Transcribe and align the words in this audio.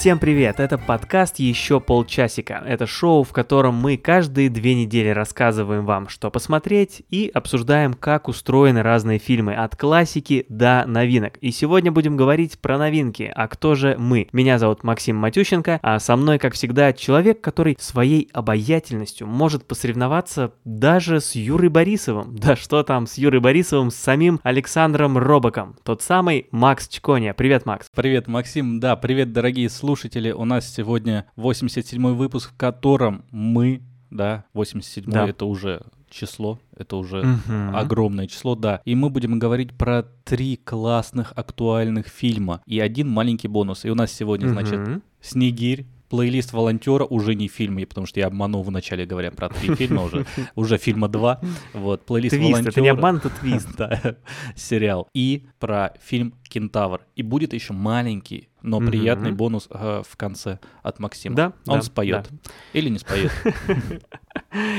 Всем 0.00 0.18
привет! 0.18 0.60
Это 0.60 0.78
подкаст 0.78 1.40
«Еще 1.40 1.78
полчасика». 1.78 2.64
Это 2.66 2.86
шоу, 2.86 3.22
в 3.22 3.32
котором 3.32 3.74
мы 3.74 3.98
каждые 3.98 4.48
две 4.48 4.74
недели 4.74 5.10
рассказываем 5.10 5.84
вам, 5.84 6.08
что 6.08 6.30
посмотреть, 6.30 7.02
и 7.10 7.30
обсуждаем, 7.34 7.92
как 7.92 8.26
устроены 8.26 8.82
разные 8.82 9.18
фильмы, 9.18 9.54
от 9.54 9.76
классики 9.76 10.46
до 10.48 10.84
новинок. 10.86 11.36
И 11.42 11.50
сегодня 11.50 11.92
будем 11.92 12.16
говорить 12.16 12.58
про 12.58 12.78
новинки. 12.78 13.30
А 13.34 13.46
кто 13.46 13.74
же 13.74 13.94
мы? 13.98 14.26
Меня 14.32 14.58
зовут 14.58 14.84
Максим 14.84 15.16
Матющенко, 15.16 15.80
а 15.82 15.98
со 15.98 16.16
мной, 16.16 16.38
как 16.38 16.54
всегда, 16.54 16.94
человек, 16.94 17.42
который 17.42 17.76
своей 17.78 18.30
обаятельностью 18.32 19.26
может 19.26 19.66
посоревноваться 19.66 20.54
даже 20.64 21.20
с 21.20 21.34
Юрой 21.34 21.68
Борисовым. 21.68 22.36
Да 22.40 22.56
что 22.56 22.82
там 22.84 23.06
с 23.06 23.18
Юрой 23.18 23.40
Борисовым, 23.40 23.90
с 23.90 23.96
самим 23.96 24.40
Александром 24.44 25.18
Робоком. 25.18 25.76
Тот 25.84 26.00
самый 26.00 26.46
Макс 26.52 26.88
Чконя. 26.88 27.34
Привет, 27.34 27.66
Макс. 27.66 27.88
Привет, 27.94 28.28
Максим. 28.28 28.80
Да, 28.80 28.96
привет, 28.96 29.34
дорогие 29.34 29.68
слушатели. 29.68 29.89
У 29.90 30.44
нас 30.44 30.72
сегодня 30.72 31.26
87-й 31.36 32.14
выпуск, 32.14 32.50
в 32.52 32.56
котором 32.56 33.24
мы, 33.30 33.82
да, 34.10 34.44
87-й 34.54 35.10
Да. 35.12 35.28
это 35.28 35.44
уже 35.46 35.82
число, 36.08 36.58
это 36.76 36.96
уже 36.96 37.22
Мгм. 37.22 37.76
огромное 37.76 38.26
число, 38.26 38.54
да. 38.56 38.80
И 38.84 38.94
мы 38.94 39.10
будем 39.10 39.38
говорить 39.38 39.72
про 39.76 40.02
три 40.24 40.56
классных 40.56 41.32
актуальных 41.36 42.08
фильма 42.08 42.62
и 42.66 42.80
один 42.80 43.08
маленький 43.08 43.48
бонус. 43.48 43.84
И 43.84 43.90
у 43.90 43.94
нас 43.94 44.12
сегодня, 44.12 44.48
значит, 44.48 44.78
Мгм. 44.80 45.02
Снегирь, 45.20 45.86
плейлист 46.08 46.52
волонтера, 46.52 47.04
уже 47.04 47.36
не 47.36 47.46
фильмы, 47.46 47.86
потому 47.86 48.06
что 48.06 48.18
я 48.18 48.26
обманул 48.26 48.64
в 48.64 48.70
начале, 48.72 49.06
говоря 49.06 49.30
про 49.30 49.48
три 49.48 49.74
фильма 49.76 50.02
уже, 50.02 50.26
уже 50.56 50.76
фильма 50.78 51.06
два. 51.08 51.40
Вот, 51.74 52.04
плейлист 52.04 52.34
Твист, 52.34 52.50
волонтера. 52.50 52.72
это 52.72 52.80
не 52.80 52.88
обман, 52.88 53.16
это 53.18 53.30
твист. 53.30 53.68
Да, 53.76 54.16
сериал. 54.56 55.06
И 55.14 55.46
про 55.60 55.92
фильм 56.00 56.34
«Кентавр». 56.50 57.00
И 57.16 57.22
будет 57.22 57.54
еще 57.54 57.72
маленький, 57.72 58.48
но 58.62 58.80
Мгм. 58.80 58.90
приятный 58.90 59.32
бонус 59.32 59.68
э, 59.70 60.02
в 60.06 60.16
конце 60.16 60.58
от 60.82 60.98
Максима. 60.98 61.34
Да, 61.36 61.52
Он 61.66 61.78
да, 61.78 61.82
споет. 61.82 62.28
да. 62.30 62.50
Или 62.74 62.90
не 62.90 62.98
споет. 62.98 63.32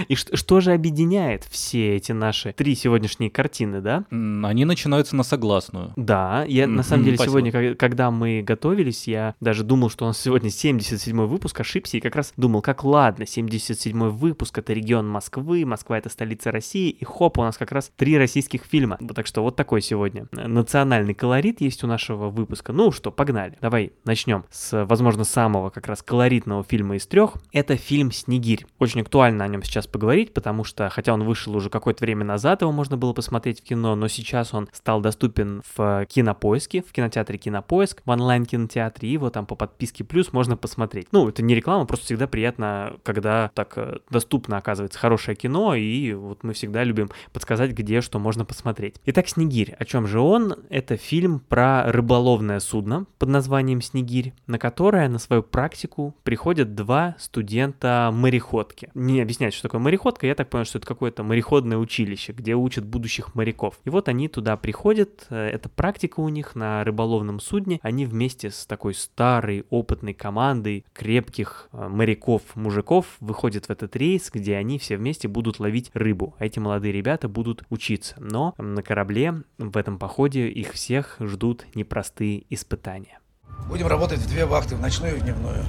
И 0.08 0.16
что 0.16 0.60
же 0.60 0.74
объединяет 0.74 1.46
все 1.46 1.96
эти 1.96 2.12
наши 2.12 2.52
три 2.54 2.76
сегодняшние 2.76 3.30
картины, 3.30 3.82
да? 3.82 4.06
Они 4.10 4.66
начинаются 4.66 5.16
на 5.16 5.24
согласную. 5.24 5.94
Да, 5.96 6.44
я 6.48 6.68
на 6.68 6.84
самом 6.84 7.06
деле 7.06 7.18
сегодня, 7.18 7.76
когда 7.76 8.12
мы 8.12 8.42
готовились, 8.44 9.08
я 9.08 9.36
даже 9.40 9.64
думал, 9.64 9.90
что 9.90 10.06
у 10.06 10.08
нас 10.10 10.20
сегодня 10.20 10.50
77 10.50 11.26
выпуск, 11.26 11.60
ошибся, 11.60 11.98
и 11.98 12.02
как 12.02 12.16
раз 12.16 12.34
думал, 12.38 12.62
как 12.62 12.84
ладно, 12.84 13.26
77 13.26 14.10
выпуск, 14.10 14.58
это 14.58 14.74
регион 14.74 15.08
Москвы, 15.08 15.66
Москва 15.66 15.98
это 15.98 16.10
столица 16.10 16.52
России, 16.52 16.90
и 16.90 17.06
хоп, 17.06 17.38
у 17.38 17.42
нас 17.42 17.58
как 17.58 17.72
раз 17.72 17.92
три 17.96 18.18
российских 18.18 18.64
фильма. 18.66 18.98
Так 19.16 19.26
что 19.28 19.42
вот 19.42 19.56
такой 19.56 19.82
сегодня 19.82 20.28
э, 20.32 20.48
национальный 20.48 21.14
колорит 21.14 21.61
есть 21.62 21.84
у 21.84 21.88
нашего 21.88 22.30
выпуска. 22.30 22.74
Ну 22.74 22.92
что, 22.92 23.12
погнали. 23.12 23.58
Давай 23.62 23.94
начнем 24.06 24.46
с, 24.50 24.86
возможно, 24.86 25.24
самого 25.24 25.70
как 25.70 25.88
раз 25.88 26.02
колоритного 26.02 26.64
фильма 26.64 26.96
из 26.96 27.08
трех. 27.08 27.36
Это 27.54 27.78
фильм 27.78 28.12
«Снегирь». 28.12 28.66
Очень 28.80 29.02
актуально 29.02 29.46
о 29.46 29.48
нем 29.48 29.64
сейчас 29.64 29.88
поговорить, 29.88 30.34
потому 30.34 30.64
что, 30.64 30.90
хотя 30.90 31.14
он 31.14 31.24
вышел 31.24 31.56
уже 31.56 31.70
какое-то 31.70 32.04
время 32.04 32.26
назад, 32.26 32.62
его 32.62 32.72
можно 32.72 32.98
было 32.98 33.14
посмотреть 33.14 33.62
в 33.62 33.64
кино, 33.64 33.96
но 33.96 34.08
сейчас 34.08 34.54
он 34.54 34.70
стал 34.72 35.02
доступен 35.02 35.62
в 35.76 36.06
кинопоиске, 36.08 36.82
в 36.82 36.92
кинотеатре 36.92 37.38
Кинопоиск, 37.38 38.02
в 38.06 38.10
онлайн-кинотеатре, 38.10 39.12
его 39.12 39.30
там 39.30 39.46
по 39.46 39.56
подписке 39.56 40.04
плюс 40.04 40.34
можно 40.34 40.58
посмотреть. 40.58 41.08
Ну, 41.12 41.30
это 41.30 41.44
не 41.44 41.56
реклама, 41.56 41.86
просто 41.86 42.06
всегда 42.06 42.28
приятно, 42.28 42.94
когда 43.04 43.52
так 43.54 43.74
э, 43.78 44.00
доступно 44.10 44.58
оказывается 44.58 45.00
хорошее 45.00 45.36
кино, 45.36 45.76
и 45.76 46.14
вот 46.14 46.44
мы 46.44 46.54
всегда 46.54 46.84
любим 46.84 47.10
подсказать, 47.34 47.72
где 47.72 48.02
что 48.02 48.20
можно 48.20 48.46
посмотреть. 48.46 48.96
Итак, 49.06 49.28
«Снегирь». 49.28 49.76
О 49.80 49.86
чем 49.86 50.08
же 50.08 50.20
он? 50.20 50.56
Это 50.70 50.98
фильм 50.98 51.40
про 51.52 51.92
рыболовное 51.92 52.62
судно 52.62 53.08
под 53.20 53.28
названием 53.28 53.82
«Снегирь», 53.82 54.34
на 54.48 54.58
которое 54.58 55.10
на 55.10 55.20
свою 55.20 55.44
практику 55.44 56.16
приходят 56.24 56.76
два 56.76 57.18
студента-мореходки. 57.20 58.90
Не 58.94 59.20
объяснять, 59.20 59.54
что 59.54 59.64
такое 59.64 59.82
мореходка, 59.82 60.26
я 60.26 60.34
так 60.34 60.50
понял, 60.50 60.64
что 60.64 60.78
это 60.78 60.88
какое-то 60.88 61.24
мореходное 61.24 61.78
училище, 61.78 62.32
где 62.32 62.56
учат 62.56 62.86
будущих 62.86 63.36
моряков. 63.36 63.78
И 63.84 63.90
вот 63.90 64.08
они 64.08 64.30
туда 64.30 64.56
приходят, 64.56 65.28
э, 65.30 65.50
это 65.50 65.68
практика 65.68 66.22
у 66.22 66.30
них 66.30 66.56
на 66.56 66.86
рыболовном 66.86 67.42
судне, 67.42 67.82
они 67.82 68.06
вместе 68.06 68.50
с 68.50 68.66
такой 68.66 68.94
старой, 68.94 69.66
опытной 69.70 70.14
командой 70.14 70.86
крепких 70.94 71.68
э, 71.74 71.90
моряков-мужиков 71.90 73.18
выходят 73.20 73.66
в 73.66 73.72
этот 73.72 73.94
рейс, 73.98 74.32
где 74.34 74.56
они 74.56 74.80
все 74.80 74.96
вместе 74.96 75.28
будут 75.28 75.60
ловить 75.60 75.92
рыбу. 75.94 76.34
А 76.40 76.46
эти 76.46 76.60
молодые 76.60 76.94
ребята 76.94 77.28
будут 77.28 77.66
учиться. 77.70 78.16
Но 78.20 78.56
на 78.58 78.82
корабле 78.82 79.44
в 79.58 79.76
этом 79.76 80.00
походе 80.00 80.48
их 80.48 80.72
всех 80.72 81.18
ждут 81.20 81.41
непростые 81.74 82.44
испытания. 82.54 83.20
Будем 83.68 83.88
работать 83.88 84.20
в 84.20 84.28
две 84.28 84.46
вахты, 84.46 84.76
в 84.76 84.82
ночную 84.82 85.18
и 85.18 85.20
в 85.20 85.24
дневную. 85.24 85.66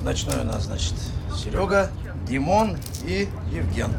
В 0.00 0.04
ночной 0.04 0.40
у 0.40 0.44
нас, 0.44 0.64
значит, 0.64 0.94
Серега, 1.36 1.90
Димон 2.26 2.76
и 3.04 3.28
Евген. 3.52 3.90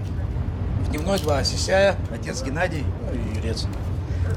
В 0.81 0.91
дневной 0.91 1.19
два 1.19 1.38
Осисяя, 1.38 1.95
отец 2.12 2.44
Геннадий, 2.44 2.83
ну 2.83 3.13
и 3.13 3.38
Юрец. 3.38 3.67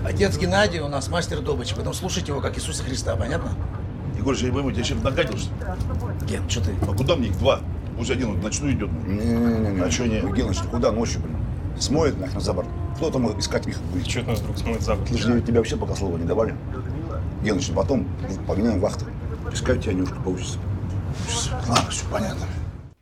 Отец 0.04 0.38
Геннадий 0.38 0.80
у 0.80 0.88
нас 0.88 1.08
мастер 1.08 1.40
добычи, 1.40 1.74
поэтому 1.74 1.94
слушайте 1.94 2.32
его 2.32 2.40
как 2.40 2.56
Иисуса 2.56 2.84
Христа, 2.84 3.16
понятно? 3.16 3.52
Егор, 4.16 4.34
я 4.34 4.46
не 4.46 4.52
пойму, 4.52 4.70
тебя 4.70 4.84
чем 4.84 5.02
нагадил, 5.02 5.36
что 5.38 5.50
ли? 5.50 6.28
Ген, 6.28 6.48
что 6.48 6.64
ты? 6.64 6.74
А 6.82 6.94
куда 6.94 7.16
мне 7.16 7.28
их 7.28 7.38
два? 7.38 7.60
Пусть 7.96 8.10
один 8.10 8.30
вот 8.30 8.38
в 8.38 8.42
ночную 8.42 8.74
идет. 8.74 8.90
Не-не-не. 8.92 9.80
А 9.80 9.90
чё 9.90 10.06
не? 10.06 10.20
Геныч, 10.20 10.58
ты 10.58 10.68
куда 10.68 10.92
ночью, 10.92 11.20
блин? 11.20 11.36
Смоет 11.78 12.18
нахрен 12.18 12.40
за 12.40 12.52
борт. 12.52 12.68
Кто 12.96 13.10
там 13.10 13.38
искать 13.38 13.66
их 13.66 13.78
будет? 13.92 14.06
Че 14.06 14.20
это 14.20 14.30
нас 14.30 14.40
вдруг 14.40 14.58
смоет 14.58 14.82
за 14.82 14.96
Слушай, 15.06 15.22
тебе- 15.24 15.40
тебе 15.42 15.58
вообще 15.58 15.76
пока 15.76 15.94
слова 15.94 16.16
не 16.16 16.24
давали? 16.24 16.54
Геныч, 17.42 17.70
потом 17.72 18.06
погоняем 18.46 18.80
вахты. 18.80 19.04
Искать 19.52 19.82
тебя 19.82 19.92
немножко 19.92 20.20
получится. 20.20 20.58
Ладно, 21.68 21.90
все 21.90 22.04
понятно. 22.10 22.46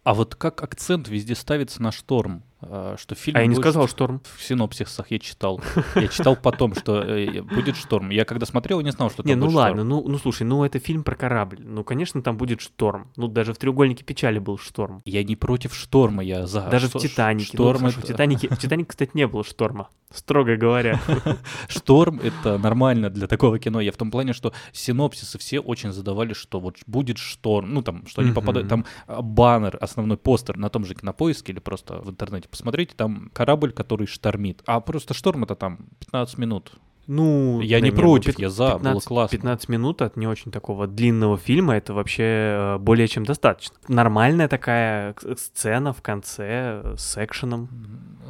А 0.02 0.14
вот 0.14 0.34
как 0.34 0.62
акцент 0.62 1.08
везде 1.08 1.34
ставится 1.34 1.82
на 1.82 1.92
шторм? 1.92 2.42
А, 2.60 2.96
Что 2.98 3.14
фильм 3.14 3.36
А 3.36 3.40
я 3.40 3.46
не 3.46 3.54
больше- 3.54 3.70
сказал 3.70 3.88
шторм. 3.88 4.20
В 4.36 4.42
синопсисах 4.42 5.10
я 5.10 5.18
читал. 5.18 5.60
Я 5.94 6.08
читал 6.08 6.36
потом, 6.36 6.74
что 6.74 7.02
э, 7.02 7.42
будет 7.42 7.76
шторм. 7.76 8.10
Я 8.10 8.24
когда 8.24 8.46
смотрел, 8.46 8.80
не 8.80 8.90
знал, 8.90 9.10
что 9.10 9.22
там 9.22 9.26
Не, 9.28 9.34
ну 9.34 9.46
будет 9.46 9.56
ладно, 9.56 9.76
шторм. 9.82 9.88
ну, 9.88 10.04
ну 10.08 10.18
слушай, 10.18 10.44
ну 10.44 10.64
это 10.64 10.78
фильм 10.78 11.04
про 11.04 11.14
корабль. 11.16 11.58
Ну, 11.60 11.84
конечно, 11.84 12.22
там 12.22 12.36
будет 12.36 12.60
шторм. 12.60 13.10
Ну, 13.16 13.28
даже 13.28 13.52
в 13.52 13.58
треугольнике 13.58 14.04
печали 14.04 14.38
был 14.38 14.56
шторм. 14.58 15.02
Я 15.04 15.22
не 15.24 15.36
против 15.36 15.74
шторма, 15.74 16.22
я 16.22 16.46
за. 16.46 16.62
Даже 16.70 16.88
в 16.88 16.92
Титанике. 16.92 17.50
Ну, 17.58 17.64
Шторм, 17.64 17.86
это... 17.86 18.00
в 18.00 18.04
Титанике. 18.04 18.48
В 18.48 18.58
Титанике, 18.58 18.88
кстати, 18.88 19.10
не 19.14 19.26
было 19.26 19.44
шторма. 19.44 19.88
Строго 20.10 20.56
говоря. 20.56 21.00
шторм 21.68 22.20
это 22.20 22.56
нормально 22.58 23.10
для 23.10 23.26
такого 23.26 23.58
кино. 23.58 23.80
Я 23.80 23.90
в 23.92 23.96
том 23.96 24.10
плане, 24.10 24.32
что 24.32 24.52
синопсисы 24.72 25.38
все 25.38 25.58
очень 25.58 25.92
задавали, 25.92 26.34
что 26.34 26.60
вот 26.60 26.76
будет 26.86 27.18
шторм. 27.18 27.74
Ну 27.74 27.82
там, 27.82 28.06
что 28.06 28.22
они 28.22 28.32
попадают. 28.32 28.68
Там 28.68 28.84
а, 29.06 29.22
баннер, 29.22 29.76
основной 29.80 30.16
постер 30.16 30.56
на 30.56 30.68
том 30.68 30.84
же 30.84 30.94
кинопоиске 30.94 31.52
или 31.52 31.58
просто 31.58 32.00
в 32.00 32.10
интернете 32.10 32.48
посмотрите, 32.54 32.94
там 32.96 33.30
корабль, 33.34 33.72
который 33.72 34.06
штормит. 34.06 34.62
А 34.66 34.78
просто 34.80 35.12
шторм 35.12 35.42
это 35.42 35.56
там 35.56 35.86
15 35.98 36.38
минут. 36.38 36.72
Ну, 37.06 37.60
Я 37.60 37.80
да 37.80 37.84
не 37.84 37.90
ну, 37.90 37.96
против, 37.98 38.36
пят- 38.36 38.38
я 38.38 38.48
за, 38.48 38.78
было 38.78 39.00
классно. 39.00 39.36
15 39.36 39.68
минут 39.68 40.00
от 40.00 40.16
не 40.16 40.26
очень 40.26 40.50
такого 40.50 40.86
длинного 40.86 41.36
фильма, 41.36 41.76
это 41.76 41.92
вообще 41.92 42.22
э, 42.22 42.78
более 42.78 43.08
чем 43.08 43.24
достаточно. 43.24 43.76
Нормальная 43.88 44.48
такая 44.48 45.12
к- 45.12 45.36
сцена 45.38 45.92
в 45.92 46.00
конце 46.00 46.80
э, 46.82 46.94
с 46.96 47.22
экшеном. 47.22 47.68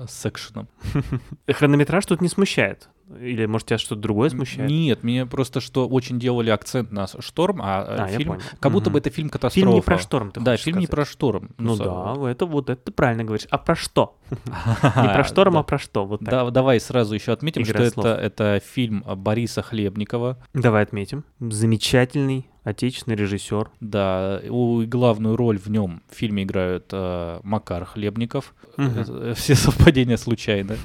С 0.09 0.27
экшеном. 0.27 0.67
Хронометраж 1.49 2.05
тут 2.07 2.21
не 2.21 2.29
смущает. 2.29 2.89
Или, 3.21 3.47
может, 3.47 3.69
тебя 3.69 3.79
что-то 3.79 4.01
другое 4.01 4.31
смущает? 4.31 4.71
Нет, 4.71 5.03
мне 5.03 5.27
просто 5.27 5.61
что 5.61 5.89
очень 5.89 6.19
делали 6.19 6.51
акцент 6.51 6.93
на 6.93 7.07
шторм, 7.07 7.61
а, 7.63 7.85
э, 7.87 8.03
А, 8.03 8.07
фильм, 8.09 8.39
как 8.61 8.73
будто 8.73 8.91
Мгм. 8.91 8.93
бы 8.95 8.99
это 8.99 9.11
фильм 9.11 9.29
катастрофа. 9.31 9.55
Фильм 9.67 9.75
не 9.75 9.81
про 9.83 9.99
шторм, 9.99 10.31
ты 10.31 10.41
Да, 10.41 10.57
фильм 10.57 10.79
не 10.79 10.87
сказать. 10.87 11.07
про 11.07 11.11
шторм. 11.13 11.51
Ну 11.59 11.77
со- 11.77 11.85
да, 11.85 12.31
это 12.31 12.47
вот 12.47 12.71
это 12.71 12.83
ты 12.83 12.93
правильно 12.93 13.25
говоришь. 13.25 13.47
А 13.51 13.59
про 13.59 13.75
что? 13.77 14.17
Не 14.31 15.09
про 15.13 15.25
шторм, 15.25 15.57
а 15.57 15.63
про 15.63 15.79
что? 15.79 16.05
Вот 16.07 16.21
так. 16.25 16.51
Давай 16.53 16.81
сразу 16.81 17.15
еще 17.15 17.33
отметим, 17.33 17.65
что 17.65 17.83
это, 18.09 18.61
фильм 18.65 19.05
Бориса 19.17 19.63
Хлебникова. 19.63 20.39
Давай 20.55 20.83
отметим. 20.83 21.25
Замечательный 21.41 22.47
отечественный 22.65 23.17
режиссер. 23.17 23.71
Да, 23.81 24.41
у, 24.49 24.81
и 24.81 24.87
главную 24.87 25.37
роль 25.37 25.59
в 25.59 25.69
нем 25.69 26.01
в 26.11 26.15
фильме 26.15 26.45
играют 26.45 26.87
э, 26.93 27.41
Макар 27.43 27.85
Хлебников. 27.85 28.55
Э, 28.79 29.35
Все 29.37 29.55
совпадения 29.55 30.17
случайны. 30.17 30.77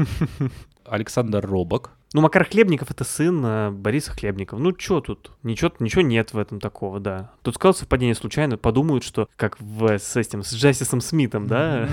Александр 0.85 1.45
Робок. 1.45 1.91
Ну, 2.13 2.21
Макар 2.21 2.43
Хлебников— 2.49 2.89
это 2.91 3.03
сын 3.03 3.45
э, 3.45 3.69
Бориса 3.69 4.11
Хлебникова. 4.11 4.57
Ну, 4.57 4.73
что 4.77 4.99
тут? 4.99 5.31
Ничего, 5.43 5.71
ничего 5.79 6.01
нет 6.01 6.33
в 6.33 6.39
этом 6.39 6.59
такого, 6.59 6.99
да. 6.99 7.31
Тут 7.43 7.55
сказал 7.55 7.75
совпадение 7.75 8.15
случайно, 8.15 8.57
подумают, 8.57 9.03
что 9.03 9.29
как 9.35 9.59
в, 9.59 9.99
с 9.99 10.15
этим, 10.15 10.43
с 10.43 10.53
Джастисом 10.53 11.01
Смитом, 11.01 11.45
да? 11.45 11.87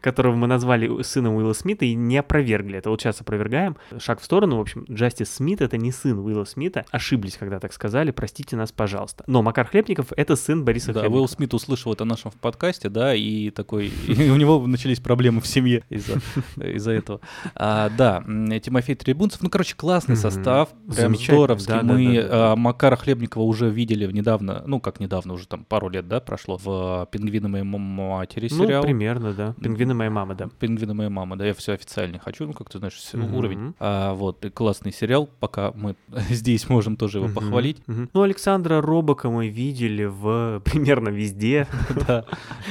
Которого 0.00 0.34
мы 0.34 0.46
назвали 0.46 1.02
сыном 1.02 1.34
Уилла 1.36 1.52
Смита 1.52 1.84
и 1.84 1.94
не 1.94 2.18
опровергли. 2.18 2.78
Это 2.78 2.90
вот 2.90 3.00
сейчас 3.00 3.20
опровергаем. 3.20 3.76
Шаг 3.98 4.20
в 4.20 4.24
сторону, 4.24 4.56
в 4.56 4.60
общем, 4.60 4.84
Джастис 4.90 5.30
Смит— 5.32 5.60
это 5.62 5.76
не 5.76 5.92
сын 5.92 6.18
Уилла 6.18 6.44
Смита. 6.44 6.84
Ошиблись, 6.90 7.36
когда 7.36 7.58
так 7.60 7.72
сказали, 7.72 8.10
простите 8.10 8.56
нас, 8.56 8.72
пожалуйста. 8.72 9.24
Но 9.26 9.42
Макар 9.42 9.66
Хлебников— 9.66 10.12
это 10.16 10.36
сын 10.36 10.64
Бориса 10.64 10.88
Да, 10.92 11.00
Хлебникова. 11.00 11.18
Уилл 11.20 11.28
Смит 11.28 11.54
услышал 11.54 11.92
это 11.92 12.04
в 12.04 12.06
нашем 12.06 12.30
подкасте, 12.40 12.88
да, 12.88 13.14
и 13.14 13.50
такой, 13.50 13.86
и 14.08 14.30
у 14.30 14.36
него 14.36 14.66
начались 14.66 15.00
проблемы 15.00 15.40
в 15.40 15.46
семье 15.46 15.84
из-за 15.88 16.14
из-за 16.56 16.92
этого. 16.92 17.20
А, 17.54 17.90
да, 17.90 18.22
Тимофей 18.60 18.94
Трибунцев, 18.94 19.42
ну, 19.42 19.50
короче, 19.50 19.74
классный 19.76 20.16
состав, 20.16 20.70
прям 20.94 21.14
здоровский. 21.14 21.72
да, 21.72 21.82
Мы 21.82 22.14
да, 22.22 22.52
а, 22.52 22.56
Макара 22.56 22.96
Хлебникова 22.96 23.42
уже 23.42 23.68
видели 23.70 24.10
недавно, 24.10 24.62
ну, 24.66 24.80
как 24.80 25.00
недавно, 25.00 25.34
уже 25.34 25.46
там 25.46 25.64
пару 25.64 25.88
лет, 25.88 26.08
да, 26.08 26.20
прошло, 26.20 26.56
в 26.62 27.08
«Пингвины 27.10 27.48
моей 27.48 27.64
матери» 27.64 28.48
Ну, 28.50 28.64
сериал. 28.64 28.82
примерно, 28.82 29.32
да. 29.32 29.54
Пингвины 29.60 29.89
моей 29.94 30.10
мамы, 30.10 30.34
да. 30.34 30.48
Пингвины 30.58 30.94
моей 30.94 31.10
мамы, 31.10 31.36
да, 31.36 31.46
я 31.46 31.54
все 31.54 31.72
официально 31.72 32.18
хочу, 32.18 32.46
ну, 32.46 32.52
как 32.52 32.70
ты 32.70 32.78
знаешь, 32.78 32.98
Мгм. 33.12 33.34
уровень. 33.34 33.74
А, 33.80 34.14
вот, 34.14 34.44
и 34.44 34.50
классный 34.50 34.92
сериал, 34.92 35.28
пока 35.40 35.72
мы 35.74 35.96
здесь 36.30 36.68
можем 36.68 36.96
тоже 36.96 37.18
его 37.18 37.26
Мгм, 37.26 37.34
похвалить. 37.34 37.82
мгм. 37.86 38.10
Ну, 38.12 38.22
Александра 38.22 38.80
Робока 38.80 39.30
мы 39.30 39.48
видели 39.48 40.04
в 40.04 40.60
примерно 40.64 41.08
везде. 41.08 41.66
Да. 42.06 42.24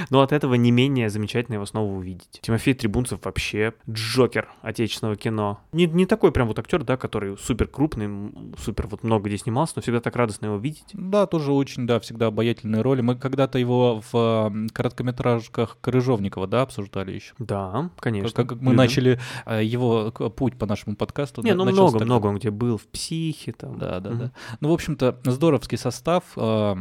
Но 0.10 0.22
от 0.22 0.32
этого 0.32 0.56
не 0.56 0.72
менее 0.72 1.10
замечательно 1.10 1.56
его 1.56 1.66
снова 1.66 1.92
увидеть. 1.94 2.40
Тимофей 2.42 2.74
Трибунцев 2.74 3.20
вообще 3.24 3.74
Джокер 3.90 4.50
отечественного 4.62 5.16
кино. 5.16 5.60
Не, 5.72 5.86
не 5.86 6.06
такой 6.06 6.32
прям 6.32 6.48
вот 6.48 6.58
актер, 6.60 6.84
да, 6.84 6.98
который 6.98 7.38
супер 7.38 7.68
крупный, 7.68 8.32
супер 8.58 8.88
вот 8.88 9.04
много 9.04 9.28
где 9.30 9.38
снимался, 9.38 9.74
но 9.76 9.82
всегда 9.82 10.00
так 10.00 10.16
радостно 10.16 10.48
его 10.48 10.58
видеть. 10.58 10.86
Да, 10.94 11.26
тоже 11.28 11.52
очень, 11.52 11.86
да, 11.86 12.00
всегда 12.00 12.28
обаятельные 12.28 12.82
роли. 12.82 13.02
Мы 13.02 13.16
когда-то 13.16 13.60
его 13.60 14.02
в 14.12 14.52
короткометражках 14.74 15.78
Крыжовникова, 15.82 16.48
да, 16.48 16.64
обсуждали 16.64 17.09
еще. 17.16 17.34
Да, 17.40 17.90
конечно. 18.00 18.32
Как, 18.32 18.50
как 18.50 18.58
мы 18.60 18.66
Любим. 18.72 18.78
начали 18.78 19.20
э, 19.46 19.64
его 19.64 20.12
путь 20.12 20.58
по 20.58 20.66
нашему 20.66 20.96
подкасту. 20.96 21.42
Не, 21.44 21.54
ну 21.54 21.66
много, 21.66 22.00
так- 22.00 22.06
много 22.08 22.28
он 22.28 22.38
где 22.38 22.52
был, 22.52 22.78
в 22.78 22.88
психе 22.88 23.52
там. 23.54 23.78
Да, 23.78 24.00
да, 24.00 24.10
Мгм. 24.10 24.20
да. 24.20 24.32
Ну, 24.62 24.70
в 24.70 24.74
общем-то, 24.74 25.20
здоровский 25.26 25.78
состав. 25.78 26.24
э, 26.36 26.76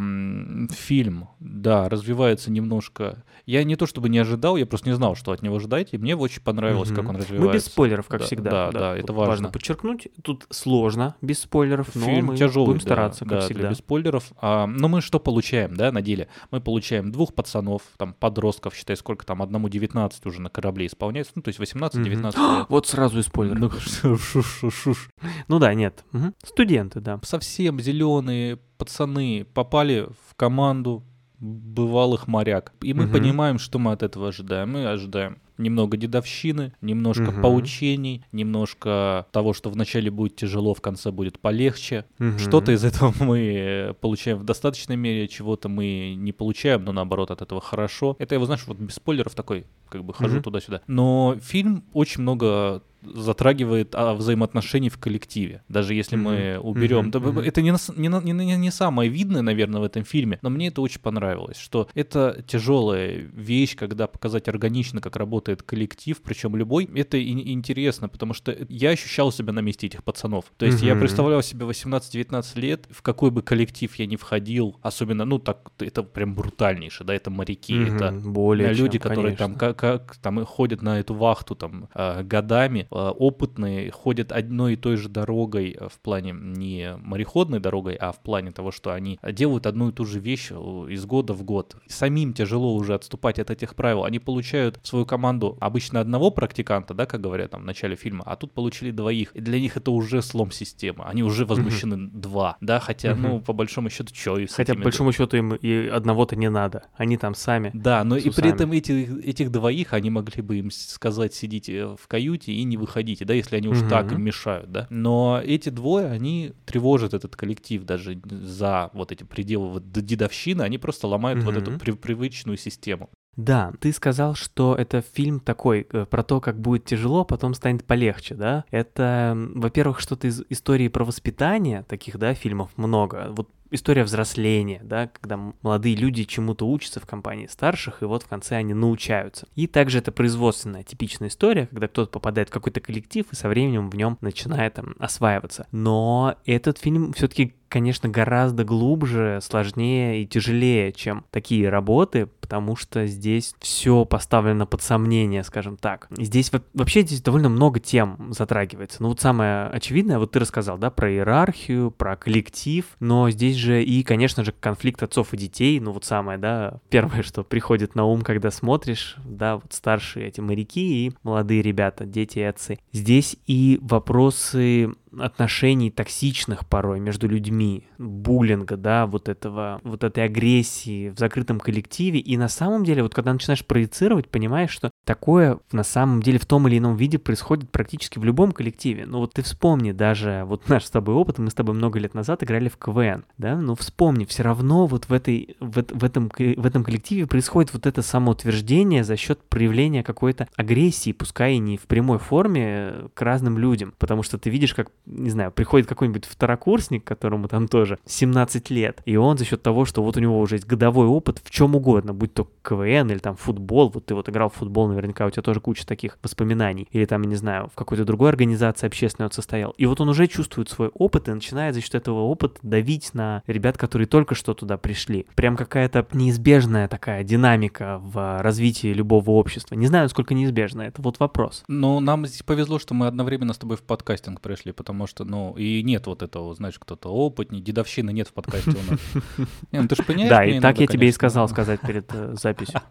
Фильм, 0.72 1.28
да, 1.40 1.88
развивается 1.88 2.50
немножко. 2.50 3.22
Я 3.46 3.64
не 3.64 3.76
то 3.76 3.86
чтобы 3.86 4.08
не 4.08 4.18
ожидал, 4.18 4.56
я 4.56 4.66
просто 4.66 4.88
не 4.90 4.94
знал, 4.94 5.14
что 5.14 5.32
от 5.32 5.42
него 5.42 5.56
ожидать, 5.56 5.88
и 5.92 5.98
мне 5.98 6.16
очень 6.16 6.42
понравилось, 6.42 6.90
как 6.90 6.98
Мгм. 7.04 7.08
он 7.10 7.16
развивается. 7.16 7.46
Мы 7.46 7.52
без 7.54 7.64
спойлеров, 7.64 8.06
как 8.08 8.20
Да, 8.20 8.26
всегда. 8.26 8.50
да, 8.50 8.78
да, 8.78 8.96
это 8.96 9.12
вот 9.12 9.26
важно. 9.28 9.48
подчеркнуть. 9.50 10.08
Тут 10.22 10.46
сложно 10.50 11.14
без 11.22 11.40
спойлеров, 11.40 11.94
но 11.94 12.04
Фильм 12.04 12.26
мы 12.26 12.36
тяжелый, 12.36 12.66
будем 12.66 12.78
да, 12.80 12.84
стараться, 12.84 13.24
как 13.24 13.28
да, 13.28 13.40
всегда. 13.40 13.70
без 13.70 13.78
спойлеров. 13.78 14.32
А, 14.40 14.66
но 14.66 14.88
мы 14.88 15.00
что 15.00 15.18
получаем, 15.18 15.74
да, 15.76 15.92
на 15.92 16.02
деле? 16.02 16.28
Мы 16.50 16.60
получаем 16.60 17.10
двух 17.12 17.34
пацанов, 17.34 17.82
там, 17.96 18.14
подростков, 18.14 18.74
считай, 18.74 18.96
сколько 18.96 19.24
там, 19.24 19.40
одному 19.42 19.68
19 19.68 20.17
уже 20.26 20.40
на 20.40 20.50
корабле 20.50 20.86
исполняется, 20.86 21.32
ну, 21.36 21.42
то 21.42 21.48
есть 21.48 21.60
18-19 21.60 22.58
лет. 22.58 22.66
Вот 22.68 22.86
сразу 22.86 23.18
и 23.18 23.22
спойлер. 23.22 23.58
Ну, 23.58 23.70
шу- 23.78 24.16
шу- 24.16 24.70
шуш. 24.70 25.10
Ну 25.48 25.58
да, 25.58 25.74
нет. 25.74 26.04
Мгм. 26.12 26.34
Студенты, 26.44 27.00
да. 27.00 27.20
Совсем 27.22 27.80
зеленые 27.80 28.56
пацаны 28.78 29.46
попали 29.54 30.08
в 30.28 30.34
команду 30.36 31.04
бывалых 31.40 32.26
моряк. 32.28 32.72
И 32.82 32.94
мы 32.94 33.04
Мгм. 33.04 33.12
понимаем, 33.12 33.58
что 33.58 33.78
мы 33.78 33.92
от 33.92 34.02
этого 34.02 34.28
ожидаем. 34.28 34.70
Мы 34.72 34.86
ожидаем 34.86 35.38
немного 35.56 35.96
дедовщины, 35.96 36.72
немножко 36.80 37.32
Мгм. 37.32 37.40
поучений, 37.42 38.24
немножко 38.32 39.26
того, 39.32 39.52
что 39.52 39.70
вначале 39.70 40.10
будет 40.10 40.36
тяжело, 40.36 40.72
в 40.74 40.80
конце 40.80 41.10
будет 41.10 41.40
полегче. 41.40 42.04
Мгм. 42.18 42.38
Что-то 42.38 42.72
из 42.72 42.84
этого 42.84 43.12
мы 43.20 43.38
э, 43.40 43.94
получаем 43.94 44.38
в 44.38 44.44
достаточной 44.44 44.96
мере, 44.96 45.26
чего-то 45.28 45.68
мы 45.68 46.14
не 46.16 46.32
получаем, 46.32 46.84
но 46.84 46.92
наоборот 46.92 47.30
от 47.30 47.42
этого 47.42 47.60
хорошо. 47.60 48.14
Это 48.20 48.36
я, 48.36 48.44
знаешь, 48.44 48.64
вот 48.66 48.78
без 48.78 48.94
спойлеров 48.94 49.34
такой, 49.34 49.66
как 49.88 50.04
бы 50.04 50.14
хожу 50.14 50.34
Мгм. 50.34 50.42
туда-сюда. 50.44 50.80
Но 50.86 51.36
фильм 51.40 51.84
очень 51.92 52.22
много 52.22 52.82
затрагивает 53.02 53.94
а, 53.94 54.14
взаимоотношений 54.14 54.88
в 54.88 54.98
коллективе. 54.98 55.62
Даже 55.68 55.94
если 55.94 56.16
мы 56.16 56.56
Мгм. 56.58 56.66
уберем. 56.68 57.10
Да, 57.10 57.18
Мгм. 57.20 57.38
Это 57.40 57.62
не, 57.62 57.72
не, 57.96 58.32
не, 58.32 58.56
не- 58.56 58.70
самое 58.70 59.10
видное, 59.10 59.42
наверное, 59.42 59.80
в 59.80 59.84
этом 59.84 60.04
фильме, 60.04 60.38
но 60.42 60.50
мне 60.50 60.68
это 60.68 60.80
очень 60.82 61.00
понравилось, 61.00 61.56
что 61.56 61.88
это 61.94 62.42
тяжелая 62.46 63.16
вещь, 63.32 63.76
когда 63.76 64.06
показать 64.06 64.48
органично, 64.48 65.00
как 65.00 65.16
работает 65.16 65.62
коллектив, 65.62 66.20
причем 66.22 66.56
любой. 66.56 66.88
Это 66.94 67.16
и- 67.16 67.52
интересно, 67.52 68.08
потому 68.08 68.34
что 68.34 68.56
я 68.68 68.90
ощущал 68.90 69.32
себя 69.32 69.52
на 69.52 69.60
месте 69.60 69.86
этих 69.86 70.02
пацанов. 70.04 70.44
То 70.56 70.66
есть 70.66 70.82
я 70.82 70.92
Мгм. 70.94 71.00
представлял 71.00 71.42
себе 71.42 71.64
18-19 71.66 72.56
лет, 72.56 72.86
в 72.90 73.02
какой 73.02 73.30
бы 73.30 73.42
коллектив 73.42 73.94
я 73.96 74.06
не 74.06 74.16
входил, 74.16 74.76
особенно, 74.82 75.24
ну, 75.24 75.38
так, 75.38 75.70
это 75.78 76.02
прям 76.02 76.34
брутальнейшее, 76.34 77.06
да, 77.06 77.14
это 77.14 77.30
моряки, 77.30 77.74
Мгм. 77.74 77.96
это 77.96 78.12
более 78.12 78.72
люди, 78.72 78.98
чем, 78.98 79.02
которые 79.02 79.36
там 79.36 79.54
конечно. 79.54 79.74
как, 79.74 79.76
как 79.78 80.16
там 80.16 80.40
и 80.40 80.44
ходят 80.44 80.82
на 80.82 80.98
эту 81.00 81.14
вахту 81.14 81.54
там 81.54 81.88
э, 81.94 82.22
годами, 82.22 82.86
опытные, 82.96 83.90
ходят 83.90 84.32
одной 84.32 84.74
и 84.74 84.76
той 84.76 84.96
же 84.96 85.08
дорогой 85.08 85.76
э, 85.78 85.88
в 85.88 85.98
плане 86.00 86.32
не 86.32 86.96
мореходной 86.98 87.60
дорогой, 87.60 87.94
а 87.94 88.12
в 88.12 88.20
плане 88.22 88.50
того, 88.52 88.72
что 88.72 88.92
они 88.92 89.18
делают 89.32 89.66
одну 89.66 89.90
и 89.90 89.92
ту 89.92 90.04
же 90.04 90.18
вещь 90.20 90.48
э, 90.50 90.54
из 90.90 91.04
года 91.04 91.32
в 91.34 91.42
год. 91.44 91.76
Самим 91.86 92.32
тяжело 92.32 92.74
уже 92.74 92.94
отступать 92.94 93.38
от 93.38 93.50
этих 93.50 93.74
правил. 93.74 94.04
Они 94.04 94.18
получают 94.18 94.78
в 94.82 94.86
свою 94.88 95.04
команду 95.06 95.56
обычно 95.60 96.00
одного 96.00 96.30
практиканта, 96.30 96.94
да, 96.94 97.06
как 97.06 97.20
говорят 97.20 97.50
там 97.50 97.62
в 97.62 97.64
начале 97.64 97.96
фильма, 97.96 98.24
а 98.26 98.36
тут 98.36 98.52
получили 98.52 98.90
двоих. 98.90 99.32
И 99.34 99.40
для 99.40 99.60
них 99.60 99.76
это 99.76 99.90
уже 99.90 100.22
слом 100.22 100.50
системы. 100.50 101.04
Они 101.04 101.22
уже 101.22 101.44
возмущены 101.44 102.08
два, 102.10 102.56
да, 102.60 102.80
хотя, 102.80 103.14
Мгм. 103.14 103.22
ну, 103.22 103.40
по 103.40 103.52
большому 103.52 103.90
счету, 103.90 104.14
что 104.14 104.38
Хотя, 104.50 104.74
по 104.74 104.80
большому 104.80 105.12
счету, 105.12 105.36
им 105.36 105.54
и 105.54 105.88
одного-то 105.88 106.36
не 106.36 106.48
надо. 106.50 106.84
Они 106.96 107.16
там 107.16 107.34
сами. 107.34 107.70
да, 107.74 108.04
но 108.04 108.16
и 108.16 108.30
при 108.30 108.50
этом 108.50 108.72
эти, 108.72 109.20
этих 109.24 109.50
двоих 109.50 109.92
они 109.92 110.10
могли 110.10 110.42
бы 110.42 110.56
им 110.58 110.70
сказать 110.70 111.34
сидите 111.34 111.86
в 111.96 112.06
каюте 112.06 112.52
и 112.52 112.64
не 112.64 112.76
выходите, 112.78 113.24
да, 113.24 113.34
если 113.34 113.56
они 113.56 113.68
уж 113.68 113.80
так 113.88 114.06
Мгм. 114.06 114.16
им 114.16 114.22
мешают, 114.22 114.72
да. 114.72 114.86
Но 114.90 115.40
эти 115.44 115.68
двое, 115.68 116.06
они 116.06 116.52
тревожат 116.64 117.14
этот 117.14 117.36
коллектив 117.36 117.84
даже 117.84 118.20
за 118.24 118.90
вот 118.92 119.12
эти 119.12 119.24
пределы 119.24 119.68
вот 119.68 119.90
дедовщины, 119.92 120.62
они 120.62 120.78
просто 120.78 121.06
ломают 121.06 121.44
вот 121.44 121.56
эту 121.56 121.72
при- 121.78 121.92
привычную 121.92 122.56
систему. 122.56 123.10
Да, 123.36 123.72
ты 123.78 123.92
сказал, 123.92 124.34
что 124.34 124.74
это 124.74 125.00
фильм 125.00 125.38
такой 125.38 125.86
э, 125.92 126.06
про 126.06 126.24
то, 126.24 126.40
как 126.40 126.60
будет 126.60 126.86
тяжело, 126.86 127.24
потом 127.24 127.54
станет 127.54 127.84
полегче, 127.84 128.34
да? 128.34 128.64
Это, 128.72 129.34
во-первых, 129.54 130.00
что-то 130.00 130.26
из 130.26 130.42
истории 130.48 130.88
про 130.88 131.04
воспитание, 131.04 131.84
таких, 131.84 132.18
да, 132.18 132.34
фильмов 132.34 132.70
много. 132.76 133.28
Вот 133.30 133.48
история 133.70 134.04
взросления, 134.04 134.80
да, 134.82 135.08
когда 135.08 135.38
молодые 135.62 135.96
люди 135.96 136.24
чему-то 136.24 136.66
учатся 136.66 137.00
в 137.00 137.06
компании 137.06 137.46
старших, 137.46 138.02
и 138.02 138.06
вот 138.06 138.22
в 138.22 138.28
конце 138.28 138.56
они 138.56 138.74
научаются. 138.74 139.46
И 139.54 139.66
также 139.66 139.98
это 139.98 140.12
производственная 140.12 140.82
типичная 140.82 141.28
история, 141.28 141.66
когда 141.66 141.88
кто-то 141.88 142.10
попадает 142.10 142.48
в 142.48 142.52
какой-то 142.52 142.80
коллектив 142.80 143.26
и 143.30 143.36
со 143.36 143.48
временем 143.48 143.90
в 143.90 143.96
нем 143.96 144.18
начинает 144.20 144.74
там, 144.74 144.94
осваиваться. 144.98 145.66
Но 145.72 146.36
этот 146.46 146.78
фильм 146.78 147.12
все-таки 147.12 147.54
конечно, 147.68 148.08
гораздо 148.08 148.64
глубже, 148.64 149.40
сложнее 149.42 150.22
и 150.22 150.26
тяжелее, 150.26 150.92
чем 150.92 151.24
такие 151.30 151.68
работы, 151.68 152.28
потому 152.40 152.76
что 152.76 153.06
здесь 153.06 153.54
все 153.60 154.04
поставлено 154.04 154.66
под 154.66 154.82
сомнение, 154.82 155.44
скажем 155.44 155.76
так. 155.76 156.08
Здесь 156.16 156.52
во- 156.52 156.62
вообще 156.72 157.02
здесь 157.02 157.20
довольно 157.20 157.48
много 157.48 157.78
тем 157.78 158.32
затрагивается. 158.32 159.02
Ну 159.02 159.10
вот 159.10 159.20
самое 159.20 159.66
очевидное, 159.66 160.18
вот 160.18 160.32
ты 160.32 160.38
рассказал, 160.38 160.78
да, 160.78 160.90
про 160.90 161.12
иерархию, 161.12 161.90
про 161.90 162.16
коллектив, 162.16 162.86
но 163.00 163.30
здесь 163.30 163.56
же 163.56 163.82
и, 163.84 164.02
конечно 164.02 164.44
же, 164.44 164.52
конфликт 164.52 165.02
отцов 165.02 165.34
и 165.34 165.36
детей, 165.36 165.78
ну 165.80 165.92
вот 165.92 166.04
самое, 166.04 166.38
да, 166.38 166.78
первое, 166.88 167.22
что 167.22 167.44
приходит 167.44 167.94
на 167.94 168.04
ум, 168.04 168.22
когда 168.22 168.50
смотришь, 168.50 169.16
да, 169.24 169.56
вот 169.56 169.72
старшие 169.72 170.28
эти 170.28 170.40
моряки 170.40 171.06
и 171.06 171.12
молодые 171.22 171.62
ребята, 171.62 172.06
дети 172.06 172.38
и 172.38 172.42
отцы. 172.42 172.78
Здесь 172.92 173.36
и 173.46 173.78
вопросы 173.82 174.94
отношений 175.20 175.90
токсичных 175.90 176.66
порой 176.66 177.00
между 177.00 177.28
людьми, 177.28 177.84
буллинга, 177.98 178.76
да, 178.76 179.06
вот 179.06 179.28
этого, 179.28 179.80
вот 179.84 180.04
этой 180.04 180.24
агрессии 180.24 181.10
в 181.10 181.18
закрытом 181.18 181.60
коллективе. 181.60 182.20
И 182.20 182.36
на 182.36 182.48
самом 182.48 182.84
деле, 182.84 183.02
вот 183.02 183.14
когда 183.14 183.32
начинаешь 183.32 183.64
проецировать, 183.64 184.28
понимаешь, 184.28 184.70
что 184.70 184.90
такое 185.04 185.58
на 185.72 185.82
самом 185.84 186.22
деле 186.22 186.38
в 186.38 186.46
том 186.46 186.68
или 186.68 186.78
ином 186.78 186.96
виде 186.96 187.18
происходит 187.18 187.70
практически 187.70 188.18
в 188.18 188.24
любом 188.24 188.52
коллективе. 188.52 189.06
Ну 189.06 189.18
вот 189.18 189.34
ты 189.34 189.42
вспомни 189.42 189.92
даже 189.92 190.44
вот 190.46 190.68
наш 190.68 190.84
с 190.84 190.90
тобой 190.90 191.14
опыт, 191.14 191.38
мы 191.38 191.50
с 191.50 191.54
тобой 191.54 191.74
много 191.74 191.98
лет 191.98 192.14
назад 192.14 192.42
играли 192.42 192.68
в 192.68 192.76
КВН, 192.76 193.24
да, 193.38 193.56
ну 193.56 193.74
вспомни, 193.74 194.24
все 194.24 194.42
равно 194.42 194.86
вот 194.86 195.08
в, 195.08 195.12
этой, 195.12 195.56
в, 195.60 195.82
в, 195.82 196.04
этом, 196.04 196.30
в 196.30 196.66
этом 196.66 196.84
коллективе 196.84 197.26
происходит 197.26 197.72
вот 197.72 197.86
это 197.86 198.02
самоутверждение 198.02 199.04
за 199.04 199.16
счет 199.16 199.40
проявления 199.48 200.02
какой-то 200.02 200.48
агрессии, 200.56 201.12
пускай 201.12 201.54
и 201.54 201.58
не 201.58 201.76
в 201.76 201.86
прямой 201.86 202.18
форме, 202.18 202.64
э, 202.66 203.08
к 203.14 203.22
разным 203.22 203.58
людям, 203.58 203.94
потому 203.98 204.22
что 204.22 204.38
ты 204.38 204.50
видишь, 204.50 204.74
как 204.74 204.90
не 205.10 205.30
знаю, 205.30 205.50
приходит 205.50 205.88
какой-нибудь 205.88 206.24
второкурсник, 206.24 207.04
которому 207.04 207.48
там 207.48 207.68
тоже 207.68 207.98
17 208.06 208.70
лет, 208.70 209.00
и 209.04 209.16
он 209.16 209.38
за 209.38 209.44
счет 209.44 209.62
того, 209.62 209.84
что 209.84 210.02
вот 210.02 210.16
у 210.16 210.20
него 210.20 210.38
уже 210.38 210.56
есть 210.56 210.66
годовой 210.66 211.06
опыт 211.06 211.40
в 211.42 211.50
чем 211.50 211.74
угодно, 211.74 212.12
будь 212.12 212.34
то 212.34 212.48
КВН 212.62 213.10
или 213.10 213.18
там 213.18 213.36
футбол, 213.36 213.90
вот 213.90 214.06
ты 214.06 214.14
вот 214.14 214.28
играл 214.28 214.50
в 214.50 214.54
футбол, 214.54 214.88
наверняка 214.88 215.26
у 215.26 215.30
тебя 215.30 215.42
тоже 215.42 215.60
куча 215.60 215.86
таких 215.86 216.18
воспоминаний, 216.22 216.88
или 216.92 217.04
там, 217.04 217.22
не 217.22 217.36
знаю, 217.36 217.70
в 217.72 217.74
какой-то 217.74 218.04
другой 218.04 218.28
организации 218.28 218.86
общественной 218.86 219.26
он 219.26 219.32
состоял, 219.32 219.70
и 219.72 219.86
вот 219.86 220.00
он 220.00 220.08
уже 220.08 220.26
чувствует 220.26 220.68
свой 220.68 220.88
опыт 220.88 221.28
и 221.28 221.32
начинает 221.32 221.74
за 221.74 221.80
счет 221.80 221.94
этого 221.94 222.20
опыта 222.20 222.58
давить 222.62 223.14
на 223.14 223.42
ребят, 223.46 223.78
которые 223.78 224.06
только 224.06 224.34
что 224.34 224.54
туда 224.54 224.76
пришли. 224.76 225.26
Прям 225.34 225.56
какая-то 225.56 226.06
неизбежная 226.12 226.88
такая 226.88 227.24
динамика 227.24 228.00
в 228.02 228.42
развитии 228.42 228.92
любого 228.92 229.30
общества. 229.30 229.74
Не 229.74 229.86
знаю, 229.86 230.04
насколько 230.04 230.34
неизбежно, 230.34 230.82
это 230.82 231.02
вот 231.02 231.18
вопрос. 231.20 231.64
Ну, 231.68 232.00
нам 232.00 232.26
здесь 232.26 232.42
повезло, 232.42 232.78
что 232.78 232.94
мы 232.94 233.06
одновременно 233.06 233.52
с 233.52 233.58
тобой 233.58 233.76
в 233.76 233.82
подкастинг 233.82 234.40
пришли, 234.40 234.72
потому 234.72 234.87
что, 235.06 235.24
ну, 235.24 235.54
и 235.56 235.82
нет 235.82 236.06
вот 236.06 236.22
этого, 236.22 236.54
знаешь, 236.54 236.78
кто-то 236.78 237.08
опытней, 237.08 237.60
дедовщины 237.60 238.12
нет 238.12 238.28
в 238.28 238.32
подкасте 238.32 238.70
у 238.70 238.90
нас. 238.90 239.00
Не, 239.72 239.80
ну 239.82 239.88
ты 239.88 239.96
же 239.96 240.02
понимаешь, 240.02 240.30
Да, 240.30 240.44
и 240.44 240.60
так 240.60 240.78
я 240.80 240.86
тебе 240.86 241.08
и 241.08 241.12
сказал 241.12 241.48
сказать 241.48 241.80
перед 241.80 242.12
э, 242.14 242.34
записью. 242.34 242.80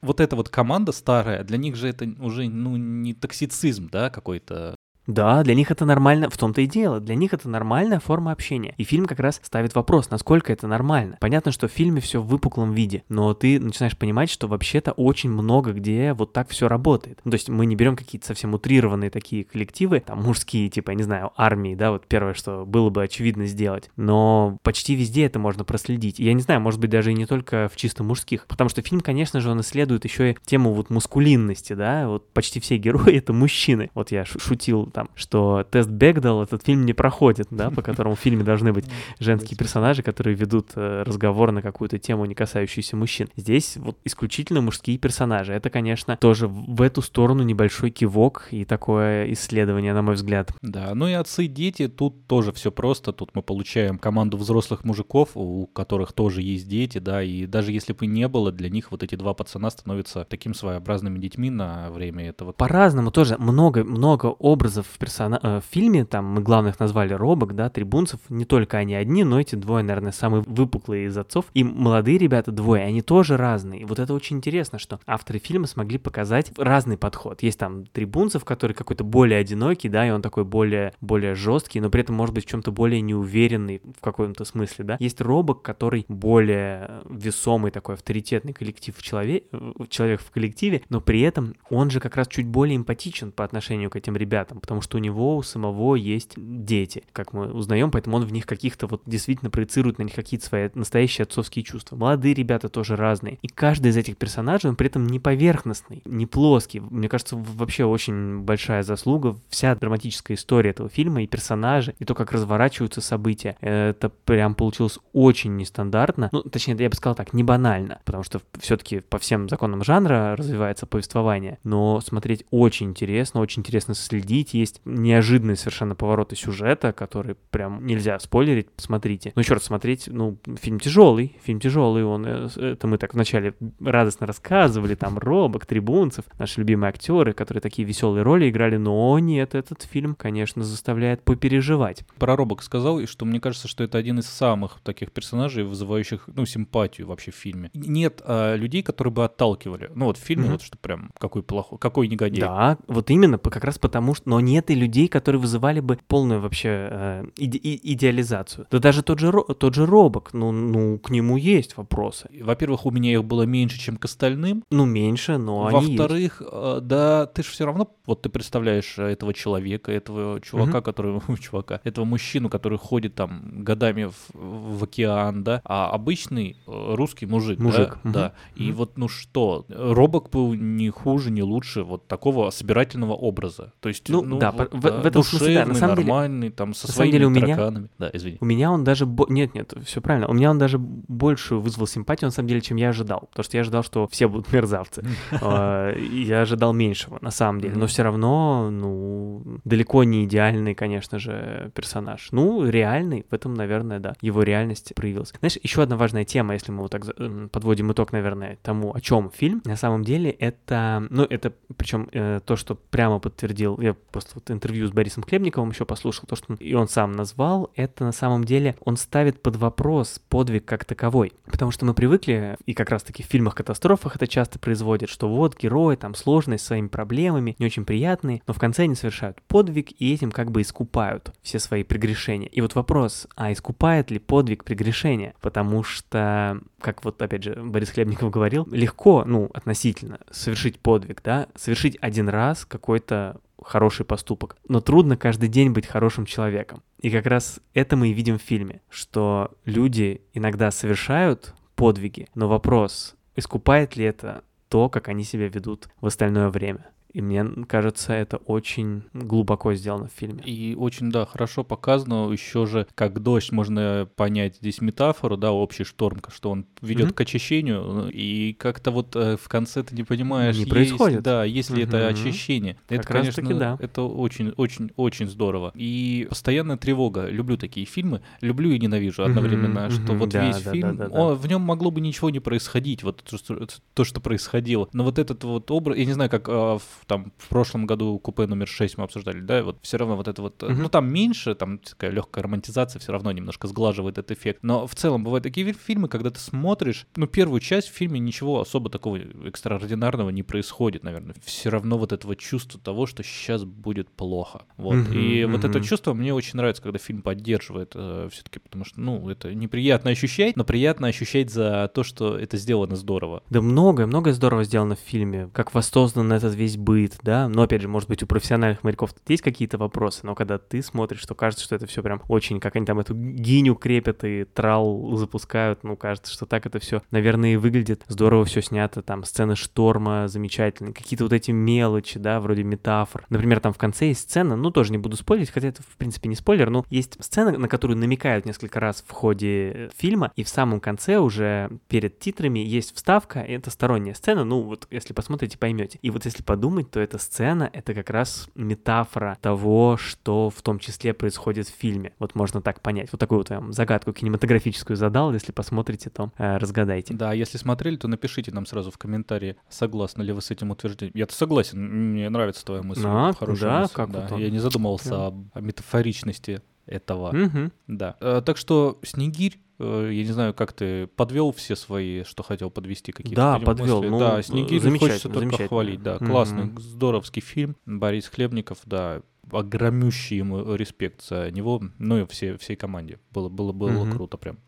Вот 0.00 0.20
эта 0.20 0.36
вот 0.36 0.48
команда 0.48 0.92
старая, 0.92 1.42
для 1.42 1.58
них 1.58 1.74
же 1.74 1.88
это 1.88 2.08
уже, 2.20 2.48
ну, 2.48 2.76
не 2.76 3.14
токсицизм, 3.14 3.88
да, 3.90 4.10
какой-то. 4.10 4.76
Да, 5.08 5.42
для 5.42 5.54
них 5.54 5.70
это 5.70 5.86
нормально, 5.86 6.28
в 6.28 6.36
том-то 6.36 6.60
и 6.60 6.66
дело. 6.66 7.00
Для 7.00 7.14
них 7.14 7.32
это 7.32 7.48
нормальная 7.48 7.98
форма 7.98 8.30
общения. 8.30 8.74
И 8.76 8.84
фильм 8.84 9.06
как 9.06 9.18
раз 9.20 9.40
ставит 9.42 9.74
вопрос, 9.74 10.10
насколько 10.10 10.52
это 10.52 10.66
нормально. 10.66 11.16
Понятно, 11.18 11.50
что 11.50 11.66
в 11.66 11.72
фильме 11.72 12.02
все 12.02 12.20
в 12.20 12.26
выпуклом 12.26 12.72
виде, 12.72 13.02
но 13.08 13.32
ты 13.32 13.58
начинаешь 13.58 13.96
понимать, 13.96 14.30
что 14.30 14.46
вообще-то 14.46 14.92
очень 14.92 15.30
много 15.30 15.72
где 15.72 16.12
вот 16.12 16.34
так 16.34 16.50
все 16.50 16.68
работает. 16.68 17.20
То 17.24 17.32
есть 17.32 17.48
мы 17.48 17.64
не 17.64 17.74
берем 17.74 17.96
какие-то 17.96 18.26
совсем 18.26 18.52
утрированные 18.52 19.08
такие 19.08 19.44
коллективы, 19.44 20.00
там 20.00 20.22
мужские, 20.22 20.68
типа, 20.68 20.90
я 20.90 20.96
не 20.96 21.02
знаю, 21.02 21.32
армии, 21.36 21.74
да, 21.74 21.90
вот 21.90 22.06
первое, 22.06 22.34
что 22.34 22.66
было 22.66 22.90
бы 22.90 23.02
очевидно 23.02 23.46
сделать. 23.46 23.90
Но 23.96 24.58
почти 24.62 24.94
везде 24.94 25.24
это 25.24 25.38
можно 25.38 25.64
проследить. 25.64 26.18
Я 26.18 26.34
не 26.34 26.42
знаю, 26.42 26.60
может 26.60 26.80
быть, 26.80 26.90
даже 26.90 27.12
и 27.12 27.14
не 27.14 27.24
только 27.24 27.70
в 27.72 27.76
чисто 27.76 28.04
мужских. 28.04 28.46
Потому 28.46 28.68
что 28.68 28.82
фильм, 28.82 29.00
конечно 29.00 29.40
же, 29.40 29.50
он 29.50 29.62
исследует 29.62 30.04
еще 30.04 30.32
и 30.32 30.36
тему 30.44 30.74
вот 30.74 30.90
мускулинности, 30.90 31.72
да, 31.72 32.08
вот 32.08 32.30
почти 32.34 32.60
все 32.60 32.76
герои 32.76 33.16
это 33.16 33.32
мужчины. 33.32 33.90
Вот 33.94 34.12
я 34.12 34.26
шу- 34.26 34.38
шутил 34.38 34.84
там, 34.98 35.10
что 35.14 35.64
тест 35.70 35.88
Бэгдал 35.88 36.42
этот 36.42 36.64
фильм 36.64 36.84
не 36.84 36.92
проходит, 36.92 37.46
да, 37.52 37.70
по 37.70 37.82
которому 37.88 38.16
в 38.16 38.18
фильме 38.18 38.42
должны 38.42 38.72
быть 38.72 38.84
женские 39.20 39.56
персонажи, 39.56 40.02
которые 40.02 40.34
ведут 40.34 40.70
э, 40.74 41.04
разговор 41.06 41.52
на 41.52 41.62
какую-то 41.62 42.00
тему, 42.00 42.24
не 42.24 42.34
касающуюся 42.34 42.96
мужчин. 42.96 43.28
Здесь 43.36 43.76
вот 43.76 43.96
исключительно 44.04 44.60
мужские 44.60 44.98
персонажи. 44.98 45.52
Это, 45.52 45.70
конечно, 45.70 46.16
тоже 46.16 46.48
в 46.48 46.82
эту 46.82 47.00
сторону 47.00 47.44
небольшой 47.44 47.90
кивок 47.90 48.48
и 48.50 48.64
такое 48.64 49.32
исследование, 49.34 49.94
на 49.94 50.02
мой 50.02 50.16
взгляд. 50.16 50.50
Да, 50.62 50.92
ну 50.96 51.06
и 51.06 51.12
отцы 51.12 51.44
и 51.44 51.46
дети, 51.48 51.86
тут 51.86 52.26
тоже 52.26 52.52
все 52.52 52.72
просто. 52.72 53.12
Тут 53.12 53.36
мы 53.36 53.42
получаем 53.42 53.98
команду 53.98 54.36
взрослых 54.36 54.82
мужиков, 54.82 55.30
у 55.36 55.68
которых 55.68 56.12
тоже 56.12 56.42
есть 56.42 56.66
дети, 56.66 56.98
да, 56.98 57.22
и 57.22 57.46
даже 57.46 57.70
если 57.70 57.92
бы 57.92 58.06
не 58.06 58.26
было, 58.26 58.50
для 58.50 58.68
них 58.68 58.90
вот 58.90 59.04
эти 59.04 59.14
два 59.14 59.32
пацана 59.32 59.70
становятся 59.70 60.26
таким 60.28 60.54
своеобразными 60.54 61.20
детьми 61.20 61.50
на 61.50 61.88
время 61.92 62.28
этого. 62.28 62.50
По-разному 62.50 63.12
тоже 63.12 63.36
много, 63.38 63.84
много 63.84 64.26
образов 64.26 64.87
в, 64.88 64.98
персона... 64.98 65.38
э, 65.42 65.60
в 65.60 65.64
фильме, 65.72 66.04
там 66.04 66.26
мы 66.26 66.40
главных 66.40 66.78
назвали 66.80 67.12
робок, 67.12 67.54
да, 67.54 67.68
трибунцев, 67.70 68.20
не 68.28 68.44
только 68.44 68.78
они 68.78 68.94
одни, 68.94 69.24
но 69.24 69.40
эти 69.40 69.54
двое, 69.54 69.84
наверное, 69.84 70.12
самые 70.12 70.42
выпуклые 70.46 71.06
из 71.06 71.16
отцов. 71.16 71.46
И 71.54 71.64
молодые 71.64 72.18
ребята 72.18 72.52
двое, 72.52 72.84
они 72.84 73.02
тоже 73.02 73.36
разные. 73.36 73.82
И 73.82 73.84
вот 73.84 73.98
это 73.98 74.14
очень 74.14 74.36
интересно, 74.36 74.78
что 74.78 75.00
авторы 75.06 75.38
фильма 75.38 75.66
смогли 75.66 75.98
показать 75.98 76.52
разный 76.56 76.96
подход. 76.96 77.42
Есть 77.42 77.58
там 77.58 77.86
трибунцев, 77.86 78.44
который 78.44 78.72
какой-то 78.72 79.04
более 79.04 79.38
одинокий, 79.38 79.88
да, 79.88 80.06
и 80.06 80.10
он 80.10 80.22
такой 80.22 80.44
более, 80.44 80.92
более 81.00 81.34
жесткий, 81.34 81.80
но 81.80 81.90
при 81.90 82.02
этом 82.02 82.16
может 82.16 82.34
быть 82.34 82.44
в 82.44 82.48
чем-то 82.48 82.72
более 82.72 83.00
неуверенный 83.00 83.80
в 83.96 84.00
каком-то 84.00 84.44
смысле, 84.44 84.84
да. 84.84 84.96
Есть 85.00 85.20
робок, 85.20 85.62
который 85.62 86.04
более 86.08 87.02
весомый 87.08 87.70
такой 87.70 87.94
авторитетный 87.94 88.52
коллектив 88.52 88.96
в 88.96 89.02
человек, 89.02 89.44
человек 89.88 90.20
в 90.20 90.30
коллективе, 90.30 90.82
но 90.88 91.00
при 91.00 91.20
этом 91.20 91.54
он 91.70 91.90
же 91.90 92.00
как 92.00 92.16
раз 92.16 92.28
чуть 92.28 92.46
более 92.46 92.76
эмпатичен 92.76 93.32
по 93.32 93.44
отношению 93.44 93.90
к 93.90 93.96
этим 93.96 94.16
ребятам, 94.16 94.60
потому 94.60 94.77
что 94.82 94.98
у 94.98 95.00
него 95.00 95.36
у 95.36 95.42
самого 95.42 95.94
есть 95.94 96.34
дети, 96.36 97.04
как 97.12 97.32
мы 97.32 97.52
узнаем, 97.52 97.90
поэтому 97.90 98.16
он 98.16 98.24
в 98.24 98.32
них 98.32 98.46
каких-то 98.46 98.86
вот 98.86 99.02
действительно 99.06 99.50
проецирует 99.50 99.98
на 99.98 100.02
них 100.02 100.14
какие-то 100.14 100.46
свои 100.46 100.68
настоящие 100.74 101.24
отцовские 101.24 101.62
чувства. 101.62 101.96
Молодые 101.96 102.34
ребята 102.34 102.68
тоже 102.68 102.96
разные. 102.96 103.38
И 103.42 103.48
каждый 103.48 103.90
из 103.90 103.96
этих 103.96 104.16
персонажей, 104.16 104.70
он 104.70 104.76
при 104.76 104.86
этом 104.88 105.06
не 105.06 105.18
поверхностный, 105.18 106.02
не 106.04 106.26
плоский. 106.26 106.80
Мне 106.80 107.08
кажется, 107.08 107.36
вообще 107.36 107.84
очень 107.84 108.40
большая 108.40 108.82
заслуга. 108.82 109.36
Вся 109.48 109.74
драматическая 109.74 110.36
история 110.36 110.70
этого 110.70 110.88
фильма 110.88 111.22
и 111.22 111.26
персонажи, 111.26 111.94
и 111.98 112.04
то, 112.04 112.14
как 112.14 112.32
разворачиваются 112.32 113.00
события, 113.00 113.56
это 113.60 114.08
прям 114.08 114.54
получилось 114.54 114.98
очень 115.12 115.56
нестандартно. 115.56 116.28
Ну, 116.32 116.42
точнее, 116.42 116.76
я 116.78 116.88
бы 116.88 116.96
сказал 116.96 117.14
так, 117.14 117.32
не 117.32 117.42
банально, 117.42 118.00
потому 118.04 118.22
что 118.24 118.40
все-таки 118.58 119.00
по 119.00 119.18
всем 119.18 119.48
законам 119.48 119.84
жанра 119.84 120.34
развивается 120.36 120.86
повествование, 120.86 121.58
но 121.64 122.00
смотреть 122.00 122.44
очень 122.50 122.88
интересно, 122.88 123.40
очень 123.40 123.60
интересно 123.60 123.94
следить. 123.94 124.54
Есть 124.58 124.80
неожиданные 124.84 125.56
совершенно 125.56 125.94
повороты 125.94 126.36
сюжета, 126.36 126.92
которые 126.92 127.36
прям 127.50 127.86
нельзя 127.86 128.18
спойлерить, 128.18 128.70
посмотрите. 128.70 129.32
Но 129.34 129.42
еще 129.42 129.54
раз 129.54 129.64
смотреть, 129.64 130.08
ну, 130.08 130.38
фильм 130.60 130.80
тяжелый, 130.80 131.36
фильм 131.42 131.60
тяжелый, 131.60 132.04
он, 132.04 132.24
э, 132.26 132.48
это 132.56 132.86
мы 132.86 132.98
так 132.98 133.14
вначале 133.14 133.54
радостно 133.80 134.26
рассказывали, 134.26 134.94
там, 134.94 135.18
Робок, 135.18 135.66
Трибунцев, 135.66 136.24
наши 136.38 136.60
любимые 136.60 136.88
актеры, 136.90 137.32
которые 137.32 137.60
такие 137.60 137.86
веселые 137.86 138.22
роли 138.22 138.48
играли, 138.50 138.76
но 138.76 139.18
нет, 139.18 139.54
этот 139.54 139.82
фильм, 139.82 140.14
конечно, 140.14 140.62
заставляет 140.64 141.22
попереживать. 141.22 142.04
Про 142.18 142.36
робок 142.36 142.62
сказал, 142.62 142.98
и 142.98 143.06
что 143.06 143.24
мне 143.24 143.40
кажется, 143.40 143.68
что 143.68 143.84
это 143.84 143.98
один 143.98 144.18
из 144.18 144.26
самых 144.26 144.80
таких 144.82 145.12
персонажей, 145.12 145.64
вызывающих, 145.64 146.28
ну, 146.34 146.46
симпатию 146.46 147.06
вообще 147.06 147.30
в 147.30 147.34
фильме. 147.36 147.70
Нет 147.74 148.22
а, 148.24 148.56
людей, 148.56 148.82
которые 148.82 149.12
бы 149.12 149.24
отталкивали. 149.24 149.90
Ну, 149.94 150.06
вот 150.06 150.16
в 150.16 150.20
фильме, 150.20 150.44
Мгм. 150.44 150.52
вот 150.52 150.62
что 150.62 150.76
прям 150.78 151.10
какой 151.18 151.42
плохой, 151.42 151.78
какой 151.78 152.08
негодяй. 152.08 152.40
Да, 152.40 152.78
вот 152.86 153.10
именно, 153.10 153.38
как 153.38 153.64
раз 153.64 153.78
потому 153.78 154.14
что, 154.14 154.28
но 154.28 154.40
нет 154.48 154.70
и 154.70 154.74
людей, 154.74 155.08
которые 155.08 155.40
вызывали 155.40 155.80
бы 155.80 155.98
полную 156.08 156.40
вообще 156.40 156.68
э, 156.90 157.24
иде- 157.36 157.78
идеализацию. 157.82 158.66
Да 158.70 158.78
даже 158.78 159.02
тот 159.02 159.18
же, 159.18 159.32
тот 159.58 159.74
же 159.74 159.86
Робок, 159.86 160.30
ну, 160.32 160.52
ну, 160.52 160.98
к 160.98 161.10
нему 161.10 161.36
есть 161.36 161.76
вопросы. 161.76 162.28
Во-первых, 162.42 162.86
у 162.86 162.90
меня 162.90 163.12
их 163.12 163.24
было 163.24 163.42
меньше, 163.42 163.78
чем 163.78 163.96
к 163.96 164.04
остальным. 164.06 164.64
Ну, 164.70 164.84
меньше, 164.86 165.38
но 165.38 165.66
они 165.66 165.80
есть. 165.80 165.98
Во-вторых, 165.98 166.42
э, 166.44 166.78
да, 166.82 167.26
ты 167.26 167.42
же 167.42 167.50
все 167.50 167.66
равно, 167.66 167.88
вот 168.06 168.22
ты 168.22 168.28
представляешь 168.28 168.94
э, 168.98 169.02
этого 169.04 169.34
человека, 169.34 169.92
этого 169.92 170.40
чувака, 170.40 170.78
Мгм. 170.78 170.82
который, 170.82 171.20
чувака, 171.40 171.80
этого 171.84 172.04
мужчину, 172.04 172.48
который 172.48 172.78
ходит 172.78 173.14
там 173.14 173.62
годами 173.64 174.04
в, 174.04 174.78
в 174.78 174.84
океан, 174.84 175.44
да, 175.44 175.60
а 175.64 175.90
обычный 175.90 176.56
э, 176.66 176.94
русский 176.94 177.26
мужик, 177.26 177.58
да, 177.58 177.64
Мужик, 177.64 177.98
мгм, 178.04 178.12
да. 178.12 178.32
И 178.54 178.64
мгм. 178.68 178.74
вот, 178.76 178.98
ну 178.98 179.08
что, 179.08 179.66
Робок 179.68 180.30
был 180.30 180.54
не 180.54 180.90
хуже, 180.90 181.30
не 181.30 181.42
лучше 181.42 181.82
вот 181.82 182.06
такого 182.08 182.50
собирательного 182.50 183.12
образа. 183.12 183.72
То 183.80 183.88
есть, 183.88 184.08
Ну, 184.08 184.22
ну, 184.22 184.37
да, 184.38 184.50
вот, 184.52 184.72
в- 184.72 184.80
в 185.02 185.06
этом 185.06 185.22
смысле, 185.22 185.54
да, 185.54 185.60
на 185.60 185.66
душевный, 185.66 185.80
самом 185.80 185.96
деле- 185.96 186.06
нормальный, 186.08 186.50
там, 186.50 186.74
со 186.74 186.86
на 186.86 186.92
своими 186.92 187.12
деле 187.12 187.26
у 187.26 187.30
меня- 187.30 187.56
тараканами. 187.56 187.88
Да, 187.98 188.10
извини. 188.12 188.38
У 188.40 188.44
меня 188.44 188.70
он 188.70 188.84
даже... 188.84 189.06
бо- 189.06 189.26
Нет, 189.28 189.54
нет, 189.54 189.72
все 189.84 190.00
правильно. 190.00 190.28
У 190.28 190.32
меня 190.32 190.50
он 190.50 190.58
даже 190.58 190.78
больше 190.78 191.56
вызвал 191.56 191.86
симпатию, 191.86 192.28
на 192.28 192.32
самом 192.32 192.48
деле, 192.48 192.60
чем 192.60 192.76
я 192.76 192.90
ожидал. 192.90 193.28
Потому 193.30 193.44
что 193.44 193.56
я 193.56 193.60
ожидал, 193.62 193.82
что 193.82 194.06
все 194.08 194.28
будут 194.28 194.52
мерзавцы. 194.52 195.04
А, 195.42 195.94
Я 195.96 196.42
ожидал 196.42 196.72
меньшего, 196.72 197.18
на 197.20 197.30
самом 197.30 197.60
деле. 197.60 197.74
Но 197.76 197.86
все 197.86 198.02
равно, 198.02 198.70
ну, 198.70 199.42
далеко 199.64 200.04
не 200.04 200.24
идеальный, 200.24 200.74
конечно 200.74 201.18
же, 201.18 201.70
персонаж. 201.74 202.28
Ну, 202.32 202.66
реальный, 202.68 203.24
в 203.30 203.34
этом, 203.34 203.54
наверное, 203.54 203.98
да. 204.00 204.14
Его 204.20 204.42
реальность 204.42 204.92
проявилась. 204.94 205.32
Знаешь, 205.38 205.58
еще 205.62 205.82
одна 205.82 205.96
важная 205.96 206.24
тема, 206.24 206.54
если 206.54 206.72
мы 206.72 206.82
вот 206.82 206.90
так 206.92 207.04
м, 207.18 207.48
подводим 207.48 207.92
итог, 207.92 208.12
наверное, 208.12 208.58
тому, 208.62 208.94
о 208.94 209.00
чем 209.00 209.30
фильм, 209.30 209.62
на 209.64 209.76
самом 209.76 210.02
деле, 210.04 210.30
это... 210.30 211.06
Ну, 211.10 211.24
это 211.24 211.52
причем 211.76 212.08
э, 212.12 212.40
то, 212.44 212.56
что 212.56 212.74
прямо 212.74 213.18
подтвердил... 213.18 213.78
Я 213.80 213.94
просто 214.12 214.27
вот 214.34 214.50
интервью 214.50 214.86
с 214.86 214.90
Борисом 214.90 215.22
Хлебниковым 215.22 215.70
еще 215.70 215.84
послушал, 215.84 216.24
то, 216.26 216.36
что 216.36 216.52
он- 216.52 216.56
и 216.56 216.74
он 216.74 216.88
сам 216.88 217.12
назвал, 217.12 217.70
это 217.74 218.04
на 218.04 218.12
самом 218.12 218.44
деле 218.44 218.76
он 218.84 218.96
ставит 218.96 219.42
под 219.42 219.56
вопрос 219.56 220.20
подвиг 220.28 220.64
как 220.64 220.84
таковой. 220.84 221.32
Потому 221.46 221.70
что 221.70 221.84
мы 221.84 221.94
привыкли, 221.94 222.56
и 222.66 222.74
как 222.74 222.90
раз-таки 222.90 223.22
в 223.22 223.26
фильмах-катастрофах 223.26 224.16
это 224.16 224.26
часто 224.26 224.58
производят, 224.58 225.10
что 225.10 225.28
вот 225.28 225.58
герои 225.58 225.96
там 225.96 226.14
сложные, 226.14 226.58
с 226.58 226.62
своими 226.62 226.88
проблемами, 226.88 227.56
не 227.58 227.66
очень 227.66 227.84
приятные, 227.84 228.42
но 228.46 228.54
в 228.54 228.58
конце 228.58 228.84
они 228.84 228.94
совершают 228.94 229.40
подвиг 229.42 229.92
и 229.98 230.12
этим 230.12 230.30
как 230.30 230.50
бы 230.50 230.62
искупают 230.62 231.32
все 231.42 231.58
свои 231.58 231.82
прегрешения. 231.82 232.48
И 232.48 232.60
вот 232.60 232.74
вопрос, 232.74 233.26
а 233.36 233.52
искупает 233.52 234.10
ли 234.10 234.18
подвиг 234.18 234.64
прегрешения? 234.64 235.34
Потому 235.40 235.82
что, 235.82 236.60
как 236.80 237.04
вот 237.04 237.20
опять 237.22 237.42
же 237.44 237.54
Борис 237.54 237.90
Хлебников 237.90 238.30
говорил, 238.30 238.66
легко, 238.70 239.24
ну, 239.26 239.50
относительно, 239.54 240.18
совершить 240.30 240.78
подвиг, 240.80 241.22
да, 241.22 241.48
совершить 241.54 241.96
один 242.00 242.28
раз 242.28 242.64
какой-то 242.64 243.40
хороший 243.62 244.04
поступок. 244.04 244.56
Но 244.68 244.80
трудно 244.80 245.16
каждый 245.16 245.48
день 245.48 245.70
быть 245.70 245.86
хорошим 245.86 246.26
человеком. 246.26 246.82
И 246.98 247.10
как 247.10 247.26
раз 247.26 247.60
это 247.74 247.96
мы 247.96 248.08
и 248.08 248.12
видим 248.12 248.38
в 248.38 248.42
фильме, 248.42 248.82
что 248.88 249.52
люди 249.64 250.22
иногда 250.32 250.70
совершают 250.70 251.54
подвиги, 251.74 252.28
но 252.34 252.48
вопрос, 252.48 253.14
искупает 253.36 253.96
ли 253.96 254.04
это 254.04 254.42
то, 254.68 254.88
как 254.88 255.08
они 255.08 255.24
себя 255.24 255.48
ведут 255.48 255.88
в 256.00 256.06
остальное 256.06 256.48
время. 256.48 256.90
И 257.12 257.22
мне 257.22 257.44
кажется, 257.66 258.12
это 258.12 258.36
очень 258.36 259.02
глубоко 259.14 259.72
сделано 259.74 260.08
в 260.08 260.12
фильме. 260.12 260.42
И 260.44 260.74
очень, 260.74 261.10
да, 261.10 261.24
хорошо 261.24 261.64
показано. 261.64 262.30
Еще 262.30 262.66
же, 262.66 262.86
как 262.94 263.22
дождь, 263.22 263.50
можно 263.50 264.06
понять 264.16 264.56
здесь 264.56 264.80
метафору, 264.82 265.36
да, 265.38 265.50
общий 265.52 265.84
шторм, 265.84 266.18
что 266.28 266.50
он 266.50 266.66
ведет 266.82 267.06
Мгм. 267.06 267.14
к 267.14 267.20
очищению, 267.22 268.10
и 268.12 268.52
как-то 268.52 268.90
вот 268.90 269.16
э, 269.16 269.36
в 269.36 269.48
конце 269.48 269.82
ты 269.82 269.94
не 269.94 270.04
понимаешь, 270.04 270.54
Не 270.56 270.60
есть- 270.62 270.70
происходит. 270.70 271.22
да, 271.22 271.44
есть 271.44 271.70
ли 271.70 271.82
это 271.84 272.08
очищение. 272.08 272.76
Это, 272.88 273.02
Как 273.02 273.10
раз 273.10 273.20
конечно, 273.22 273.42
таки 273.42 273.54
да. 273.58 273.76
это 273.80 274.02
очень, 274.02 274.50
очень, 274.56 274.90
очень 274.96 275.28
здорово. 275.28 275.72
И 275.74 276.26
постоянная 276.28 276.76
тревога. 276.76 277.28
Люблю 277.28 277.56
такие 277.56 277.86
фильмы, 277.86 278.20
люблю 278.42 278.70
и 278.70 278.78
ненавижу 278.78 279.24
одновременно, 279.24 279.88
что 279.90 280.12
мгм, 280.12 280.18
вот 280.18 280.28
да, 280.30 280.46
весь 280.46 280.62
да, 280.62 280.72
фильм, 280.72 280.96
да, 280.96 281.08
да, 281.08 281.14
да. 281.14 281.18
о, 281.30 281.34
в 281.34 281.46
нем 281.46 281.62
могло 281.62 281.90
бы 281.90 282.00
ничего 282.00 282.28
не 282.30 282.40
происходить, 282.40 283.02
вот 283.02 283.22
то, 283.24 283.38
что, 283.38 283.66
то, 283.94 284.04
что 284.04 284.20
происходило. 284.20 284.88
Но 284.92 285.04
вот 285.04 285.18
этот 285.18 285.42
вот 285.44 285.70
образ, 285.70 285.96
я 285.96 286.04
не 286.04 286.12
знаю, 286.12 286.28
как 286.30 286.48
а, 286.48 286.78
в, 286.78 287.06
там 287.08 287.32
в 287.38 287.48
прошлом 287.48 287.86
году 287.86 288.18
купе 288.18 288.46
номер 288.46 288.68
6 288.68 288.98
мы 288.98 289.04
обсуждали, 289.04 289.40
да, 289.40 289.62
вот 289.64 289.78
все 289.82 289.96
равно 289.96 290.16
вот 290.16 290.28
это 290.28 290.40
вот, 290.42 290.62
э, 290.62 290.66
Мгм. 290.68 290.82
ну 290.82 290.88
там 290.88 291.12
меньше, 291.12 291.54
там 291.54 291.78
такая 291.78 292.10
легкая 292.10 292.44
романтизация 292.44 293.00
все 293.00 293.10
равно 293.12 293.32
немножко 293.32 293.66
сглаживает 293.66 294.18
этот 294.18 294.38
эффект. 294.38 294.60
Но 294.62 294.86
в 294.86 294.94
целом 294.94 295.24
бывают 295.24 295.42
такие 295.42 295.72
фильмы, 295.72 296.08
когда 296.08 296.30
ты 296.30 296.38
смотришь, 296.38 297.06
ну 297.16 297.26
первую 297.26 297.60
часть 297.60 297.88
в 297.88 297.94
фильме 297.94 298.20
ничего 298.20 298.60
особо 298.60 298.90
такого 298.90 299.16
экстраординарного 299.46 300.30
не 300.30 300.42
происходит, 300.42 301.02
наверное. 301.02 301.34
Все 301.42 301.70
равно 301.70 301.98
вот 301.98 302.12
этого 302.12 302.36
чувства 302.36 302.78
того, 302.80 303.06
что 303.06 303.22
сейчас 303.22 303.64
будет 303.64 304.08
плохо. 304.10 304.62
Вот. 304.76 304.96
Мгм, 304.96 305.12
И 305.12 305.44
вот 305.44 305.64
это 305.64 305.80
чувство 305.80 306.14
мне 306.14 306.34
очень 306.34 306.56
нравится, 306.56 306.82
когда 306.82 306.98
фильм 306.98 307.22
поддерживает 307.22 307.90
все-таки, 307.90 308.58
потому 308.58 308.84
что, 308.84 309.00
ну, 309.00 309.28
это 309.28 309.54
неприятно 309.54 310.10
ощущать, 310.10 310.56
но 310.56 310.64
приятно 310.64 311.08
ощущать 311.08 311.50
за 311.50 311.90
то, 311.94 312.04
что 312.04 312.38
это 312.38 312.56
сделано 312.58 312.96
здорово. 312.96 313.42
Да 313.50 313.60
многое, 313.62 314.06
многое 314.06 314.34
здорово 314.34 314.64
сделано 314.64 314.94
в 314.96 315.00
фильме, 315.00 315.48
как 315.52 315.72
воссоздан 315.74 316.32
этот 316.32 316.54
весь 316.54 316.76
быт, 316.76 316.97
да, 317.22 317.48
но 317.48 317.62
опять 317.62 317.82
же, 317.82 317.88
может 317.88 318.08
быть, 318.08 318.22
у 318.22 318.26
профессиональных 318.26 318.82
моряков 318.84 319.12
тут 319.12 319.28
есть 319.28 319.42
какие-то 319.42 319.78
вопросы, 319.78 320.20
но 320.24 320.34
когда 320.34 320.58
ты 320.58 320.82
смотришь, 320.82 321.24
то 321.24 321.34
кажется, 321.34 321.64
что 321.64 321.74
это 321.74 321.86
все 321.86 322.02
прям 322.02 322.22
очень, 322.28 322.60
как 322.60 322.76
они 322.76 322.86
там 322.86 322.98
эту 322.98 323.14
гиню 323.14 323.74
крепят 323.74 324.24
и 324.24 324.44
трал 324.44 325.16
запускают, 325.16 325.84
ну, 325.84 325.96
кажется, 325.96 326.32
что 326.32 326.46
так 326.46 326.66
это 326.66 326.78
все, 326.78 327.02
наверное, 327.10 327.54
и 327.54 327.56
выглядит. 327.56 328.02
Здорово 328.08 328.44
все 328.44 328.62
снято, 328.62 329.02
там, 329.02 329.24
сцены 329.24 329.56
шторма 329.56 330.28
замечательные, 330.28 330.94
какие-то 330.94 331.24
вот 331.24 331.32
эти 331.32 331.50
мелочи, 331.50 332.18
да, 332.18 332.40
вроде 332.40 332.64
метафор. 332.64 333.26
Например, 333.30 333.60
там 333.60 333.72
в 333.72 333.78
конце 333.78 334.08
есть 334.08 334.20
сцена, 334.20 334.56
ну, 334.56 334.70
тоже 334.70 334.92
не 334.92 334.98
буду 334.98 335.16
спойлерить, 335.16 335.50
хотя 335.50 335.68
это, 335.68 335.82
в 335.82 335.96
принципе, 335.96 336.28
не 336.28 336.34
спойлер, 336.34 336.70
но 336.70 336.84
есть 336.90 337.22
сцена, 337.22 337.56
на 337.56 337.68
которую 337.68 337.98
намекают 337.98 338.46
несколько 338.46 338.80
раз 338.80 339.04
в 339.06 339.12
ходе 339.12 339.70
э, 339.70 339.90
фильма, 339.96 340.32
и 340.36 340.42
в 340.42 340.48
самом 340.48 340.80
конце 340.80 341.18
уже 341.18 341.70
перед 341.88 342.18
титрами 342.18 342.60
есть 342.60 342.94
вставка, 342.94 343.40
это 343.40 343.70
сторонняя 343.70 344.14
сцена, 344.14 344.44
ну, 344.44 344.62
вот 344.62 344.86
если 344.90 345.12
посмотрите, 345.12 345.58
поймете. 345.58 345.98
И 346.02 346.10
вот 346.10 346.24
если 346.24 346.42
подумать, 346.42 346.87
то 346.90 347.00
эта 347.00 347.18
сцена— 347.18 347.68
это 347.72 347.94
как 347.94 348.10
раз 348.10 348.48
метафора 348.54 349.38
того, 349.40 349.96
что 349.96 350.50
в 350.50 350.60
том 350.62 350.78
числе 350.78 351.14
происходит 351.14 351.68
в 351.68 351.74
фильме. 351.74 352.12
Вот 352.18 352.34
можно 352.34 352.60
так 352.60 352.80
понять. 352.80 353.10
Вот 353.12 353.18
такую 353.18 353.38
вот 353.38 353.50
я 353.50 353.60
вам 353.60 353.72
загадку 353.72 354.12
кинематографическую 354.12 354.96
задал, 354.96 355.32
если 355.32 355.52
посмотрите, 355.52 356.10
то 356.10 356.30
э, 356.38 356.56
разгадайте. 356.56 357.14
Да, 357.14 357.32
если 357.32 357.58
смотрели, 357.58 357.96
то 357.96 358.08
напишите 358.08 358.52
нам 358.52 358.66
сразу 358.66 358.90
в 358.90 358.98
комментарии, 358.98 359.56
согласны 359.68 360.22
ли 360.22 360.32
вы 360.32 360.40
с 360.42 360.50
этим 360.50 360.70
утверждением. 360.70 361.16
Я-то 361.16 361.34
согласен, 361.34 361.78
мне 362.12 362.28
нравится 362.28 362.64
твоя 362.64 362.82
мысль. 362.82 363.02
А, 363.04 363.32
да, 363.40 363.80
мысль, 363.80 363.94
как 363.94 364.10
да. 364.10 364.20
вот 364.20 364.32
он. 364.32 364.40
Я 364.40 364.50
не 364.50 364.58
задумывался 364.58 365.10
Да. 365.10 365.32
о 365.54 365.60
метафоричности 365.60 366.62
этого. 366.88 367.32
Мгм. 367.32 367.72
Да. 367.86 368.16
Э, 368.20 368.42
так 368.44 368.56
что 368.56 368.98
Снегирь, 369.02 369.58
э, 369.78 370.10
я 370.12 370.24
не 370.24 370.32
знаю, 370.32 370.54
как 370.54 370.72
ты 370.72 371.06
подвел 371.06 371.52
все 371.52 371.76
свои, 371.76 372.24
что 372.24 372.42
хотел 372.42 372.70
подвести 372.70 373.12
какие-то 373.12 373.40
Да, 373.40 373.58
подвел, 373.60 373.98
мысли? 373.98 374.10
ну, 374.10 374.18
да, 374.18 374.42
Снегирь 374.42 374.98
хочется 374.98 375.28
только 375.28 375.56
похвалить. 375.58 376.02
Да, 376.02 376.18
классный, 376.18 376.72
здоровский 376.78 377.42
фильм. 377.42 377.76
Борис 377.86 378.26
Хлебников, 378.28 378.78
да, 378.84 379.22
огромющий 379.50 380.36
ему 380.38 380.74
респект 380.74 381.22
за 381.22 381.50
него, 381.50 381.80
ну 381.98 382.18
и 382.18 382.26
все, 382.26 382.56
всей 382.58 382.76
команде. 382.76 383.18
Было, 383.30 383.48
было, 383.48 383.72
было 383.72 384.04
Мгм. 384.04 384.12
круто 384.12 384.36
прям. 384.36 384.58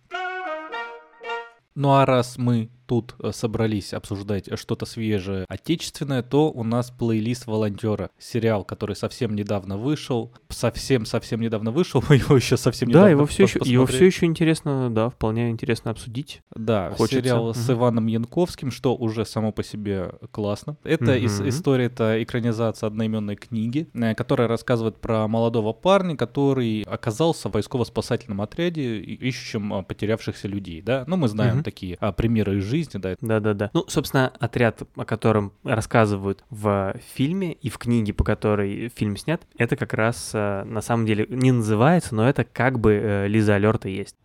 Ну 1.74 1.92
а 1.94 2.04
раз 2.04 2.36
мы 2.36 2.68
тут 2.90 3.14
э, 3.20 3.30
собрались 3.32 3.94
обсуждать 3.94 4.48
э, 4.48 4.56
что-то 4.56 4.84
свежее, 4.84 5.44
отечественное, 5.48 6.24
то 6.24 6.50
у 6.50 6.64
нас 6.64 6.90
плейлист 6.90 7.46
волонтера. 7.46 8.10
Сериал, 8.18 8.64
который 8.64 8.96
совсем 8.96 9.36
недавно 9.36 9.76
вышел. 9.78 10.32
Совсем-совсем 10.48 11.40
недавно 11.40 11.70
вышел. 11.70 12.02
Его 12.10 12.34
еще 12.34 12.56
совсем 12.56 12.88
недавно 12.88 13.06
Да, 13.06 13.10
его 13.12 13.26
все 13.26 13.44
еще, 13.44 13.60
его 13.64 13.86
все 13.86 14.06
еще 14.06 14.26
интересно, 14.26 14.90
да, 14.90 15.08
вполне 15.08 15.50
интересно 15.50 15.92
обсудить. 15.92 16.40
Да, 16.56 16.90
Хочется. 16.90 17.20
сериал 17.22 17.54
с 17.54 17.68
Мгм. 17.68 17.72
Иваном 17.78 18.06
Янковским, 18.08 18.72
что 18.72 18.96
уже 18.96 19.24
само 19.24 19.52
по 19.52 19.62
себе 19.62 20.10
классно. 20.32 20.76
Это 20.82 21.16
ис- 21.16 21.38
Мгм. 21.40 21.48
история, 21.48 21.84
это 21.84 22.20
экранизация 22.22 22.88
одноименной 22.88 23.36
книги, 23.36 23.86
э, 23.94 24.14
которая 24.16 24.48
рассказывает 24.48 24.96
про 24.96 25.28
молодого 25.28 25.72
парня, 25.72 26.16
который 26.16 26.82
оказался 26.82 27.48
в 27.48 27.52
войсково-спасательном 27.54 28.42
отряде, 28.42 28.98
ищущем 28.98 29.72
а, 29.74 29.82
потерявшихся 29.84 30.48
людей, 30.48 30.82
да? 30.82 31.04
Ну, 31.06 31.16
мы 31.16 31.28
знаем 31.28 31.54
Мгм. 31.56 31.62
такие 31.64 31.96
а, 32.00 32.10
примеры 32.10 32.58
из 32.58 32.64
жизни, 32.64 32.79
да. 32.88 33.16
Да-да-да. 33.20 33.70
Ну, 33.72 33.84
собственно, 33.88 34.32
отряд, 34.38 34.82
о 34.96 35.04
котором 35.04 35.52
рассказывают 35.64 36.44
в 36.50 36.94
фильме 37.14 37.52
и 37.52 37.68
в 37.68 37.78
книге, 37.78 38.12
по 38.12 38.24
которой 38.24 38.88
фильм 38.88 39.16
снят, 39.16 39.42
это 39.56 39.76
как 39.76 39.92
раз 39.92 40.30
э, 40.34 40.64
на 40.64 40.80
самом 40.80 41.06
деле 41.06 41.26
не 41.28 41.52
называется, 41.52 42.14
но 42.14 42.28
это 42.28 42.44
как 42.44 42.78
бы 42.78 42.92
э, 42.92 43.28
Лиза 43.28 43.54
Алерта 43.54 43.88
есть. 43.88 44.16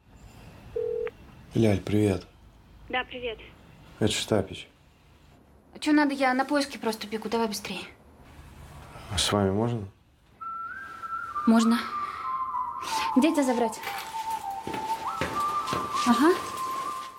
Ляль, 1.54 1.80
привет. 1.80 2.26
Да, 2.90 3.04
привет. 3.04 3.40
Это 4.00 4.12
Штапич. 4.12 4.68
Что 5.80 5.92
надо, 5.92 6.14
я 6.14 6.34
на 6.34 6.46
поиски 6.46 6.78
просто 6.78 7.08
бегу, 7.08 7.30
давай 7.30 7.48
быстрее. 7.48 7.82
А 9.12 9.18
с 9.18 9.32
вами 9.32 9.52
можно? 9.52 9.88
Можно. 11.48 11.80
Где 13.16 13.32
тебя 13.32 13.44
забрать? 13.44 13.80
Ага. 16.08 16.34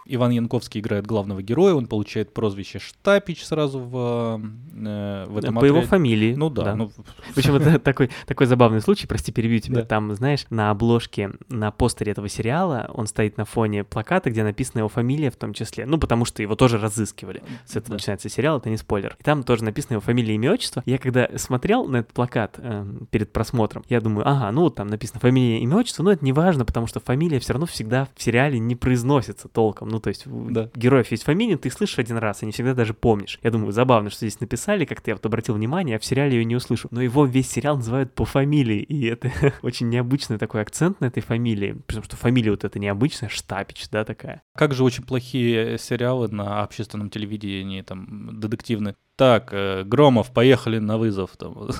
Иван 0.09 0.31
Янковский 0.31 0.81
играет 0.81 1.07
главного 1.07 1.43
героя, 1.43 1.75
он 1.75 1.87
получает 1.87 2.33
прозвище 2.33 2.79
Штапич 2.79 3.45
сразу 3.45 3.79
в, 3.81 4.41
э, 4.75 5.27
в 5.29 5.39
этом 5.39 5.55
По 5.57 5.65
его 5.65 5.79
отряде. 5.79 5.89
фамилии. 5.89 6.35
Ну 6.35 6.51
да, 6.51 6.75
ну 6.75 6.91
Причем 7.35 7.57
это 7.57 7.79
такой, 7.81 8.11
такой 8.27 8.47
забавный 8.47 8.81
случай, 8.81 9.07
прости, 9.07 9.33
перебью 9.33 9.59
тебя. 9.61 9.77
Да. 9.83 9.87
Там, 9.87 10.15
знаешь, 10.15 10.47
на 10.51 10.71
обложке, 10.71 11.33
на 11.49 11.71
постере 11.71 12.13
этого 12.13 12.29
сериала 12.29 12.91
он 12.95 13.07
стоит 13.07 13.37
на 13.37 13.45
фоне 13.45 13.85
плаката, 13.85 14.31
где 14.31 14.43
написана 14.45 14.81
его 14.81 14.89
фамилия 14.89 15.31
в 15.31 15.37
том 15.37 15.53
числе. 15.53 15.87
Ну, 15.87 15.99
потому 15.99 16.25
что 16.25 16.43
его 16.43 16.55
тоже 16.55 16.79
разыскивали. 16.79 17.43
С 17.65 17.73
этого 17.73 17.91
Да. 17.91 17.95
начинается 17.95 18.29
сериал, 18.29 18.59
это 18.59 18.71
не 18.71 18.77
спойлер. 18.77 19.17
И 19.19 19.23
там 19.23 19.43
тоже 19.43 19.65
написано 19.65 19.95
его 19.95 20.01
фамилия, 20.01 20.35
имя, 20.35 20.53
отчество. 20.53 20.83
Я 20.87 20.99
когда 20.99 21.29
смотрел 21.37 21.87
на 21.87 21.99
этот 21.99 22.13
плакат 22.13 22.55
э, 22.59 22.85
перед 23.11 23.33
просмотром, 23.33 23.85
я 23.89 24.01
думаю, 24.01 24.29
ага, 24.29 24.51
ну 24.53 24.63
вот 24.63 24.77
там 24.77 24.87
написано 24.89 25.21
фамилия, 25.21 25.61
имя, 25.61 25.77
отчество, 25.77 26.03
но 26.03 26.13
это 26.13 26.25
не 26.25 26.33
важно, 26.33 26.65
потому 26.65 26.87
что 26.87 27.01
фамилия 27.01 27.39
все 27.41 27.53
равно 27.53 27.67
всегда 27.67 28.09
в 28.15 28.23
сериале 28.23 28.59
не 28.59 28.77
произносится 28.77 29.49
толком. 29.49 29.89
Ну, 29.97 30.01
то 30.01 30.09
есть 30.11 30.25
Да. 30.27 30.69
героев 30.75 31.11
есть 31.11 31.23
фамилия, 31.23 31.57
ты 31.57 31.71
слышишь 31.71 31.99
один 31.99 32.19
раз, 32.19 32.43
и 32.43 32.47
не 32.47 32.53
всегда 32.53 32.75
даже 32.75 32.93
помнишь. 32.93 33.39
Я 33.43 33.51
думаю, 33.51 33.73
забавно, 33.73 34.11
что 34.11 34.27
здесь 34.27 34.41
написали, 34.41 34.85
как-то 34.85 35.11
я 35.11 35.15
вот 35.15 35.25
обратил 35.25 35.55
внимание, 35.55 35.97
а 35.97 35.99
в 35.99 36.05
сериале 36.05 36.37
ее 36.37 36.45
не 36.45 36.55
услышу. 36.55 36.89
Но 36.91 37.01
его 37.01 37.25
весь 37.25 37.49
сериал 37.51 37.77
называют 37.77 38.13
по 38.15 38.27
фамилии, 38.27 38.81
и 38.83 39.07
это 39.07 39.33
очень 39.63 39.89
необычный 39.89 40.37
такой 40.37 40.61
акцент 40.61 41.01
на 41.01 41.07
этой 41.07 41.23
фамилии, 41.23 41.73
потому 41.87 42.05
что 42.05 42.15
фамилия 42.17 42.51
вот 42.51 42.65
эта 42.65 42.79
необычная, 42.79 43.31
Штапич, 43.31 43.89
да, 43.89 44.05
такая. 44.05 44.43
Как 44.55 44.75
же 44.75 44.85
очень 44.85 45.03
плохие 45.03 45.79
сериалы 45.79 46.29
на 46.29 46.63
общественном 46.63 47.09
телевидении, 47.09 47.81
там, 47.81 48.39
детективные. 48.39 48.97
Так, 49.17 49.49
э, 49.53 49.83
Громов, 49.85 50.31
поехали 50.31 50.79
на 50.79 50.99
вызов. 50.99 51.37
Там. 51.39 51.55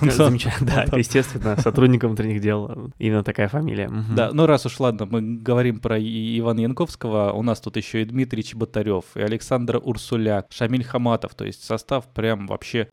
Да, 0.61 0.85
естественно, 0.97 1.55
сотрудник 1.57 2.03
внутренних 2.03 2.41
дел, 2.41 2.69
э, 2.69 2.89
именно 2.97 3.23
такая 3.23 3.47
фамилия. 3.47 3.89
Да, 4.15 4.31
ну 4.33 4.47
раз 4.47 4.65
уж 4.65 4.79
ладно, 4.79 5.05
мы 5.05 5.21
говорим 5.21 5.79
про 5.79 5.97
Ивана 5.99 6.61
Янковского, 6.61 7.31
у 7.33 7.43
нас 7.43 7.61
тут 7.61 7.77
еще 7.77 8.01
и 8.01 8.05
Дмитрий 8.05 8.43
Чеботарев, 8.43 9.05
и 9.15 9.21
Александр 9.21 9.79
Урсуляк, 9.83 10.47
Шамиль 10.49 10.83
Хаматов, 10.83 11.35
то 11.35 11.45
есть 11.45 11.63
состав 11.63 12.05
прям 12.07 12.47
вообще... 12.47 12.89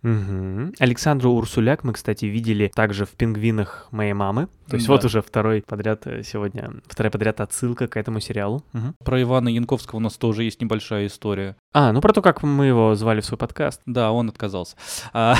Александру 0.78 1.32
Урсуляк 1.32 1.84
мы, 1.84 1.94
кстати, 1.94 2.26
видели 2.26 2.70
также 2.74 3.06
в 3.06 3.10
«Пингвинах 3.10 3.88
моей 3.90 4.12
мамы». 4.12 4.48
То 4.68 4.76
есть 4.76 4.88
вот 4.88 5.04
уже 5.04 5.20
второй 5.22 5.62
подряд 5.62 6.06
э, 6.06 6.22
сегодня, 6.22 6.70
вторая 6.86 7.10
подряд 7.10 7.40
отсылка 7.40 7.86
к 7.86 7.96
этому 7.96 8.20
сериалу. 8.20 8.62
Про 9.04 9.22
Ивана 9.22 9.48
Янковского 9.48 9.98
у 9.98 10.00
нас 10.02 10.16
тоже 10.16 10.44
есть 10.44 10.60
небольшая 10.60 11.06
история. 11.06 11.56
А, 11.76 11.90
ну 11.92 12.00
про 12.00 12.12
то, 12.12 12.22
как 12.22 12.44
мы 12.44 12.66
его 12.66 12.94
звали 12.94 13.20
в 13.20 13.24
свой 13.26 13.36
подкаст. 13.36 13.80
Да, 13.84 14.12
он 14.12 14.28
отказался. 14.28 14.76
А, 15.12 15.34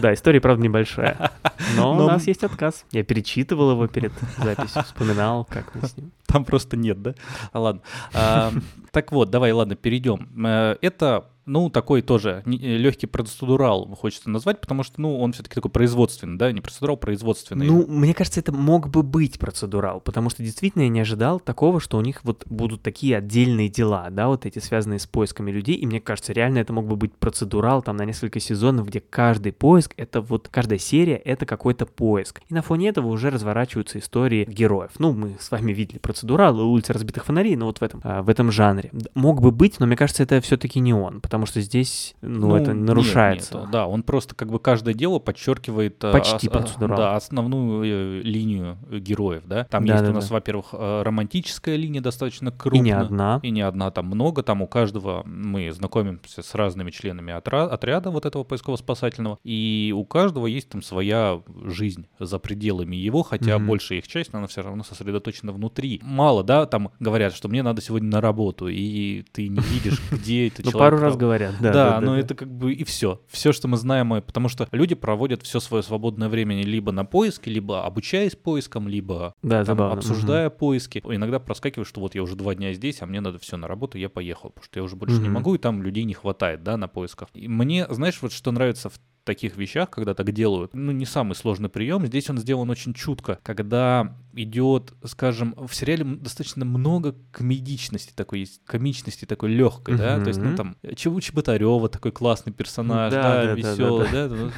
Да, 0.00 0.12
история, 0.12 0.40
правда, 0.40 0.62
небольшая. 0.64 1.30
Но, 1.76 1.94
Но- 1.94 2.04
у 2.06 2.08
нас 2.08 2.26
есть 2.26 2.42
отказ. 2.42 2.84
Я 2.90 3.04
перечитывал 3.04 3.70
его 3.70 3.86
перед 3.86 4.12
записью, 4.38 4.82
вспоминал, 4.82 5.44
как 5.48 5.72
мы 5.74 5.86
с 5.86 5.96
ним. 5.96 6.10
Там 6.26 6.44
просто 6.44 6.76
нет, 6.76 7.00
да? 7.02 7.14
Ладно. 7.54 7.82
А, 8.12 8.50
Так 8.90 9.12
вот, 9.12 9.30
давай, 9.30 9.52
ладно, 9.52 9.76
перейдем. 9.76 10.28
Э, 10.44 10.76
Это 10.82 11.26
ну, 11.50 11.68
такой 11.68 12.00
тоже 12.02 12.42
легкий 12.46 13.06
процедурал, 13.06 13.86
хочется 13.96 14.30
назвать, 14.30 14.60
потому 14.60 14.84
что, 14.84 15.00
ну, 15.00 15.18
он 15.18 15.32
все-таки 15.32 15.56
такой 15.56 15.70
производственный, 15.70 16.38
да, 16.38 16.52
не 16.52 16.60
процедурал, 16.60 16.96
производственный. 16.96 17.66
Ну, 17.66 17.86
мне 17.88 18.14
кажется, 18.14 18.38
это 18.38 18.52
мог 18.52 18.88
бы 18.88 19.02
быть 19.02 19.38
процедурал, 19.38 20.00
потому 20.00 20.30
что 20.30 20.44
действительно 20.44 20.82
я 20.82 20.88
не 20.88 21.00
ожидал 21.00 21.40
такого, 21.40 21.80
что 21.80 21.98
у 21.98 22.02
них 22.02 22.20
вот 22.22 22.44
будут 22.46 22.82
такие 22.82 23.16
отдельные 23.16 23.68
дела, 23.68 24.08
да, 24.10 24.28
вот 24.28 24.46
эти 24.46 24.60
связанные 24.60 25.00
с 25.00 25.06
поисками 25.06 25.50
людей, 25.50 25.74
и 25.74 25.86
мне 25.86 26.00
кажется, 26.00 26.32
реально 26.32 26.58
это 26.58 26.72
мог 26.72 26.86
бы 26.86 26.94
быть 26.94 27.14
процедурал 27.14 27.82
там 27.82 27.96
на 27.96 28.04
несколько 28.04 28.38
сезонов, 28.38 28.86
где 28.86 29.00
каждый 29.00 29.52
поиск, 29.52 29.92
это 29.96 30.20
вот, 30.20 30.48
каждая 30.48 30.78
серия, 30.78 31.16
это 31.16 31.46
какой-то 31.46 31.84
поиск. 31.84 32.42
И 32.48 32.54
на 32.54 32.62
фоне 32.62 32.88
этого 32.88 33.08
уже 33.08 33.30
разворачиваются 33.30 33.98
истории 33.98 34.44
героев. 34.48 34.92
Ну, 34.98 35.12
мы 35.12 35.36
с 35.40 35.50
вами 35.50 35.72
видели 35.72 35.98
процедурал 35.98 36.60
и 36.60 36.62
улица 36.62 36.92
разбитых 36.92 37.24
фонарей, 37.24 37.56
но 37.56 37.66
вот 37.66 37.78
в 37.78 37.82
этом, 37.82 38.00
а, 38.04 38.22
в 38.22 38.28
этом 38.28 38.52
жанре. 38.52 38.92
Мог 39.14 39.40
бы 39.40 39.50
быть, 39.50 39.80
но 39.80 39.86
мне 39.86 39.96
кажется, 39.96 40.22
это 40.22 40.40
все-таки 40.40 40.78
не 40.78 40.94
он, 40.94 41.20
потому 41.20 41.39
что 41.46 41.60
здесь, 41.60 42.14
ну, 42.22 42.48
Ну, 42.48 42.56
это 42.56 42.72
нет, 42.72 42.86
нарушается. 42.88 43.58
нет, 43.58 43.70
да, 43.70 43.86
он 43.86 44.02
просто 44.02 44.34
как 44.34 44.50
бы 44.50 44.58
каждое 44.58 44.94
дело 44.94 45.18
подчеркивает 45.18 46.02
э, 46.04 46.12
Почти 46.12 46.48
ос- 46.48 46.52
процедурал. 46.52 46.96
да, 46.98 47.16
основную 47.16 47.82
э, 47.84 48.22
линию 48.22 48.78
э, 48.90 48.98
героев, 48.98 49.42
да. 49.46 49.64
Там 49.64 49.84
есть 49.84 49.96
Да-да-да. 49.96 50.12
у 50.12 50.14
нас, 50.14 50.30
во-первых, 50.30 50.66
э, 50.72 51.02
романтическая 51.02 51.76
линия 51.76 52.00
достаточно 52.00 52.50
крупная. 52.52 52.80
И 52.80 52.84
не 52.84 52.90
одна. 52.92 53.40
И 53.42 53.50
не 53.50 53.60
одна, 53.62 53.90
там 53.90 54.06
много, 54.06 54.42
там 54.42 54.62
у 54.62 54.66
каждого 54.66 55.22
мы 55.26 55.70
знакомимся 55.72 56.42
с 56.42 56.54
разными 56.54 56.90
членами 56.90 57.32
отра- 57.32 57.68
отряда 57.68 58.10
вот 58.10 58.26
этого 58.26 58.44
поисково-спасательного, 58.44 59.38
и 59.44 59.92
у 59.96 60.04
каждого 60.04 60.46
есть 60.46 60.68
там 60.68 60.82
своя 60.82 61.42
жизнь 61.64 62.06
за 62.18 62.38
пределами 62.38 62.96
его, 62.96 63.22
хотя 63.22 63.58
Мгм. 63.58 63.68
большая 63.68 63.98
их 63.98 64.08
часть, 64.08 64.32
она 64.34 64.46
все 64.46 64.62
равно 64.62 64.82
сосредоточена 64.84 65.52
внутри. 65.52 66.00
Мало, 66.02 66.42
да, 66.44 66.66
там 66.66 66.90
говорят, 67.00 67.34
что 67.34 67.48
мне 67.48 67.62
надо 67.62 67.80
сегодня 67.82 68.08
на 68.10 68.20
работу, 68.20 68.68
и 68.68 69.22
ты 69.32 69.48
не 69.48 69.60
видишь, 69.60 70.00
где 70.10 70.48
это 70.48 70.62
Ну, 70.64 70.70
человек. 70.72 70.90
пару 70.92 70.98
раз 71.02 71.16
говорят, 71.30 71.54
да. 71.60 71.72
Да, 71.72 72.00
но 72.00 72.18
это 72.18 72.34
как 72.34 72.50
бы 72.50 72.72
и 72.72 72.84
все. 72.84 73.20
Все, 73.28 73.52
что 73.52 73.68
мы 73.68 73.76
знаем, 73.76 74.10
потому 74.22 74.48
что 74.48 74.68
люди 74.72 74.94
проводят 74.94 75.42
все 75.42 75.60
свое 75.60 75.82
свободное 75.82 76.28
время 76.28 76.62
либо 76.62 76.92
на 76.92 77.04
поиске, 77.04 77.50
либо 77.50 77.84
обучаясь 77.84 78.36
поискам, 78.36 78.88
либо 78.88 79.34
Да, 79.42 79.64
там, 79.64 79.80
обсуждая 79.80 80.50
поиски. 80.50 81.02
Иногда 81.04 81.38
проскакивает, 81.38 81.88
что 81.88 82.00
вот 82.00 82.14
я 82.14 82.22
уже 82.22 82.36
два 82.36 82.54
дня 82.54 82.72
здесь, 82.72 83.02
а 83.02 83.06
мне 83.06 83.20
надо 83.20 83.38
все 83.38 83.56
на 83.56 83.68
работу, 83.68 83.98
я 83.98 84.08
поехал, 84.08 84.50
потому 84.50 84.64
что 84.64 84.78
я 84.78 84.84
уже 84.84 84.96
больше 84.96 85.16
не 85.16 85.28
Мгм. 85.28 85.32
могу, 85.34 85.54
и 85.54 85.58
там 85.58 85.82
людей 85.82 86.04
не 86.04 86.14
хватает, 86.14 86.62
да, 86.62 86.76
на 86.76 86.88
поисках. 86.88 87.28
И 87.34 87.48
мне, 87.48 87.86
знаешь, 87.88 88.18
вот 88.22 88.32
что 88.32 88.50
нравится 88.52 88.88
в 88.88 89.00
таких 89.30 89.56
вещах, 89.56 89.90
когда 89.90 90.12
так 90.14 90.32
делают, 90.32 90.74
ну, 90.74 90.90
не 90.90 91.06
самый 91.06 91.34
сложный 91.34 91.68
прием. 91.68 92.04
Здесь 92.04 92.28
он 92.30 92.38
сделан 92.38 92.68
очень 92.68 92.94
чутко, 92.94 93.38
когда 93.44 94.16
идет, 94.32 94.92
скажем, 95.04 95.54
в 95.56 95.72
сериале 95.74 96.04
достаточно 96.04 96.64
много 96.64 97.14
комедичности 97.30 98.12
такой 98.14 98.40
есть, 98.40 98.60
комичности 98.64 99.24
такой 99.24 99.50
легкой, 99.50 99.96
да, 99.96 100.18
то 100.20 100.28
есть, 100.28 100.40
ну, 100.40 100.56
там, 100.56 100.76
Чевучи 100.96 101.32
Батарева 101.32 101.88
такой 101.88 102.10
классный 102.12 102.52
персонаж, 102.52 103.12
Да, 103.12 103.22
да, 103.22 103.34
да, 103.42 103.46
да, 103.46 103.54
веселый, 103.54 104.08
да, 104.12 104.28
ну, 104.28 104.50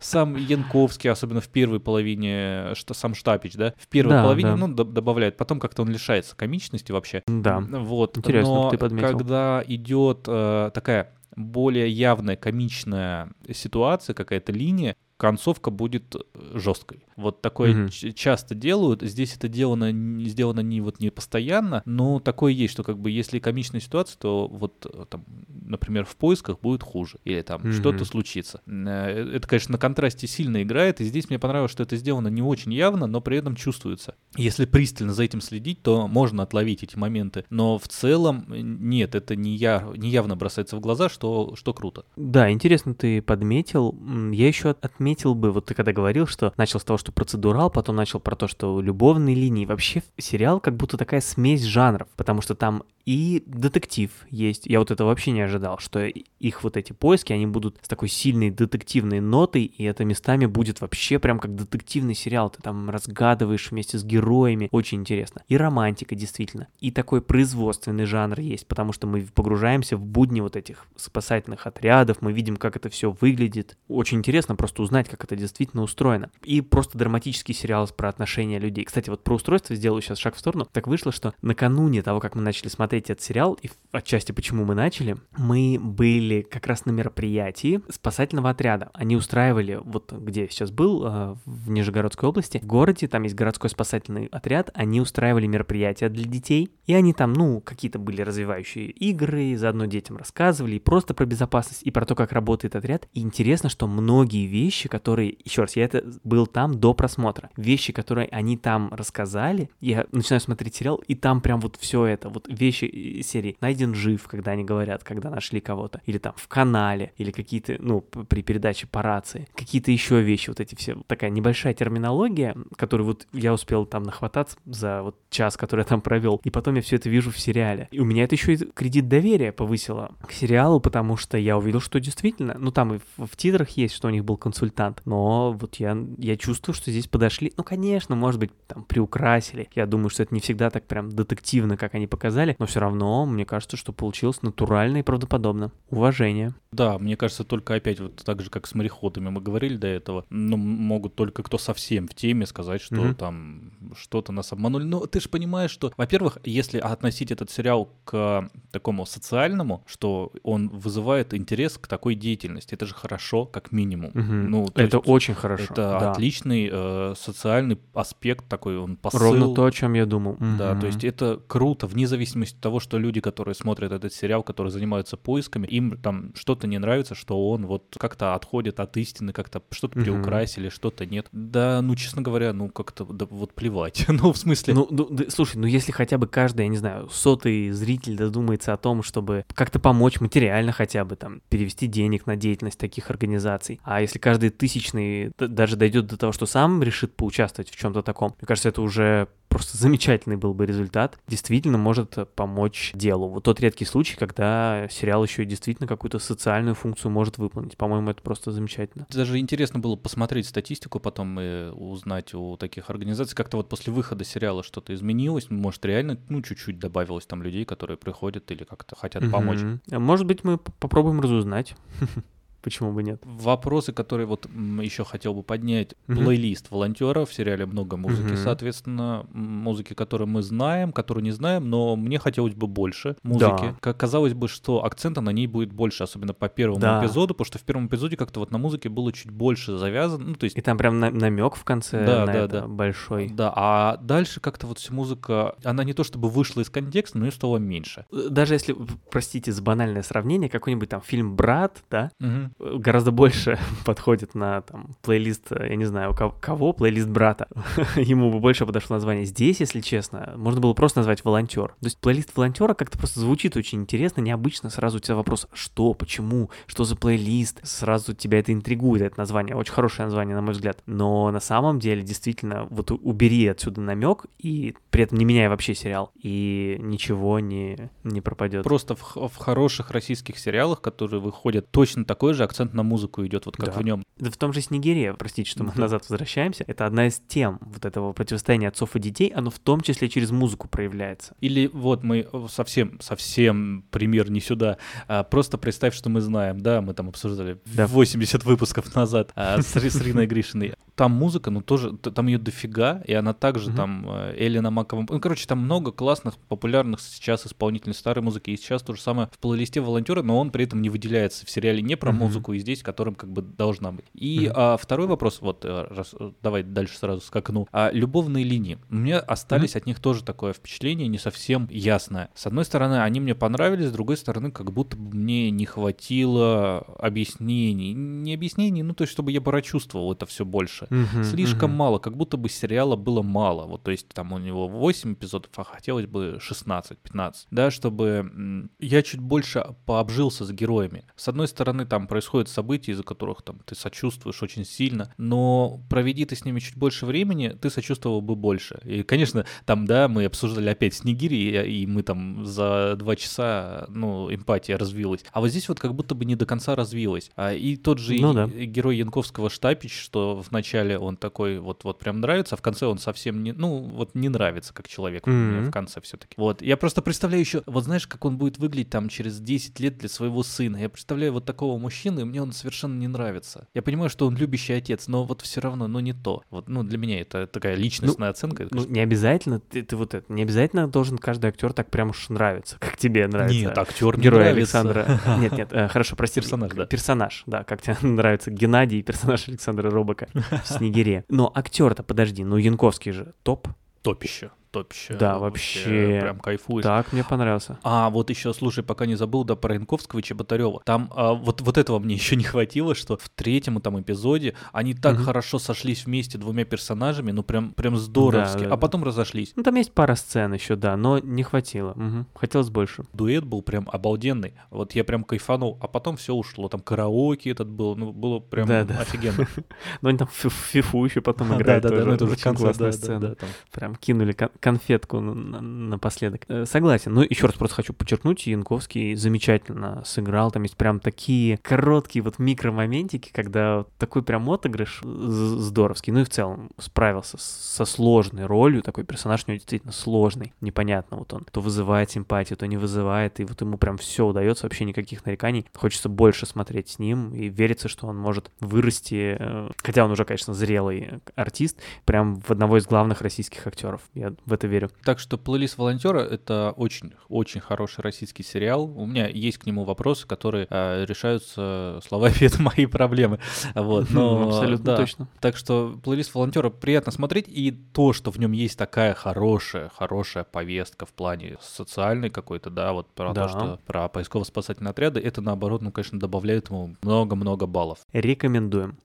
сам 0.00 0.36
Янковский, 0.36 1.10
особенно 1.10 1.40
в 1.40 1.48
первой 1.48 1.78
половине, 1.80 2.74
что 2.74 2.94
сам 2.94 3.14
Штапич, 3.14 3.54
да, 3.54 3.74
в 3.78 3.86
первой 3.88 4.10
Да, 4.10 4.22
половине, 4.22 4.50
да. 4.50 4.56
ну, 4.56 4.68
добавляет, 4.68 5.36
потом 5.36 5.60
как-то 5.60 5.82
он 5.82 5.88
лишается 5.90 6.34
комичности 6.36 6.90
вообще, 6.92 7.22
Да. 7.28 7.60
вот. 7.60 8.18
Интересно, 8.18 8.54
Но 8.54 8.70
ты 8.70 8.78
подметил. 8.78 9.08
когда 9.18 9.62
идет 9.66 10.24
э, 10.26 10.70
такая 10.74 11.12
более 11.36 11.88
явная 11.88 12.36
комичная 12.36 13.30
ситуация, 13.52 14.14
какая-то 14.14 14.52
линия, 14.52 14.96
концовка 15.16 15.70
будет 15.70 16.16
жесткой. 16.34 17.05
Вот 17.16 17.40
такое 17.42 17.88
ч- 17.88 18.12
часто 18.12 18.54
делают. 18.54 19.02
Здесь 19.02 19.34
это 19.36 19.48
делано, 19.48 19.90
сделано 20.26 20.60
не 20.60 20.80
вот 20.80 21.00
не 21.00 21.10
постоянно, 21.10 21.82
но 21.86 22.20
такое 22.20 22.52
есть, 22.52 22.72
что 22.74 22.82
как 22.84 22.98
бы 22.98 23.10
если 23.10 23.38
комичная 23.38 23.80
ситуация, 23.80 24.18
то 24.18 24.48
вот 24.48 24.86
э, 24.92 25.04
там, 25.08 25.24
например, 25.64 26.04
в 26.04 26.14
поисках 26.16 26.60
будет 26.60 26.82
хуже 26.82 27.18
или 27.24 27.40
там 27.42 27.60
Мгм. 27.62 27.72
что-то 27.72 28.04
случится. 28.04 28.60
Э, 28.66 29.30
Это, 29.36 29.48
конечно, 29.48 29.72
на 29.72 29.78
контрасте 29.78 30.26
сильно 30.26 30.62
играет, 30.62 31.00
и 31.00 31.04
здесь 31.04 31.28
мне 31.30 31.38
понравилось, 31.38 31.70
что 31.72 31.82
это 31.82 31.96
сделано 31.96 32.28
не 32.28 32.42
очень 32.42 32.72
явно, 32.74 33.06
но 33.06 33.20
при 33.20 33.38
этом 33.38 33.56
чувствуется. 33.56 34.14
Если 34.36 34.64
пристально 34.66 35.12
за 35.14 35.22
этим 35.24 35.40
следить, 35.40 35.82
то 35.82 36.06
можно 36.08 36.42
отловить 36.42 36.82
эти 36.82 36.96
моменты, 36.96 37.44
но 37.50 37.78
в 37.78 37.88
целом 37.88 38.44
э, 38.52 38.60
нет, 38.60 39.14
это 39.14 39.36
не, 39.36 39.56
я, 39.56 39.88
не 39.96 40.10
явно 40.10 40.36
бросается 40.36 40.76
в 40.76 40.80
глаза, 40.80 41.08
что, 41.08 41.54
что 41.56 41.72
круто. 41.72 42.04
Да, 42.16 42.50
интересно 42.50 42.94
ты 42.94 43.22
подметил. 43.22 43.96
Я 44.32 44.48
еще 44.48 44.70
от- 44.70 44.84
отметил 44.84 45.34
бы, 45.34 45.50
вот 45.50 45.66
ты 45.66 45.74
когда 45.74 45.92
говорил, 45.92 46.26
что 46.26 46.52
начал 46.56 46.78
с 46.80 46.84
того, 46.84 46.98
что 46.98 47.05
процедурал, 47.12 47.70
потом 47.70 47.96
начал 47.96 48.20
про 48.20 48.36
то, 48.36 48.48
что 48.48 48.80
любовные 48.80 49.34
линии. 49.34 49.66
Вообще 49.66 50.02
сериал 50.18 50.60
как 50.60 50.76
будто 50.76 50.96
такая 50.96 51.20
смесь 51.20 51.62
жанров, 51.62 52.08
потому 52.16 52.42
что 52.42 52.54
там 52.54 52.82
и 53.06 53.44
детектив 53.46 54.10
есть. 54.30 54.66
Я 54.66 54.80
вот 54.80 54.90
это 54.90 55.04
вообще 55.04 55.30
не 55.30 55.40
ожидал, 55.40 55.78
что 55.78 56.04
их 56.04 56.64
вот 56.64 56.76
эти 56.76 56.92
поиски, 56.92 57.32
они 57.32 57.46
будут 57.46 57.78
с 57.80 57.88
такой 57.88 58.08
сильной 58.08 58.50
детективной 58.50 59.20
нотой, 59.20 59.62
и 59.62 59.84
это 59.84 60.04
местами 60.04 60.46
будет 60.46 60.80
вообще 60.80 61.20
прям 61.20 61.38
как 61.38 61.54
детективный 61.54 62.16
сериал. 62.16 62.50
Ты 62.50 62.60
там 62.62 62.90
разгадываешь 62.90 63.70
вместе 63.70 63.98
с 63.98 64.04
героями. 64.04 64.68
Очень 64.72 65.00
интересно. 65.00 65.42
И 65.46 65.56
романтика, 65.56 66.16
действительно. 66.16 66.66
И 66.80 66.90
такой 66.90 67.22
производственный 67.22 68.06
жанр 68.06 68.40
есть, 68.40 68.66
потому 68.66 68.92
что 68.92 69.06
мы 69.06 69.26
погружаемся 69.32 69.96
в 69.96 70.04
будни 70.04 70.40
вот 70.40 70.56
этих 70.56 70.86
спасательных 70.96 71.66
отрядов, 71.66 72.18
мы 72.20 72.32
видим, 72.32 72.56
как 72.56 72.76
это 72.76 72.88
все 72.88 73.16
выглядит. 73.20 73.78
Очень 73.86 74.18
интересно 74.18 74.56
просто 74.56 74.82
узнать, 74.82 75.08
как 75.08 75.22
это 75.22 75.36
действительно 75.36 75.84
устроено. 75.84 76.30
И 76.42 76.60
просто 76.60 76.98
драматический 76.98 77.54
сериал 77.54 77.86
про 77.96 78.08
отношения 78.08 78.58
людей. 78.58 78.84
Кстати, 78.84 79.10
вот 79.10 79.22
про 79.22 79.36
устройство 79.36 79.76
сделаю 79.76 80.02
сейчас 80.02 80.18
шаг 80.18 80.34
в 80.34 80.40
сторону. 80.40 80.66
Так 80.72 80.88
вышло, 80.88 81.12
что 81.12 81.34
накануне 81.40 82.02
того, 82.02 82.18
как 82.18 82.34
мы 82.34 82.42
начали 82.42 82.68
смотреть 82.68 82.95
этот 83.04 83.20
сериал, 83.20 83.58
и 83.62 83.70
отчасти 83.92 84.32
почему 84.32 84.64
мы 84.64 84.74
начали, 84.74 85.16
мы 85.36 85.78
были 85.80 86.42
как 86.42 86.66
раз 86.66 86.84
на 86.84 86.90
мероприятии 86.90 87.80
спасательного 87.88 88.50
отряда. 88.50 88.90
Они 88.94 89.16
устраивали, 89.16 89.80
вот 89.82 90.12
где 90.12 90.42
я 90.42 90.48
сейчас 90.48 90.70
был, 90.70 91.06
э, 91.06 91.36
в 91.44 91.70
Нижегородской 91.70 92.28
области, 92.28 92.58
в 92.58 92.66
городе, 92.66 93.08
там 93.08 93.22
есть 93.22 93.34
городской 93.34 93.70
спасательный 93.70 94.26
отряд, 94.26 94.70
они 94.74 95.00
устраивали 95.00 95.46
мероприятия 95.46 96.08
для 96.08 96.24
детей, 96.24 96.70
и 96.86 96.94
они 96.94 97.12
там, 97.12 97.32
ну, 97.32 97.60
какие-то 97.60 97.98
были 97.98 98.22
развивающие 98.22 98.86
игры, 98.86 99.56
заодно 99.56 99.86
детям 99.86 100.16
рассказывали, 100.16 100.76
и 100.76 100.80
просто 100.80 101.14
про 101.14 101.24
безопасность, 101.24 101.82
и 101.82 101.90
про 101.90 102.04
то, 102.04 102.14
как 102.14 102.32
работает 102.32 102.76
отряд. 102.76 103.08
И 103.14 103.20
интересно, 103.20 103.68
что 103.68 103.86
многие 103.86 104.46
вещи, 104.46 104.88
которые, 104.88 105.36
еще 105.44 105.62
раз, 105.62 105.76
я 105.76 105.84
это 105.84 106.04
был 106.24 106.46
там 106.46 106.78
до 106.78 106.94
просмотра, 106.94 107.50
вещи, 107.56 107.92
которые 107.92 108.28
они 108.28 108.56
там 108.56 108.92
рассказали, 108.92 109.70
я 109.80 110.06
начинаю 110.12 110.40
смотреть 110.40 110.76
сериал, 110.76 110.96
и 111.08 111.14
там 111.14 111.40
прям 111.40 111.60
вот 111.60 111.76
все 111.76 112.04
это, 112.04 112.28
вот 112.28 112.46
вещи 112.48 112.85
серии 113.22 113.56
«Найден 113.60 113.94
жив», 113.94 114.26
когда 114.28 114.52
они 114.52 114.64
говорят, 114.64 115.04
когда 115.04 115.30
нашли 115.30 115.60
кого-то, 115.60 116.00
или 116.06 116.18
там 116.18 116.34
в 116.36 116.48
канале, 116.48 117.12
или 117.16 117.30
какие-то, 117.30 117.76
ну, 117.78 118.00
при 118.00 118.42
передаче 118.42 118.86
по 118.86 119.02
рации, 119.02 119.48
какие-то 119.54 119.90
еще 119.90 120.20
вещи, 120.22 120.50
вот 120.50 120.60
эти 120.60 120.74
все, 120.74 120.96
такая 121.06 121.30
небольшая 121.30 121.74
терминология, 121.74 122.56
которую 122.76 123.06
вот 123.06 123.26
я 123.32 123.52
успел 123.52 123.86
там 123.86 124.02
нахвататься 124.02 124.56
за 124.64 125.02
вот 125.02 125.16
час, 125.30 125.56
который 125.56 125.80
я 125.80 125.84
там 125.84 126.00
провел, 126.00 126.40
и 126.44 126.50
потом 126.50 126.74
я 126.74 126.82
все 126.82 126.96
это 126.96 127.08
вижу 127.08 127.30
в 127.30 127.38
сериале. 127.38 127.88
И 127.90 128.00
у 128.00 128.04
меня 128.04 128.24
это 128.24 128.34
еще 128.34 128.54
и 128.54 128.56
кредит 128.56 129.08
доверия 129.08 129.52
повысило 129.52 130.14
к 130.26 130.32
сериалу, 130.32 130.80
потому 130.80 131.16
что 131.16 131.38
я 131.38 131.56
увидел, 131.56 131.80
что 131.80 132.00
действительно, 132.00 132.56
ну 132.58 132.70
там 132.70 132.94
и 132.94 132.98
в, 133.16 133.26
в 133.26 133.36
титрах 133.36 133.70
есть, 133.70 133.94
что 133.94 134.08
у 134.08 134.10
них 134.10 134.24
был 134.24 134.36
консультант, 134.36 135.02
но 135.04 135.52
вот 135.52 135.76
я, 135.76 135.96
я 136.18 136.36
чувствую, 136.36 136.74
что 136.74 136.90
здесь 136.90 137.06
подошли, 137.06 137.52
ну 137.56 137.64
конечно, 137.64 138.16
может 138.16 138.40
быть, 138.40 138.50
там 138.66 138.84
приукрасили, 138.84 139.68
я 139.74 139.86
думаю, 139.86 140.10
что 140.10 140.22
это 140.22 140.34
не 140.34 140.40
всегда 140.40 140.70
так 140.70 140.86
прям 140.86 141.10
детективно, 141.10 141.76
как 141.76 141.94
они 141.94 142.06
показали, 142.06 142.56
но 142.58 142.66
все 142.66 142.75
равно 142.80 143.26
мне 143.26 143.44
кажется, 143.44 143.76
что 143.76 143.92
получилось 143.92 144.42
натурально 144.42 144.98
и 144.98 145.02
правдоподобно. 145.02 145.72
Уважение. 145.90 146.54
Да, 146.72 146.98
мне 146.98 147.16
кажется, 147.16 147.44
только 147.44 147.74
опять 147.74 148.00
вот 148.00 148.16
так 148.16 148.42
же, 148.42 148.50
как 148.50 148.66
с 148.66 148.74
мореходами 148.74 149.30
мы 149.30 149.40
говорили 149.40 149.76
до 149.76 149.86
этого, 149.86 150.24
ну, 150.28 150.56
могут 150.58 151.14
только 151.14 151.42
кто 151.42 151.56
совсем 151.58 152.06
в 152.06 152.14
теме 152.14 152.44
сказать, 152.44 152.82
что 152.82 152.96
Мгм. 152.96 153.14
там 153.14 153.72
что-то 153.96 154.32
нас 154.32 154.52
обманули. 154.52 154.84
Но 154.84 155.06
ты 155.06 155.20
же 155.20 155.28
понимаешь, 155.28 155.70
что, 155.70 155.92
во-первых, 155.96 156.38
если 156.44 156.78
относить 156.78 157.30
этот 157.30 157.50
сериал 157.50 157.88
к 158.04 158.50
такому 158.72 159.06
социальному, 159.06 159.84
что 159.86 160.32
он 160.42 160.68
вызывает 160.68 161.32
интерес 161.32 161.78
к 161.78 161.86
такой 161.86 162.14
деятельности, 162.14 162.74
это 162.74 162.84
же 162.84 162.94
хорошо, 162.94 163.46
как 163.46 163.72
минимум. 163.72 164.10
Мгм. 164.12 164.50
Ну, 164.50 164.66
то 164.66 164.82
это 164.82 164.98
есть 164.98 165.08
очень 165.08 165.34
хорошо. 165.34 165.64
Это 165.64 165.74
да. 165.98 166.10
отличный 166.12 166.68
э, 166.70 167.14
социальный 167.16 167.78
аспект 167.94 168.48
такой, 168.48 168.76
он 168.76 168.96
посыл. 168.96 169.20
Ровно 169.20 169.54
то, 169.54 169.64
о 169.64 169.70
чем 169.70 169.94
я 169.94 170.04
думал. 170.04 170.36
Да, 170.38 170.72
Мгм. 170.72 170.80
то 170.80 170.86
есть 170.86 171.04
это 171.04 171.40
круто, 171.46 171.86
вне 171.86 172.06
зависимости 172.06 172.56
того, 172.66 172.80
что 172.80 172.98
люди, 172.98 173.20
которые 173.20 173.54
смотрят 173.54 173.92
этот 173.92 174.12
сериал, 174.12 174.42
которые 174.42 174.72
занимаются 174.72 175.16
поисками, 175.16 175.68
им 175.68 175.96
там 175.98 176.32
что-то 176.34 176.66
не 176.66 176.78
нравится, 176.80 177.14
что 177.14 177.48
он 177.48 177.64
вот 177.64 177.94
как-то 177.96 178.34
отходит 178.34 178.80
от 178.80 178.96
истины, 178.96 179.32
как-то 179.32 179.62
что-то 179.70 180.00
приукрасили, 180.00 180.68
что-то 180.68 181.06
нет. 181.06 181.28
Да, 181.30 181.80
ну, 181.80 181.94
честно 181.94 182.22
говоря, 182.22 182.52
ну, 182.52 182.68
как-то 182.68 183.04
да, 183.04 183.24
вот 183.30 183.54
плевать. 183.54 184.04
ну, 184.08 184.32
в 184.32 184.36
смысле... 184.36 184.74
Ну, 184.74 184.88
ну, 184.90 185.06
да, 185.08 185.26
слушай, 185.28 185.58
ну 185.58 185.66
если 185.68 185.92
хотя 185.92 186.18
бы 186.18 186.26
каждый, 186.26 186.62
я 186.62 186.68
не 186.68 186.76
знаю, 186.76 187.08
сотый 187.08 187.70
зритель 187.70 188.16
додумается 188.16 188.72
о 188.72 188.76
том, 188.76 189.04
чтобы 189.04 189.44
как-то 189.54 189.78
помочь 189.78 190.18
материально 190.18 190.72
хотя 190.72 191.04
бы 191.04 191.14
там 191.14 191.42
перевести 191.48 191.86
денег 191.86 192.26
на 192.26 192.34
деятельность 192.34 192.80
таких 192.80 193.10
организаций, 193.10 193.78
а 193.84 194.00
если 194.00 194.18
каждый 194.18 194.50
тысячный 194.50 195.30
даже 195.38 195.76
дойдет 195.76 196.08
до 196.08 196.16
того, 196.16 196.32
что 196.32 196.46
сам 196.46 196.82
решит 196.82 197.14
поучаствовать 197.14 197.70
в 197.70 197.76
чем-то 197.76 198.02
таком, 198.02 198.34
мне 198.40 198.46
кажется, 198.48 198.70
это 198.70 198.82
уже 198.82 199.28
просто 199.48 199.78
замечательный 199.78 200.36
был 200.36 200.52
бы 200.52 200.66
результат, 200.66 201.18
действительно 201.26 201.78
может 201.78 202.16
помочь 202.34 202.45
делу. 202.94 203.28
Вот 203.28 203.44
тот 203.44 203.60
редкий 203.60 203.84
случай, 203.84 204.16
когда 204.16 204.88
сериал 204.90 205.24
еще 205.24 205.42
и 205.42 205.46
действительно 205.46 205.86
какую-то 205.86 206.18
социальную 206.18 206.74
функцию 206.74 207.10
может 207.10 207.38
выполнить. 207.38 207.76
По-моему, 207.76 208.10
это 208.10 208.22
просто 208.22 208.50
замечательно. 208.52 209.06
Даже 209.10 209.38
интересно 209.38 209.80
было 209.80 209.96
посмотреть 209.96 210.46
статистику 210.46 211.00
потом 211.00 211.38
и 211.40 211.70
узнать 211.70 212.34
у 212.34 212.56
таких 212.56 212.90
организаций, 212.90 213.36
как-то 213.36 213.56
вот 213.56 213.68
после 213.68 213.92
выхода 213.92 214.24
сериала 214.24 214.62
что-то 214.62 214.94
изменилось, 214.94 215.50
может 215.50 215.84
реально, 215.84 216.18
ну, 216.28 216.42
чуть-чуть 216.42 216.78
добавилось 216.78 217.26
там 217.26 217.42
людей, 217.42 217.64
которые 217.64 217.96
приходят 217.96 218.50
или 218.50 218.64
как-то 218.64 218.96
хотят 218.96 219.30
помочь. 219.30 219.60
А 219.90 219.98
Может 219.98 220.26
быть, 220.26 220.44
мы 220.44 220.58
попробуем 220.58 221.20
разузнать. 221.20 221.74
Почему 222.66 222.92
бы 222.92 223.04
нет? 223.04 223.22
Вопросы, 223.24 223.92
которые 223.92 224.26
вот 224.26 224.48
еще 224.82 225.04
хотел 225.04 225.34
бы 225.34 225.44
поднять. 225.44 225.94
Мгм. 226.08 226.24
Плейлист 226.24 226.68
волонтера. 226.72 227.24
В 227.24 227.32
сериале 227.32 227.64
много 227.64 227.96
музыки, 227.96 228.32
Мгм. 228.32 228.36
соответственно, 228.38 229.24
музыки, 229.32 229.94
которую 229.94 230.26
мы 230.26 230.42
знаем, 230.42 230.90
которую 230.90 231.22
не 231.22 231.30
знаем, 231.30 231.70
но 231.70 231.94
мне 231.94 232.18
хотелось 232.18 232.54
бы 232.54 232.66
больше 232.66 233.16
музыки. 233.22 233.72
Да. 233.80 233.92
Казалось 233.92 234.34
бы, 234.34 234.48
что 234.48 234.84
акцента 234.84 235.20
на 235.20 235.30
ней 235.30 235.46
будет 235.46 235.72
больше, 235.72 236.02
особенно 236.02 236.34
по 236.34 236.48
первому 236.48 236.80
Да. 236.80 236.98
эпизоду, 236.98 237.34
потому 237.34 237.44
что 237.46 237.58
в 237.60 237.62
первом 237.62 237.86
эпизоде 237.86 238.16
как-то 238.16 238.40
вот 238.40 238.50
на 238.50 238.58
музыке 238.58 238.88
было 238.88 239.12
чуть 239.12 239.30
больше 239.30 239.78
завязано. 239.78 240.24
Ну, 240.30 240.34
то 240.34 240.42
есть 240.42 240.58
И 240.58 240.60
там 240.60 240.76
прям 240.76 240.98
намек 240.98 241.54
в 241.54 241.62
конце 241.62 242.04
Да, 242.04 242.26
на 242.26 242.32
да, 242.32 242.32
это 242.46 242.60
да. 242.62 242.66
большой. 242.66 243.28
Да, 243.28 243.52
а 243.54 243.96
дальше 243.98 244.40
как-то 244.40 244.66
вот 244.66 244.80
вся 244.80 244.92
музыка, 244.92 245.54
она 245.62 245.84
не 245.84 245.92
то 245.92 246.02
чтобы 246.02 246.28
вышла 246.30 246.62
из 246.62 246.68
контекста, 246.70 247.16
но 247.18 247.28
и 247.28 247.30
стала 247.30 247.58
меньше. 247.58 248.06
Э, 248.10 248.26
Даже 248.28 248.54
если, 248.54 248.74
простите 249.12 249.52
за 249.52 249.62
банальное 249.62 250.02
сравнение, 250.02 250.50
какой-нибудь 250.50 250.88
там 250.88 251.00
фильм 251.00 251.36
«Брат», 251.36 251.84
да, 251.92 252.10
Мгм. 252.18 252.52
Гораздо 252.58 253.10
больше 253.10 253.58
подходит 253.84 254.34
на 254.34 254.62
там 254.62 254.96
плейлист, 255.02 255.52
э, 255.52 255.68
я 255.70 255.76
не 255.76 255.84
знаю, 255.84 256.14
кого, 256.14 256.72
плейлист 256.72 257.08
брата. 257.08 257.48
Ему 257.96 258.30
бы 258.30 258.38
больше 258.38 258.66
подошло 258.66 258.96
название. 258.96 259.24
Здесь, 259.24 259.60
если 259.60 259.80
честно, 259.80 260.34
можно 260.36 260.60
было 260.60 260.72
просто 260.74 261.00
назвать 261.00 261.24
волонтер. 261.24 261.68
То 261.68 261.86
есть 261.86 261.98
плейлист 261.98 262.36
волонтера 262.36 262.74
как-то 262.74 262.98
просто 262.98 263.20
звучит 263.20 263.56
очень 263.56 263.80
интересно, 263.80 264.20
необычно. 264.20 264.70
Сразу 264.70 264.98
у 264.98 265.00
тебя 265.00 265.16
вопрос, 265.16 265.48
что, 265.52 265.94
почему, 265.94 266.50
что 266.66 266.84
за 266.84 266.96
плейлист. 266.96 267.60
Сразу 267.66 268.14
тебя 268.14 268.38
это 268.38 268.52
интригует, 268.52 269.02
это 269.02 269.18
название. 269.18 269.56
Очень 269.56 269.72
хорошее 269.72 270.06
название, 270.06 270.34
на 270.34 270.42
мой 270.42 270.52
взгляд. 270.52 270.82
Но 270.86 271.30
на 271.30 271.40
самом 271.40 271.78
деле, 271.78 272.02
действительно, 272.02 272.66
вот 272.70 272.90
убери 272.90 273.46
отсюда 273.46 273.80
намек 273.80 274.26
и 274.38 274.74
при 274.90 275.04
этом 275.04 275.18
не 275.18 275.24
меняя 275.24 275.48
вообще 275.50 275.74
сериал, 275.74 276.10
и 276.14 276.78
ничего 276.80 277.38
не, 277.38 277.90
не 278.02 278.20
пропадет. 278.20 278.64
Просто 278.64 278.94
в, 278.94 279.28
в 279.28 279.36
хороших 279.36 279.90
российских 279.90 280.38
сериалах, 280.38 280.80
которые 280.80 281.20
выходят, 281.20 281.70
точно 281.70 282.04
такой 282.04 282.32
же 282.32 282.35
акцент 282.44 282.74
на 282.74 282.82
музыку 282.82 283.24
идет, 283.26 283.46
вот 283.46 283.56
как 283.56 283.66
Да. 283.74 283.80
в 283.80 283.82
нем. 283.84 284.02
Да 284.18 284.30
в 284.30 284.36
том 284.36 284.52
же 284.52 284.60
Снегире, 284.60 285.14
простите, 285.14 285.50
что 285.50 285.64
мы 285.64 285.72
Да. 285.74 285.82
назад 285.82 286.02
возвращаемся, 286.08 286.64
это 286.66 286.86
одна 286.86 287.06
из 287.06 287.20
тем 287.28 287.58
вот 287.62 287.84
этого 287.84 288.12
противостояния 288.12 288.68
отцов 288.68 288.96
и 288.96 288.98
детей, 289.00 289.28
оно 289.34 289.50
в 289.50 289.58
том 289.58 289.80
числе 289.80 290.08
через 290.08 290.30
музыку 290.30 290.68
проявляется. 290.68 291.34
Или 291.40 291.68
вот 291.72 292.02
мы 292.04 292.26
совсем, 292.50 292.98
совсем 293.00 293.84
пример 293.90 294.30
не 294.30 294.40
сюда. 294.40 294.78
а 295.08 295.22
просто 295.24 295.58
представь, 295.58 295.94
что 295.94 296.08
мы 296.08 296.20
знаем, 296.20 296.60
да, 296.60 296.80
мы 296.80 296.94
там 296.94 297.08
обсуждали 297.08 297.58
Да. 297.66 297.86
80 297.86 298.44
выпусков 298.44 298.94
назад 298.94 299.32
а, 299.36 299.60
с, 299.60 299.74
с 299.74 300.00
Риной 300.00 300.26
Гришиной. 300.26 300.74
Там 300.94 301.12
музыка, 301.12 301.50
ну 301.50 301.60
тоже, 301.60 301.94
там 301.96 302.26
ее 302.26 302.38
дофига, 302.38 303.02
и 303.06 303.12
она 303.12 303.34
также 303.34 303.68
Мгм. 303.68 303.76
там 303.76 304.06
Элина 304.36 304.70
Макова. 304.70 305.04
Ну, 305.08 305.20
короче, 305.20 305.46
там 305.46 305.58
много 305.58 305.92
классных, 305.92 306.36
популярных 306.48 307.00
сейчас 307.00 307.46
исполнителей 307.46 307.92
старой 307.94 308.22
музыки, 308.22 308.50
и 308.50 308.56
сейчас 308.56 308.82
то 308.82 308.94
же 308.94 309.00
самое 309.02 309.28
в 309.32 309.38
плейлисте 309.38 309.80
волонтера, 309.80 310.22
но 310.22 310.38
он 310.40 310.50
при 310.50 310.64
этом 310.64 310.80
не 310.80 310.88
выделяется 310.88 311.44
в 311.44 311.50
сериале 311.50 311.82
не 311.82 311.96
про 311.96 312.12
Мгм. 312.12 312.20
Музыку, 312.26 312.52
и 312.52 312.58
здесь, 312.58 312.82
которым 312.82 313.14
как 313.14 313.30
бы 313.32 313.42
должна 313.42 313.92
быть. 313.92 314.04
И 314.14 314.50
а, 314.54 314.76
второй 314.76 315.06
вопрос, 315.06 315.40
вот, 315.40 315.64
э, 315.64 315.86
раз- 315.90 316.14
э, 316.18 316.32
давай 316.42 316.62
дальше 316.62 316.98
сразу 316.98 317.20
скакну. 317.20 317.66
А, 317.72 317.90
любовные 317.92 318.44
линии. 318.44 318.78
У 318.90 318.96
меня 318.96 319.18
остались 319.20 319.76
от 319.76 319.86
них 319.86 320.00
тоже 320.00 320.24
такое 320.24 320.52
впечатление 320.52 321.08
не 321.08 321.18
совсем 321.18 321.68
ясное. 321.70 322.30
С 322.34 322.46
одной 322.46 322.64
стороны, 322.64 323.02
они 323.02 323.20
мне 323.20 323.34
понравились, 323.34 323.86
с 323.88 323.92
другой 323.92 324.16
стороны, 324.16 324.50
как 324.50 324.72
будто 324.72 324.96
бы 324.96 325.14
мне 325.16 325.50
не 325.50 325.66
хватило 325.66 326.78
объяснений. 326.98 327.92
Не 327.94 328.34
объяснений, 328.34 328.82
ну, 328.82 328.94
то 328.94 329.02
есть, 329.02 329.12
чтобы 329.12 329.32
я 329.32 329.40
прочувствовал 329.40 330.12
это 330.12 330.26
все 330.26 330.44
больше. 330.44 330.88
Слишком 331.24 331.70
мало, 331.72 331.98
как 331.98 332.16
будто 332.16 332.36
бы 332.36 332.48
сериала 332.48 332.96
было 332.96 333.22
мало. 333.22 333.66
Вот, 333.66 333.82
то 333.82 333.90
есть 333.90 334.08
там 334.08 334.32
у 334.32 334.38
него 334.38 334.68
8 334.68 335.14
эпизодов, 335.14 335.50
а 335.56 335.64
хотелось 335.64 336.06
бы 336.06 336.38
16-15. 336.40 337.46
Да, 337.50 337.70
чтобы 337.70 338.68
я 338.78 339.02
чуть 339.02 339.20
больше 339.20 339.74
пообжился 339.84 340.44
с 340.44 340.50
героями. 340.52 341.04
С 341.16 341.28
одной 341.28 341.48
стороны, 341.48 341.86
там 341.86 342.06
происходят 342.16 342.48
события, 342.48 342.92
из-за 342.92 343.02
которых 343.02 343.42
там 343.42 343.58
ты 343.66 343.74
сочувствуешь 343.74 344.42
очень 344.42 344.64
сильно, 344.64 345.12
но 345.18 345.82
проведи 345.90 346.24
ты 346.24 346.34
с 346.34 346.46
ними 346.46 346.60
чуть 346.60 346.74
больше 346.76 347.04
времени, 347.04 347.50
ты 347.50 347.68
сочувствовал 347.68 348.22
бы 348.22 348.34
больше. 348.36 348.80
И, 348.84 349.02
конечно, 349.02 349.44
там, 349.66 349.86
да, 349.86 350.08
мы 350.08 350.24
обсуждали 350.24 350.70
опять 350.70 350.94
Снегири, 350.94 351.36
и, 351.36 351.82
и 351.82 351.86
мы 351.86 352.02
там 352.02 352.46
за 352.46 352.96
два 352.98 353.16
часа, 353.16 353.84
ну, 353.90 354.32
эмпатия 354.34 354.78
развилась. 354.78 355.24
А 355.30 355.40
вот 355.42 355.48
здесь 355.48 355.68
вот 355.68 355.78
как 355.78 355.94
будто 355.94 356.14
бы 356.14 356.24
не 356.24 356.36
до 356.36 356.46
конца 356.46 356.74
развилась. 356.74 357.30
А, 357.36 357.52
и 357.52 357.76
тот 357.76 357.98
же 357.98 358.14
Ну 358.14 358.32
да. 358.32 358.44
и- 358.46 358.64
герой 358.64 358.96
Янковского 358.96 359.50
Штапич, 359.50 359.94
что 360.00 360.42
вначале 360.48 360.98
он 360.98 361.18
такой 361.18 361.58
вот, 361.58 361.84
вот 361.84 361.98
прям 361.98 362.20
нравится, 362.20 362.54
а 362.54 362.58
в 362.58 362.62
конце 362.62 362.86
он 362.86 362.96
совсем 362.98 363.42
не, 363.42 363.52
ну, 363.52 363.76
вот 363.80 364.14
не 364.14 364.30
нравится 364.30 364.72
как 364.72 364.88
человек 364.88 365.26
мне 365.26 365.58
Мгм. 365.60 365.66
в 365.68 365.70
конце 365.70 366.00
все-таки. 366.00 366.32
Вот, 366.38 366.62
я 366.62 366.78
просто 366.78 367.02
представляю 367.02 367.40
еще, 367.42 367.62
вот 367.66 367.84
знаешь, 367.84 368.06
как 368.06 368.24
он 368.24 368.38
будет 368.38 368.56
выглядеть 368.56 368.88
там 368.88 369.10
через 369.10 369.38
10 369.38 369.78
лет 369.80 369.98
для 369.98 370.08
своего 370.08 370.42
сына. 370.42 370.78
Я 370.78 370.88
представляю 370.88 371.32
вот 371.34 371.44
такого 371.44 371.76
мужчину, 371.76 372.05
и 372.20 372.24
мне 372.24 372.42
он 372.42 372.52
совершенно 372.52 372.98
не 372.98 373.08
нравится. 373.08 373.68
Я 373.74 373.82
понимаю, 373.82 374.10
что 374.10 374.26
он 374.26 374.36
любящий 374.36 374.72
отец, 374.72 375.08
но 375.08 375.24
вот 375.24 375.42
все 375.42 375.60
равно, 375.60 375.88
ну, 375.88 376.00
не 376.00 376.12
то. 376.12 376.42
Вот, 376.50 376.68
ну, 376.68 376.82
для 376.82 376.98
меня 376.98 377.20
это 377.20 377.46
такая 377.46 377.74
личностная 377.74 378.30
оценка. 378.30 378.64
это, 378.64 378.74
Ну, 378.74 378.86
не 378.86 379.00
обязательно, 379.00 379.60
ты, 379.60 379.82
ты 379.82 379.96
вот 379.96 380.14
это, 380.14 380.32
не 380.32 380.42
обязательно 380.42 380.88
должен 380.88 381.18
каждый 381.18 381.46
актер 381.50 381.72
так 381.72 381.90
прям 381.90 382.10
уж 382.10 382.28
нравиться, 382.28 382.76
как 382.78 382.96
тебе 382.96 383.26
нравится. 383.26 383.58
Нет, 383.58 383.78
актер 383.78 384.18
Герой 384.18 384.40
нравится. 384.40 384.80
Александра. 384.80 385.20
Нет, 385.38 385.52
нет, 385.52 385.68
э, 385.72 385.88
хорошо, 385.88 386.16
прости. 386.16 386.40
Персонаж, 386.40 386.72
да. 386.72 386.86
Персонаж, 386.86 387.42
да, 387.46 387.64
как 387.64 387.82
тебе 387.82 387.96
нравится 388.02 388.50
Геннадий, 388.50 389.02
персонаж 389.02 389.48
Александра 389.48 389.90
Робока 389.90 390.28
в 390.34 390.66
Снегире. 390.66 391.24
Но 391.28 391.50
актер-то, 391.54 392.02
подожди, 392.02 392.44
ну 392.44 392.56
Янковский 392.56 393.12
же 393.12 393.34
топ. 393.42 393.68
Топище, 394.02 394.50
топище. 394.70 395.14
Да, 395.14 395.38
вообще. 395.38 396.18
Прям 396.22 396.38
кайфуешь. 396.40 396.82
Так, 396.84 397.12
мне 397.12 397.24
понравился. 397.24 397.78
А, 397.82 398.10
вот 398.10 398.30
еще, 398.30 398.52
слушай, 398.52 398.84
пока 398.84 399.06
не 399.06 399.14
забыл, 399.14 399.44
да, 399.44 399.56
про 399.56 399.74
Янковского 399.74 400.20
и 400.20 400.22
Чеботарева. 400.22 400.82
Там 400.84 401.10
а, 401.14 401.32
вот, 401.34 401.60
вот 401.62 401.78
этого 401.78 401.98
мне 401.98 402.14
еще 402.16 402.36
не 402.36 402.44
хватило, 402.44 402.94
что 402.94 403.16
в 403.16 403.28
третьем 403.28 403.80
там 403.80 404.00
эпизоде 404.00 404.54
они 404.72 404.94
так 404.94 405.14
Мгм. 405.16 405.24
хорошо 405.24 405.58
сошлись 405.58 406.04
вместе 406.06 406.38
двумя 406.38 406.64
персонажами, 406.64 407.30
ну 407.32 407.42
прям, 407.42 407.72
прям 407.72 407.96
здоровски, 407.96 408.54
Да, 408.58 408.60
да, 408.60 408.66
а 408.66 408.70
да. 408.70 408.76
потом 408.76 409.04
разошлись. 409.04 409.52
Ну, 409.56 409.62
там 409.62 409.74
есть 409.76 409.92
пара 409.92 410.14
сцен 410.14 410.52
еще, 410.52 410.76
да, 410.76 410.96
но 410.96 411.18
не 411.18 411.42
хватило. 411.42 411.92
Мгм. 411.96 412.26
Хотелось 412.34 412.70
больше. 412.70 413.04
Дуэт 413.12 413.44
был 413.44 413.62
прям 413.62 413.88
обалденный. 413.92 414.54
Вот 414.70 414.92
я 414.94 415.04
прям 415.04 415.24
кайфанул, 415.24 415.78
а 415.80 415.88
потом 415.88 416.16
все 416.16 416.34
ушло. 416.34 416.68
Там 416.68 416.80
караоке 416.80 417.50
этот 417.50 417.68
был, 417.68 417.96
ну 417.96 418.12
было 418.12 418.38
прям 418.40 418.66
Да, 418.68 418.84
да. 418.84 419.00
офигенно. 419.00 419.46
Но 420.02 420.08
они 420.10 420.18
там 420.18 420.28
фифу 420.28 421.04
еще 421.04 421.20
потом 421.20 421.48
играют. 421.56 421.82
Да-да-да, 421.84 421.96
тоже. 422.02 422.06
ну 422.08 422.14
это 422.14 422.24
уже 422.24 422.36
классная 422.36 422.72
да, 422.72 422.84
да, 422.86 422.92
сцена. 422.92 423.20
да. 423.20 423.34
Прям 423.72 423.94
кинули 423.96 424.32
конфетку 424.66 425.20
на- 425.20 425.32
на- 425.34 425.60
напоследок. 425.60 426.42
Э, 426.48 426.66
Согласен. 426.66 427.14
Ну, 427.14 427.22
еще 427.22 427.46
раз 427.46 427.54
просто 427.54 427.76
хочу 427.76 427.92
подчеркнуть, 427.92 428.48
Янковский 428.48 429.14
замечательно 429.14 430.02
сыграл. 430.04 430.50
Там 430.50 430.64
есть 430.64 430.76
прям 430.76 430.98
такие 430.98 431.56
короткие 431.58 432.24
вот 432.24 432.40
микромоментики, 432.40 433.30
когда 433.32 433.84
такой 433.98 434.24
прям 434.24 434.50
отыгрыш 434.50 435.02
з- 435.04 435.58
здоровский. 435.60 436.12
Ну 436.12 436.18
и 436.20 436.24
в 436.24 436.30
целом 436.30 436.70
справился 436.78 437.36
со 437.38 437.84
сложной 437.84 438.46
ролью. 438.46 438.82
Такой 438.82 439.04
персонаж 439.04 439.44
у 439.46 439.50
него 439.52 439.58
действительно 439.58 439.92
сложный. 439.92 440.52
Непонятно 440.60 441.18
вот 441.18 441.32
он. 441.32 441.44
То 441.52 441.60
вызывает 441.60 442.10
симпатию, 442.10 442.56
то 442.56 442.66
не 442.66 442.76
вызывает. 442.76 443.38
И 443.38 443.44
вот 443.44 443.60
ему 443.60 443.78
прям 443.78 443.98
все 443.98 444.26
удается, 444.26 444.66
вообще 444.66 444.84
никаких 444.84 445.24
нареканий. 445.26 445.64
Хочется 445.76 446.08
больше 446.08 446.44
смотреть 446.44 446.88
с 446.88 446.98
ним 446.98 447.32
и 447.32 447.48
верится, 447.48 447.86
что 447.88 448.08
он 448.08 448.16
может 448.18 448.50
вырасти. 448.58 449.36
э, 449.38 449.70
Хотя 449.80 450.04
он 450.04 450.10
уже, 450.10 450.24
конечно, 450.24 450.54
зрелый 450.54 451.20
артист, 451.36 451.78
прям 452.04 452.40
в 452.40 452.50
одного 452.50 452.78
из 452.78 452.86
главных 452.86 453.20
российских 453.22 453.64
актеров. 453.64 454.00
Я 454.14 454.32
в 454.46 454.52
это 454.52 454.66
верю. 454.66 454.90
Так 455.04 455.18
что 455.18 455.36
плейлист 455.36 455.76
волонтера 455.76 456.20
это 456.20 456.72
очень 456.76 457.12
очень 457.28 457.60
хороший 457.60 458.00
российский 458.00 458.42
сериал. 458.42 458.84
У 458.84 459.04
меня 459.06 459.26
есть 459.26 459.58
к 459.58 459.66
нему 459.66 459.84
вопросы, 459.84 460.26
которые 460.26 460.66
а, 460.70 461.04
решаются 461.04 462.00
словами 462.06 462.34
это 462.40 462.62
мои 462.62 462.86
проблемы. 462.86 463.40
Вот, 463.74 464.10
но 464.10 464.48
Абсолютно 464.48 464.84
да. 464.84 464.96
точно. 464.96 465.28
Так 465.40 465.56
что 465.56 465.98
плейлист 466.02 466.34
волонтера 466.34 466.70
приятно 466.70 467.12
смотреть, 467.12 467.46
и 467.48 467.70
то, 467.72 468.12
что 468.12 468.30
в 468.30 468.38
нем 468.38 468.52
есть 468.52 468.78
такая 468.78 469.14
хорошая, 469.14 469.90
хорошая 469.94 470.44
повестка 470.44 471.06
в 471.06 471.12
плане 471.12 471.56
социальной 471.60 472.30
какой-то, 472.30 472.70
да, 472.70 472.92
вот 472.92 473.12
про 473.14 473.32
Да. 473.32 473.42
то, 473.44 473.48
что 473.48 473.80
про 473.86 474.08
поисково-спасательные 474.08 474.90
отряды, 474.90 475.20
это 475.20 475.40
наоборот, 475.40 475.82
ну, 475.82 475.90
конечно, 475.92 476.18
добавляет 476.18 476.70
ему 476.70 476.96
много-много 477.02 477.66
баллов. 477.66 477.98
Рекомендуем. 478.12 478.98